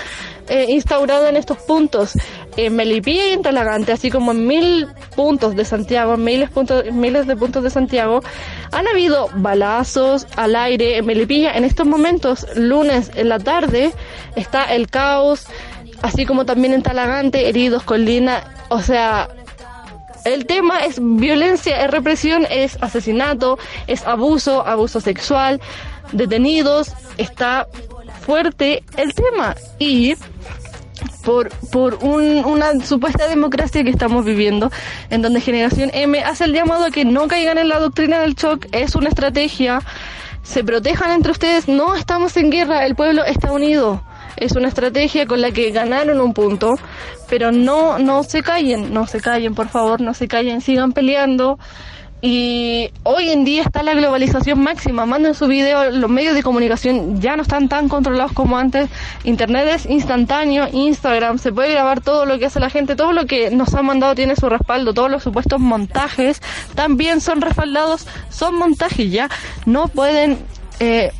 eh, 0.48 0.66
instaurada 0.68 1.28
en 1.28 1.36
estos 1.36 1.58
puntos, 1.58 2.12
en 2.56 2.76
Melipilla 2.76 3.28
y 3.28 3.32
en 3.32 3.42
Talagante, 3.42 3.92
así 3.92 4.10
como 4.10 4.32
en 4.32 4.46
mil 4.46 4.88
puntos 5.16 5.56
de 5.56 5.64
Santiago, 5.64 6.16
miles, 6.16 6.50
puntos, 6.50 6.84
miles 6.92 7.26
de 7.26 7.36
puntos 7.36 7.62
de 7.62 7.70
Santiago, 7.70 8.20
han 8.72 8.86
habido 8.86 9.28
balazos 9.36 10.26
al 10.36 10.56
aire 10.56 10.98
en 10.98 11.06
Melipilla. 11.06 11.52
En 11.52 11.64
estos 11.64 11.86
momentos, 11.86 12.46
lunes 12.56 13.10
en 13.14 13.28
la 13.28 13.38
tarde, 13.38 13.92
está 14.36 14.64
el 14.74 14.88
caos, 14.88 15.46
así 16.02 16.26
como 16.26 16.44
también 16.44 16.74
en 16.74 16.82
Talagante, 16.82 17.48
heridos, 17.48 17.82
colina, 17.82 18.44
o 18.68 18.80
sea, 18.80 19.28
el 20.24 20.46
tema 20.46 20.84
es 20.84 20.98
violencia, 21.00 21.84
es 21.84 21.90
represión, 21.90 22.46
es 22.50 22.78
asesinato, 22.80 23.58
es 23.86 24.06
abuso, 24.06 24.66
abuso 24.66 25.00
sexual, 25.00 25.60
detenidos, 26.12 26.92
está 27.18 27.68
fuerte 28.24 28.82
el 28.96 29.14
tema 29.14 29.54
y 29.78 30.14
por, 31.24 31.50
por 31.70 31.94
una 32.02 32.80
supuesta 32.84 33.26
democracia 33.28 33.82
que 33.82 33.90
estamos 33.90 34.24
viviendo, 34.24 34.70
en 35.10 35.22
donde 35.22 35.40
Generación 35.40 35.90
M 35.92 36.22
hace 36.22 36.44
el 36.44 36.52
llamado 36.52 36.86
a 36.86 36.90
que 36.90 37.04
no 37.04 37.28
caigan 37.28 37.58
en 37.58 37.68
la 37.68 37.78
doctrina 37.78 38.20
del 38.20 38.34
shock, 38.34 38.66
es 38.72 38.94
una 38.94 39.08
estrategia, 39.08 39.80
se 40.42 40.62
protejan 40.62 41.10
entre 41.10 41.32
ustedes, 41.32 41.68
no 41.68 41.94
estamos 41.94 42.36
en 42.36 42.50
guerra, 42.50 42.86
el 42.86 42.94
pueblo 42.94 43.24
está 43.24 43.52
unido. 43.52 44.02
Es 44.36 44.52
una 44.52 44.68
estrategia 44.68 45.26
con 45.26 45.40
la 45.40 45.52
que 45.52 45.70
ganaron 45.70 46.20
un 46.20 46.34
punto, 46.34 46.74
pero 47.28 47.52
no, 47.52 47.98
no 47.98 48.24
se 48.24 48.42
callen, 48.42 48.92
no 48.92 49.06
se 49.06 49.20
callen, 49.20 49.54
por 49.54 49.68
favor, 49.68 50.00
no 50.00 50.12
se 50.12 50.26
callen, 50.28 50.60
sigan 50.60 50.92
peleando. 50.92 51.58
Y 52.26 52.90
hoy 53.02 53.28
en 53.28 53.44
día 53.44 53.60
está 53.60 53.82
la 53.82 53.92
globalización 53.92 54.58
máxima. 54.58 55.04
Manden 55.04 55.34
su 55.34 55.46
video, 55.46 55.90
los 55.90 56.08
medios 56.08 56.34
de 56.34 56.42
comunicación 56.42 57.20
ya 57.20 57.36
no 57.36 57.42
están 57.42 57.68
tan 57.68 57.90
controlados 57.90 58.32
como 58.32 58.56
antes. 58.56 58.88
Internet 59.24 59.68
es 59.70 59.84
instantáneo, 59.84 60.66
Instagram, 60.72 61.36
se 61.36 61.52
puede 61.52 61.72
grabar 61.72 62.00
todo 62.00 62.24
lo 62.24 62.38
que 62.38 62.46
hace 62.46 62.60
la 62.60 62.70
gente, 62.70 62.96
todo 62.96 63.12
lo 63.12 63.26
que 63.26 63.50
nos 63.50 63.74
han 63.74 63.84
mandado 63.84 64.14
tiene 64.14 64.36
su 64.36 64.48
respaldo, 64.48 64.94
todos 64.94 65.10
los 65.10 65.22
supuestos 65.22 65.60
montajes 65.60 66.40
también 66.74 67.20
son 67.20 67.42
respaldados, 67.42 68.06
son 68.30 68.54
montajes 68.54 69.12
ya. 69.12 69.28
No 69.66 69.88
pueden 69.88 70.38
eh, 70.80 71.12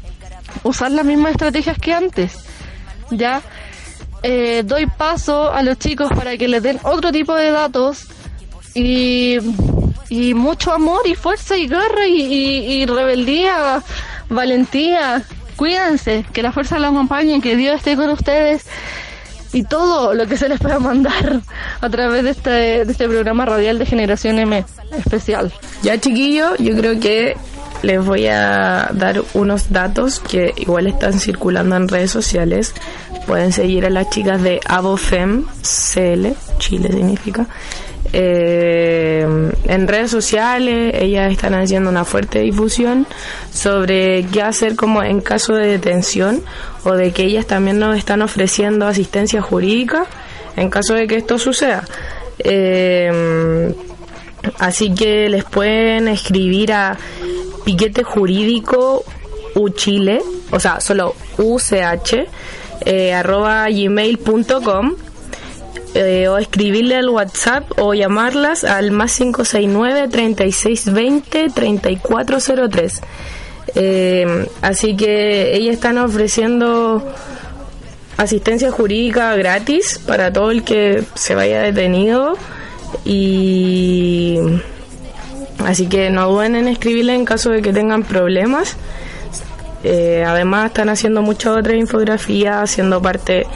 usar 0.62 0.90
las 0.90 1.04
mismas 1.04 1.32
estrategias 1.32 1.76
que 1.76 1.92
antes. 1.92 2.46
Ya 3.10 3.42
eh, 4.22 4.62
doy 4.64 4.86
paso 4.86 5.52
a 5.52 5.62
los 5.62 5.78
chicos 5.78 6.10
para 6.14 6.38
que 6.38 6.48
les 6.48 6.62
den 6.62 6.80
otro 6.82 7.12
tipo 7.12 7.34
de 7.34 7.50
datos 7.50 8.06
y 8.74 9.36
y 10.14 10.32
mucho 10.32 10.72
amor 10.72 11.00
y 11.06 11.14
fuerza 11.16 11.56
y 11.56 11.66
garra 11.66 12.06
y, 12.06 12.86
rebeldía, 12.86 13.82
valentía. 14.28 15.22
Cuídense, 15.56 16.24
que 16.32 16.42
la 16.42 16.52
fuerza 16.52 16.78
los 16.78 16.90
acompañe, 16.92 17.40
que 17.40 17.56
Dios 17.56 17.76
esté 17.76 17.96
con 17.96 18.10
ustedes 18.10 18.66
y 19.52 19.62
todo 19.64 20.14
lo 20.14 20.26
que 20.26 20.36
se 20.36 20.48
les 20.48 20.58
pueda 20.60 20.78
mandar 20.78 21.40
a 21.80 21.88
través 21.88 22.24
de 22.24 22.30
este, 22.30 22.50
de 22.84 22.92
este 22.92 23.08
programa 23.08 23.44
radial 23.44 23.78
de 23.78 23.86
Generación 23.86 24.38
M 24.38 24.64
especial. 24.96 25.52
Ya 25.82 25.98
chiquillo, 26.00 26.56
yo 26.56 26.76
creo 26.76 26.98
que 27.00 27.36
les 27.82 28.04
voy 28.04 28.26
a 28.28 28.90
dar 28.92 29.22
unos 29.34 29.70
datos 29.70 30.20
que 30.20 30.54
igual 30.56 30.86
están 30.86 31.18
circulando 31.18 31.76
en 31.76 31.88
redes 31.88 32.10
sociales. 32.10 32.72
Pueden 33.26 33.52
seguir 33.52 33.84
a 33.84 33.90
las 33.90 34.10
chicas 34.10 34.42
de 34.42 34.60
AboFem 34.66 35.44
CL, 35.62 36.28
Chile 36.58 36.88
significa, 36.92 37.46
eh, 38.16 39.26
en 39.64 39.88
redes 39.88 40.12
sociales 40.12 40.94
ellas 40.94 41.32
están 41.32 41.52
haciendo 41.54 41.90
una 41.90 42.04
fuerte 42.04 42.38
difusión 42.38 43.08
sobre 43.52 44.24
qué 44.26 44.40
hacer 44.40 44.76
como 44.76 45.02
en 45.02 45.20
caso 45.20 45.54
de 45.54 45.66
detención 45.66 46.40
o 46.84 46.92
de 46.92 47.10
que 47.10 47.24
ellas 47.24 47.46
también 47.46 47.80
nos 47.80 47.98
están 47.98 48.22
ofreciendo 48.22 48.86
asistencia 48.86 49.42
jurídica 49.42 50.06
en 50.54 50.70
caso 50.70 50.94
de 50.94 51.08
que 51.08 51.16
esto 51.16 51.38
suceda. 51.38 51.84
Eh, 52.38 53.74
así 54.60 54.94
que 54.94 55.28
les 55.28 55.42
pueden 55.42 56.06
escribir 56.06 56.72
a 56.72 56.96
piquete 57.64 58.04
jurídico 58.04 59.04
uchile, 59.56 60.22
o 60.52 60.60
sea, 60.60 60.80
solo 60.80 61.16
uch, 61.38 61.72
eh, 62.84 63.12
arroba 63.12 63.66
gmail.com 63.68 64.94
eh, 65.94 66.28
o 66.28 66.38
escribirle 66.38 66.96
al 66.96 67.08
WhatsApp 67.08 67.70
o 67.78 67.94
llamarlas 67.94 68.64
al 68.64 68.90
más 68.90 69.16
569 69.16 70.08
3620 70.08 71.50
3403. 71.54 73.00
Eh, 73.76 74.46
así 74.60 74.96
que 74.96 75.54
ellas 75.56 75.74
están 75.74 75.98
ofreciendo 75.98 77.02
asistencia 78.16 78.70
jurídica 78.70 79.34
gratis 79.36 80.00
para 80.06 80.32
todo 80.32 80.50
el 80.50 80.62
que 80.62 81.04
se 81.14 81.34
vaya 81.34 81.62
detenido 81.62 82.36
y 83.04 84.38
así 85.64 85.86
que 85.86 86.10
no 86.10 86.30
duden 86.30 86.54
en 86.56 86.68
escribirle 86.68 87.14
en 87.14 87.24
caso 87.24 87.50
de 87.50 87.62
que 87.62 87.72
tengan 87.72 88.02
problemas. 88.02 88.76
Eh, 89.82 90.24
además 90.26 90.66
están 90.66 90.88
haciendo 90.88 91.20
muchas 91.20 91.58
otras 91.58 91.76
infografías, 91.76 92.56
haciendo 92.56 93.02
parte 93.02 93.46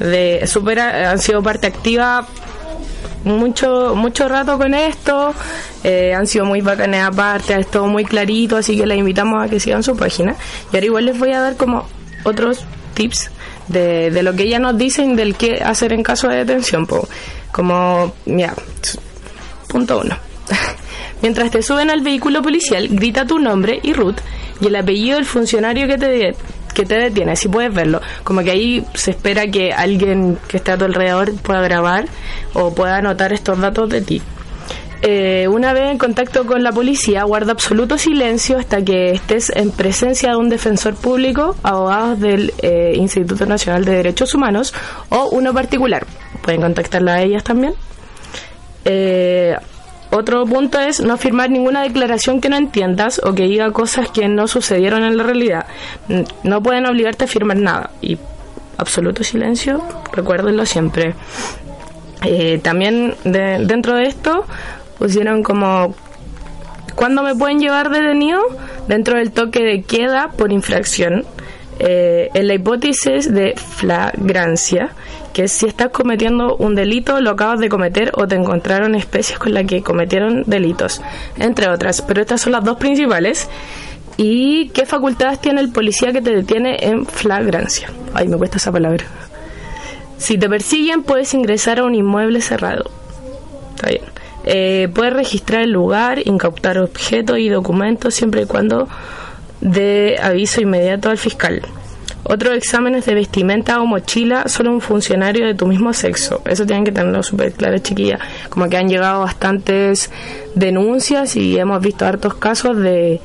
de 0.00 0.46
super, 0.46 0.80
han 0.80 1.18
sido 1.18 1.42
parte 1.42 1.66
activa 1.66 2.26
mucho 3.24 3.94
mucho 3.94 4.28
rato 4.28 4.56
con 4.56 4.72
esto 4.72 5.34
eh, 5.84 6.14
han 6.14 6.26
sido 6.26 6.44
muy 6.44 6.62
bacanes 6.62 7.02
aparte 7.02 7.54
ha 7.54 7.58
estado 7.58 7.86
muy 7.86 8.04
clarito 8.04 8.56
así 8.56 8.76
que 8.76 8.86
les 8.86 8.98
invitamos 8.98 9.44
a 9.44 9.48
que 9.48 9.60
sigan 9.60 9.82
su 9.82 9.96
página. 9.96 10.36
Y 10.72 10.76
ahora 10.76 10.86
igual 10.86 11.04
les 11.06 11.18
voy 11.18 11.32
a 11.32 11.40
dar 11.40 11.56
como 11.56 11.86
otros 12.24 12.64
tips 12.94 13.30
de, 13.68 14.10
de 14.10 14.22
lo 14.22 14.34
que 14.34 14.44
ellas 14.44 14.60
nos 14.60 14.76
dicen 14.76 15.16
del 15.16 15.36
qué 15.36 15.62
hacer 15.64 15.92
en 15.92 16.02
caso 16.02 16.28
de 16.28 16.44
detención 16.44 16.86
como 17.52 18.12
mira 18.26 18.54
punto 19.68 20.00
uno. 20.04 20.16
Mientras 21.22 21.50
te 21.50 21.62
suben 21.62 21.90
al 21.90 22.00
vehículo 22.00 22.42
policial 22.42 22.88
grita 22.88 23.26
tu 23.26 23.38
nombre 23.38 23.80
y 23.82 23.92
root 23.92 24.20
y 24.60 24.66
el 24.66 24.76
apellido 24.76 25.16
del 25.16 25.26
funcionario 25.26 25.86
que 25.86 25.98
te 25.98 26.34
que 26.72 26.84
te 26.84 26.96
detiene, 26.96 27.36
si 27.36 27.48
puedes 27.48 27.72
verlo. 27.72 28.00
Como 28.24 28.42
que 28.42 28.50
ahí 28.50 28.84
se 28.94 29.12
espera 29.12 29.46
que 29.46 29.72
alguien 29.72 30.38
que 30.48 30.58
esté 30.58 30.72
a 30.72 30.78
tu 30.78 30.84
alrededor 30.84 31.34
pueda 31.40 31.60
grabar 31.60 32.06
o 32.54 32.74
pueda 32.74 32.96
anotar 32.96 33.32
estos 33.32 33.58
datos 33.58 33.88
de 33.88 34.00
ti. 34.00 34.22
Eh, 35.02 35.48
una 35.48 35.72
vez 35.72 35.90
en 35.90 35.96
contacto 35.96 36.44
con 36.44 36.62
la 36.62 36.72
policía, 36.72 37.24
guarda 37.24 37.52
absoluto 37.52 37.96
silencio 37.96 38.58
hasta 38.58 38.84
que 38.84 39.12
estés 39.12 39.50
en 39.54 39.70
presencia 39.70 40.30
de 40.30 40.36
un 40.36 40.50
defensor 40.50 40.94
público, 40.94 41.56
abogados 41.62 42.20
del 42.20 42.52
eh, 42.60 42.92
Instituto 42.96 43.46
Nacional 43.46 43.84
de 43.86 43.92
Derechos 43.92 44.34
Humanos 44.34 44.74
o 45.08 45.30
uno 45.30 45.54
particular. 45.54 46.06
Pueden 46.42 46.60
contactarla 46.60 47.14
a 47.14 47.22
ellas 47.22 47.42
también. 47.44 47.74
Eh, 48.84 49.56
otro 50.10 50.44
punto 50.46 50.78
es 50.80 51.00
no 51.00 51.16
firmar 51.16 51.50
ninguna 51.50 51.82
declaración 51.82 52.40
que 52.40 52.48
no 52.48 52.56
entiendas 52.56 53.20
o 53.24 53.34
que 53.34 53.44
diga 53.44 53.72
cosas 53.72 54.10
que 54.10 54.28
no 54.28 54.48
sucedieron 54.48 55.04
en 55.04 55.16
la 55.16 55.22
realidad. 55.22 55.66
No 56.42 56.62
pueden 56.62 56.86
obligarte 56.86 57.24
a 57.24 57.28
firmar 57.28 57.58
nada. 57.58 57.90
Y 58.00 58.18
absoluto 58.76 59.22
silencio, 59.22 59.82
recuérdenlo 60.12 60.66
siempre. 60.66 61.14
Eh, 62.24 62.60
también 62.62 63.14
dentro 63.24 63.94
de 63.94 64.04
esto 64.04 64.44
pusieron 64.98 65.42
como 65.42 65.94
¿Cuándo 67.00 67.22
me 67.22 67.34
pueden 67.34 67.60
llevar 67.60 67.88
detenido? 67.88 68.40
Dentro 68.86 69.16
del 69.16 69.30
toque 69.30 69.62
de 69.62 69.82
queda 69.82 70.32
por 70.36 70.52
infracción. 70.52 71.24
Eh, 71.78 72.28
en 72.34 72.46
la 72.46 72.52
hipótesis 72.52 73.32
de 73.32 73.54
flagrancia, 73.56 74.90
que 75.32 75.48
si 75.48 75.66
estás 75.66 75.90
cometiendo 75.90 76.56
un 76.56 76.74
delito, 76.74 77.20
lo 77.20 77.30
acabas 77.30 77.60
de 77.60 77.68
cometer 77.68 78.12
o 78.14 78.26
te 78.26 78.34
encontraron 78.34 78.94
especies 78.94 79.38
con 79.38 79.54
las 79.54 79.64
que 79.66 79.82
cometieron 79.82 80.44
delitos, 80.46 81.00
entre 81.38 81.68
otras. 81.68 82.02
Pero 82.02 82.20
estas 82.20 82.40
son 82.40 82.52
las 82.52 82.64
dos 82.64 82.76
principales. 82.78 83.48
¿Y 84.16 84.68
qué 84.70 84.84
facultades 84.86 85.40
tiene 85.40 85.60
el 85.60 85.70
policía 85.70 86.12
que 86.12 86.20
te 86.20 86.34
detiene 86.34 86.76
en 86.80 87.06
flagrancia? 87.06 87.90
Ay, 88.12 88.28
me 88.28 88.36
cuesta 88.36 88.58
esa 88.58 88.70
palabra. 88.70 89.04
Si 90.18 90.36
te 90.36 90.48
persiguen, 90.48 91.02
puedes 91.02 91.32
ingresar 91.32 91.78
a 91.78 91.84
un 91.84 91.94
inmueble 91.94 92.42
cerrado. 92.42 92.90
Está 93.74 93.88
bien. 93.88 94.02
Eh, 94.44 94.88
puedes 94.94 95.14
registrar 95.14 95.62
el 95.62 95.70
lugar, 95.70 96.20
incautar 96.26 96.78
objetos 96.78 97.38
y 97.38 97.48
documentos 97.48 98.14
siempre 98.14 98.42
y 98.42 98.46
cuando 98.46 98.88
de 99.60 100.18
aviso 100.20 100.60
inmediato 100.60 101.10
al 101.10 101.18
fiscal. 101.18 101.62
Otros 102.22 102.54
exámenes 102.54 103.06
de 103.06 103.14
vestimenta 103.14 103.80
o 103.80 103.86
mochila 103.86 104.46
solo 104.46 104.72
un 104.72 104.80
funcionario 104.80 105.46
de 105.46 105.54
tu 105.54 105.66
mismo 105.66 105.92
sexo. 105.92 106.42
Eso 106.44 106.66
tienen 106.66 106.84
que 106.84 106.92
tenerlo 106.92 107.22
súper 107.22 107.52
claro, 107.52 107.78
chiquilla. 107.78 108.18
Como 108.50 108.68
que 108.68 108.76
han 108.76 108.88
llegado 108.88 109.20
bastantes 109.20 110.10
denuncias 110.54 111.36
y 111.36 111.58
hemos 111.58 111.80
visto 111.80 112.04
hartos 112.04 112.34
casos 112.34 112.76
de, 112.76 113.20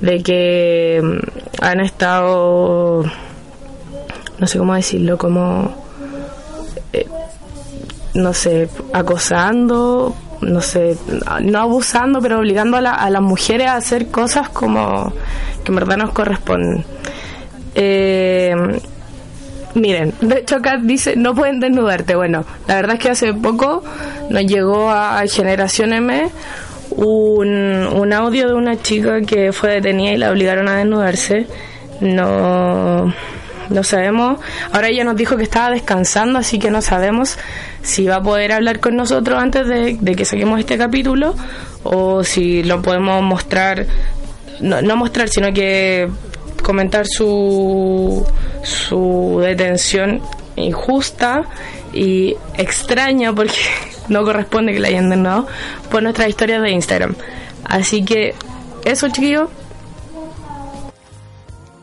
de 0.00 0.22
que 0.22 1.00
mm, 1.02 1.64
han 1.64 1.80
estado, 1.80 3.04
no 4.38 4.46
sé 4.46 4.58
cómo 4.58 4.74
decirlo, 4.74 5.18
como, 5.18 5.74
eh, 6.92 7.06
no 8.14 8.32
sé, 8.32 8.68
acosando, 8.92 10.14
no 10.40 10.60
sé, 10.60 10.96
no 11.42 11.58
abusando, 11.58 12.20
pero 12.20 12.38
obligando 12.38 12.76
a, 12.76 12.80
a 12.80 13.10
las 13.10 13.22
mujeres 13.22 13.66
a 13.66 13.74
hacer 13.74 14.08
cosas 14.08 14.48
como 14.50 15.12
que 15.64 15.72
en 15.72 15.76
verdad 15.76 15.96
nos 15.96 16.12
corresponden. 16.12 16.84
Eh, 17.78 18.54
miren, 19.74 20.14
de 20.22 20.38
hecho 20.38 20.56
acá 20.56 20.78
dice, 20.82 21.14
no 21.14 21.34
pueden 21.34 21.60
desnudarte. 21.60 22.16
Bueno, 22.16 22.44
la 22.66 22.76
verdad 22.76 22.96
es 22.96 23.02
que 23.02 23.10
hace 23.10 23.34
poco 23.34 23.84
nos 24.30 24.44
llegó 24.46 24.90
a 24.90 25.22
Generación 25.28 25.92
M 25.92 26.30
un, 26.90 27.86
un 27.86 28.12
audio 28.12 28.48
de 28.48 28.54
una 28.54 28.80
chica 28.80 29.20
que 29.20 29.52
fue 29.52 29.72
detenida 29.72 30.12
y 30.12 30.16
la 30.16 30.30
obligaron 30.30 30.68
a 30.68 30.76
desnudarse. 30.76 31.46
No, 32.00 33.12
no 33.68 33.82
sabemos. 33.84 34.40
Ahora 34.72 34.88
ella 34.88 35.04
nos 35.04 35.16
dijo 35.16 35.36
que 35.36 35.42
estaba 35.42 35.70
descansando, 35.70 36.38
así 36.38 36.58
que 36.58 36.70
no 36.70 36.80
sabemos 36.80 37.38
si 37.82 38.06
va 38.06 38.16
a 38.16 38.22
poder 38.22 38.52
hablar 38.52 38.80
con 38.80 38.96
nosotros 38.96 39.38
antes 39.40 39.66
de, 39.66 40.16
que 40.16 40.24
saquemos 40.24 40.58
este 40.58 40.78
capítulo 40.78 41.34
o 41.82 42.24
si 42.24 42.62
lo 42.62 42.82
podemos 42.82 43.22
mostrar 43.22 43.86
no 44.58 44.96
mostrar, 44.96 45.28
sino 45.28 45.52
que 45.52 46.08
comentar 46.66 47.06
su, 47.06 48.26
su 48.64 49.38
detención 49.40 50.20
injusta 50.56 51.44
y 51.92 52.36
extraña 52.54 53.32
porque 53.32 53.54
no 54.08 54.24
corresponde 54.24 54.72
que 54.72 54.80
la 54.80 54.88
hayan 54.88 55.08
denegado 55.08 55.46
por 55.92 56.02
nuestra 56.02 56.28
historia 56.28 56.60
de 56.60 56.72
Instagram. 56.72 57.14
Así 57.62 58.04
que 58.04 58.34
eso, 58.84 59.08
chiquillos. 59.10 59.48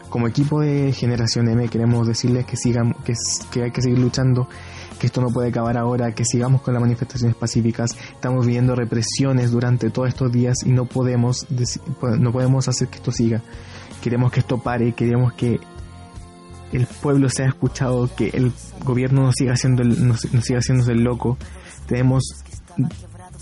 Como 0.10 0.28
equipo 0.28 0.60
de 0.60 0.92
Generación 0.92 1.48
M 1.48 1.70
queremos 1.70 2.06
decirles 2.06 2.46
que 2.46 2.58
sigan, 2.58 2.94
que, 3.06 3.14
que 3.52 3.64
hay 3.64 3.72
que 3.72 3.82
seguir 3.82 4.00
luchando, 4.00 4.50
que 5.00 5.08
esto 5.08 5.22
no 5.22 5.30
puede 5.30 5.48
acabar 5.48 5.78
ahora, 5.78 6.14
que 6.14 6.26
sigamos 6.26 6.62
con 6.62 6.74
las 6.74 6.84
manifestaciones 6.84 7.38
pacíficas. 7.38 7.96
Estamos 8.12 8.46
viviendo 8.46 8.76
represiones 8.76 9.52
durante 9.52 9.90
todos 9.92 10.10
estos 10.10 10.30
días 10.30 10.58
y 10.66 10.72
no 10.72 10.86
podemos, 10.86 11.48
no 12.20 12.32
podemos 12.34 12.68
hacer 12.68 12.90
que 12.90 12.98
esto 12.98 13.14
siga. 13.14 13.42
Queremos 14.04 14.34
que 14.34 14.42
esto 14.42 14.58
pare, 14.58 14.92
queremos 14.92 15.32
que 15.32 15.62
el 16.74 16.86
pueblo 16.88 17.30
sea 17.30 17.48
escuchado, 17.48 18.14
que 18.14 18.32
el 18.34 18.52
gobierno 18.84 19.22
no 19.22 19.32
siga 19.32 19.54
haciendo 19.54 19.86
no, 19.86 20.18
siga 20.18 20.60
haciéndose 20.60 20.92
el 20.92 21.06
loco. 21.06 21.38
Tenemos 21.88 22.44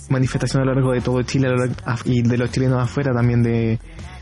manifestaciones 0.09 0.67
a 0.67 0.69
lo 0.69 0.75
largo 0.75 0.91
de 0.91 1.01
todo 1.01 1.19
Chile 1.23 1.49
y 2.05 2.21
de 2.21 2.37
los 2.37 2.51
chilenos 2.51 2.83
afuera 2.83 3.11
también 3.11 3.41
de, 3.41 3.79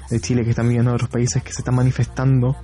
de 0.09 0.19
Chile 0.21 0.45
que 0.45 0.51
están 0.51 0.67
viviendo 0.67 0.91
en 0.91 0.95
otros 0.95 1.09
países 1.09 1.43
que 1.43 1.51
se 1.51 1.59
están 1.59 1.75
manifestando 1.75 2.55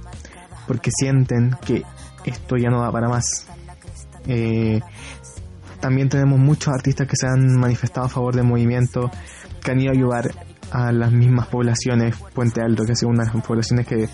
porque 0.66 0.90
sienten 0.90 1.58
que 1.66 1.84
esto 2.24 2.56
ya 2.56 2.70
no 2.70 2.82
da 2.82 2.94
para 2.94 3.10
más. 3.10 3.46
Eh, 4.26 4.80
también 5.82 6.08
tenemos 6.08 6.40
muchos 6.40 6.74
artistas 6.74 7.10
que 7.10 7.18
se 7.18 7.28
han 7.28 7.60
manifestado 7.60 8.06
a 8.06 8.10
favor 8.10 8.34
del 8.34 8.46
movimiento, 8.46 9.12
que 9.62 9.72
han 9.72 9.82
ido 9.82 9.92
a 9.92 9.94
ayudar 9.94 10.45
a 10.72 10.92
las 10.92 11.12
mismas 11.12 11.48
poblaciones, 11.48 12.16
Puente 12.34 12.62
Alto, 12.62 12.84
que 12.86 12.94
ha 12.94 12.96
sido 12.96 13.10
una 13.10 13.24
de 13.24 13.34
las 13.34 13.46
poblaciones 13.46 13.88
que, 13.88 14.10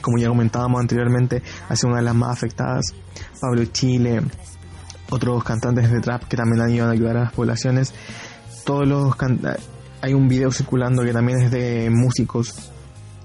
como 0.00 0.18
ya 0.18 0.28
comentábamos 0.28 0.80
anteriormente, 0.80 1.42
ha 1.68 1.76
sido 1.76 1.90
una 1.90 1.98
de 1.98 2.04
las 2.04 2.14
más 2.14 2.30
afectadas. 2.30 2.94
Pablo 3.40 3.64
Chile, 3.66 4.22
otros 5.10 5.42
cantantes 5.44 5.90
de 5.90 6.00
trap 6.00 6.24
que 6.24 6.36
también 6.36 6.62
han 6.62 6.70
ido 6.70 6.86
a 6.86 6.90
ayudar 6.90 7.16
a 7.16 7.24
las 7.24 7.32
poblaciones. 7.32 7.94
Todos 8.64 8.86
los 8.86 9.14
hay 10.02 10.14
un 10.14 10.28
video 10.28 10.50
circulando 10.50 11.02
que 11.04 11.12
también 11.12 11.42
es 11.42 11.50
de 11.50 11.90
músicos 11.90 12.70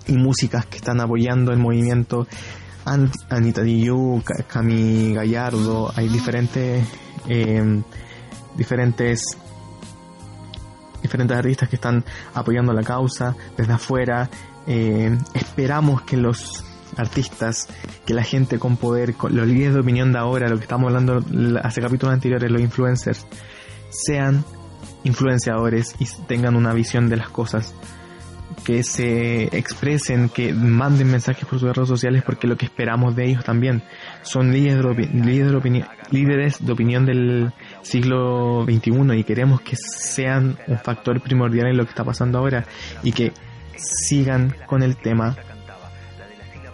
y 0.08 0.14
músicas 0.14 0.66
que 0.66 0.78
están 0.78 1.00
apoyando 1.00 1.52
el 1.52 1.60
movimiento. 1.60 2.28
Anita 3.30 3.64
Diyu, 3.64 4.22
Cami 4.48 5.14
Gallardo, 5.14 5.92
hay 5.96 6.08
diferentes 6.08 6.88
eh, 7.28 7.82
diferentes 8.56 9.22
diferentes 11.06 11.38
artistas 11.38 11.70
que 11.70 11.76
están 11.76 12.04
apoyando 12.34 12.74
la 12.74 12.84
causa 12.84 13.36
desde 13.58 13.74
afuera. 13.74 14.30
Eh, 14.68 15.18
esperamos 15.34 16.02
que 16.02 16.18
los 16.18 16.64
artistas, 16.98 17.68
que 18.06 18.14
la 18.14 18.24
gente 18.24 18.60
con 18.60 18.78
poder, 18.78 19.16
los 19.30 19.48
líderes 19.48 19.74
de 19.74 19.80
opinión 19.80 20.12
de 20.12 20.20
ahora, 20.20 20.48
lo 20.48 20.58
que 20.58 20.64
estamos 20.64 20.88
hablando 20.88 21.24
hace 21.62 21.82
capítulos 21.82 22.14
anteriores, 22.14 22.52
los 22.52 22.62
influencers, 22.62 23.26
sean 23.90 24.44
influenciadores 25.04 25.96
y 26.00 26.06
tengan 26.28 26.56
una 26.56 26.74
visión 26.74 27.10
de 27.10 27.18
las 27.18 27.30
cosas 27.30 27.74
que 28.64 28.84
se 28.84 29.44
expresen, 29.58 30.30
que 30.30 30.54
manden 30.54 31.12
mensajes 31.12 31.46
por 31.46 31.60
sus 31.60 31.76
redes 31.76 31.88
sociales, 31.88 32.24
porque 32.26 32.48
lo 32.48 32.58
que 32.58 32.66
esperamos 32.66 33.16
de 33.16 33.26
ellos 33.26 33.44
también 33.44 33.84
son 34.24 34.52
líderes 34.52 34.84
de, 34.96 35.58
líderes 36.12 36.66
de 36.66 36.72
opinión 36.72 37.06
del 37.06 37.54
siglo 37.86 38.66
XXI 38.66 39.18
y 39.18 39.24
queremos 39.24 39.62
que 39.62 39.76
sean 39.76 40.58
un 40.68 40.78
factor 40.80 41.22
primordial 41.22 41.68
en 41.68 41.78
lo 41.78 41.84
que 41.84 41.92
está 41.92 42.04
pasando 42.04 42.40
ahora 42.40 42.66
y 43.04 43.12
que 43.12 43.32
sigan 43.78 44.56
con 44.66 44.82
el 44.82 44.98
tema 44.98 45.36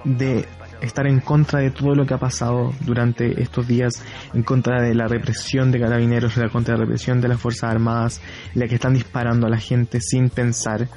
de 0.06 0.48
estar 0.82 1.06
en 1.06 1.20
contra 1.20 1.60
de 1.60 1.72
todo 1.72 1.94
lo 1.94 2.06
que 2.06 2.14
ha 2.14 2.18
pasado 2.18 2.74
durante 2.82 3.42
estos 3.42 3.68
días, 3.68 4.04
en 4.34 4.44
contra 4.44 4.82
de 4.82 4.96
la 4.96 5.08
represión 5.08 5.72
de 5.72 5.80
carabineros, 5.80 6.38
en 6.38 6.50
contra 6.50 6.76
la 6.76 6.82
represión 6.82 7.22
de 7.22 7.28
las 7.28 7.40
Fuerzas 7.40 7.72
Armadas, 7.72 8.22
la 8.56 8.68
que 8.68 8.76
están 8.76 8.94
disparando 8.94 9.48
a 9.48 9.50
la 9.50 9.60
gente 9.60 10.00
sin 10.02 10.30
pensar 10.30 10.88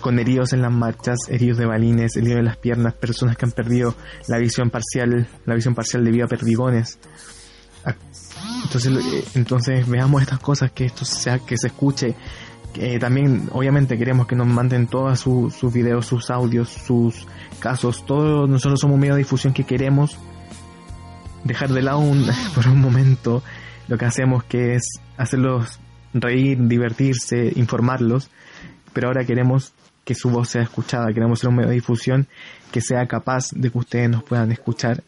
con 0.00 0.18
heridos 0.18 0.52
en 0.52 0.60
las 0.60 0.72
marchas, 0.72 1.16
heridos 1.30 1.56
de 1.56 1.64
balines, 1.64 2.16
heridos 2.16 2.40
en 2.40 2.44
las 2.44 2.58
piernas, 2.58 2.92
personas 2.92 3.38
que 3.38 3.46
han 3.46 3.52
perdido 3.52 3.94
la 4.28 4.36
visión 4.36 4.68
parcial, 4.68 5.26
la 5.46 5.54
visión 5.54 5.74
parcial 5.74 6.04
debido 6.04 6.26
a 6.26 6.28
perdigones. 6.28 6.98
Entonces, 8.74 9.14
eh, 9.14 9.24
entonces 9.34 9.88
veamos 9.88 10.22
estas 10.22 10.40
cosas, 10.40 10.72
que 10.72 10.84
esto 10.86 11.04
sea, 11.04 11.38
que 11.38 11.56
se 11.56 11.68
escuche. 11.68 12.14
también, 12.98 13.48
obviamente, 13.52 13.96
queremos 13.96 14.26
que 14.26 14.34
nos 14.34 14.48
manden 14.48 14.86
todos 14.86 15.20
sus 15.20 15.72
videos, 15.72 16.06
sus 16.06 16.30
audios, 16.30 16.68
sus 16.68 17.26
casos. 17.60 18.04
Todos 18.04 18.48
nosotros 18.48 18.80
somos 18.80 18.94
un 18.94 19.00
medio 19.00 19.14
de 19.14 19.18
difusión 19.18 19.52
que 19.52 19.64
queremos 19.64 20.18
dejar 21.44 21.70
de 21.70 21.82
lado 21.82 22.02
por 22.54 22.66
un 22.66 22.80
momento 22.80 23.42
lo 23.86 23.96
que 23.96 24.06
hacemos, 24.06 24.44
que 24.44 24.74
es 24.74 25.00
hacerlos 25.16 25.78
reír, 26.12 26.58
divertirse, 26.66 27.52
informarlos. 27.54 28.30
Pero 28.92 29.08
ahora 29.08 29.24
queremos 29.24 29.72
que 30.04 30.14
su 30.14 30.30
voz 30.30 30.50
sea 30.50 30.62
escuchada, 30.62 31.12
queremos 31.12 31.40
ser 31.40 31.48
un 31.50 31.56
medio 31.56 31.68
de 31.68 31.76
difusión 31.76 32.26
que 32.70 32.80
sea 32.80 33.06
capaz 33.06 33.50
de 33.52 33.70
que 33.70 33.78
ustedes 33.78 34.10
nos 34.10 34.22
puedan 34.22 34.52
escuchar, 34.52 35.02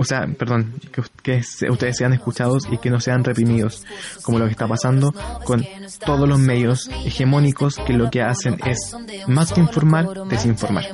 o 0.00 0.04
sea, 0.04 0.26
perdón, 0.26 0.80
que, 1.22 1.42
ustedes 1.68 1.96
sean 1.98 2.14
escuchados 2.14 2.66
y 2.72 2.78
que 2.78 2.88
no 2.88 3.00
sean 3.00 3.22
reprimidos, 3.22 3.84
como 4.22 4.38
lo 4.38 4.46
que 4.46 4.52
está 4.52 4.66
pasando 4.66 5.12
con 5.44 5.62
todos 6.06 6.26
los 6.26 6.38
medios 6.38 6.88
hegemónicos 7.04 7.76
que 7.86 7.92
lo 7.92 8.10
que 8.10 8.22
hacen 8.22 8.58
es, 8.64 8.96
más 9.26 9.52
que 9.52 9.60
informar, 9.60 10.26
desinformar. 10.26 10.86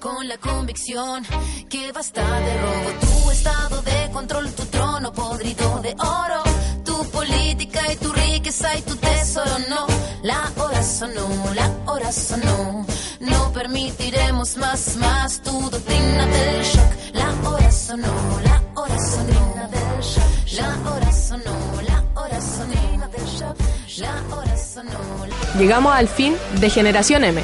Con 0.00 0.28
la 0.28 0.36
convicción 0.38 1.22
que 1.70 1.92
basta 1.92 2.40
de 2.40 2.60
robo, 2.60 2.90
tu 3.00 3.30
estado 3.30 3.82
de 3.82 4.10
control, 4.12 4.52
tu 4.52 4.64
trono 4.64 5.12
podrido 5.12 5.80
de 5.80 5.90
oro, 5.90 6.42
tu 6.84 7.08
política 7.10 7.92
y 7.92 7.96
tu 7.96 8.12
riqueza 8.12 8.76
y 8.76 8.82
tu 8.82 8.96
tesoro, 8.96 9.58
no, 9.68 9.93
la 10.24 10.50
hora 10.56 10.82
sonó, 10.82 11.28
la 11.54 11.70
hora 11.86 12.10
sonó. 12.10 12.86
No 13.20 13.52
permitiremos 13.52 14.56
más, 14.56 14.96
más 14.96 15.40
tu 15.42 15.70
doctrina 15.70 16.26
del 16.26 16.62
shock. 16.62 16.92
La 17.12 17.48
hora 17.48 17.70
sonó, 17.70 18.40
la 18.42 18.62
hora 18.74 18.98
sonó. 18.98 19.54
La 20.56 20.90
hora 20.90 21.12
sonó, 21.12 21.82
la 21.86 22.04
hora 22.20 22.40
sonó. 22.40 22.74
La 23.98 24.34
hora 24.34 24.56
sonó. 24.56 24.98
Llegamos 25.58 25.94
al 25.94 26.08
fin 26.08 26.34
de 26.58 26.70
Generación 26.70 27.24
M 27.24 27.42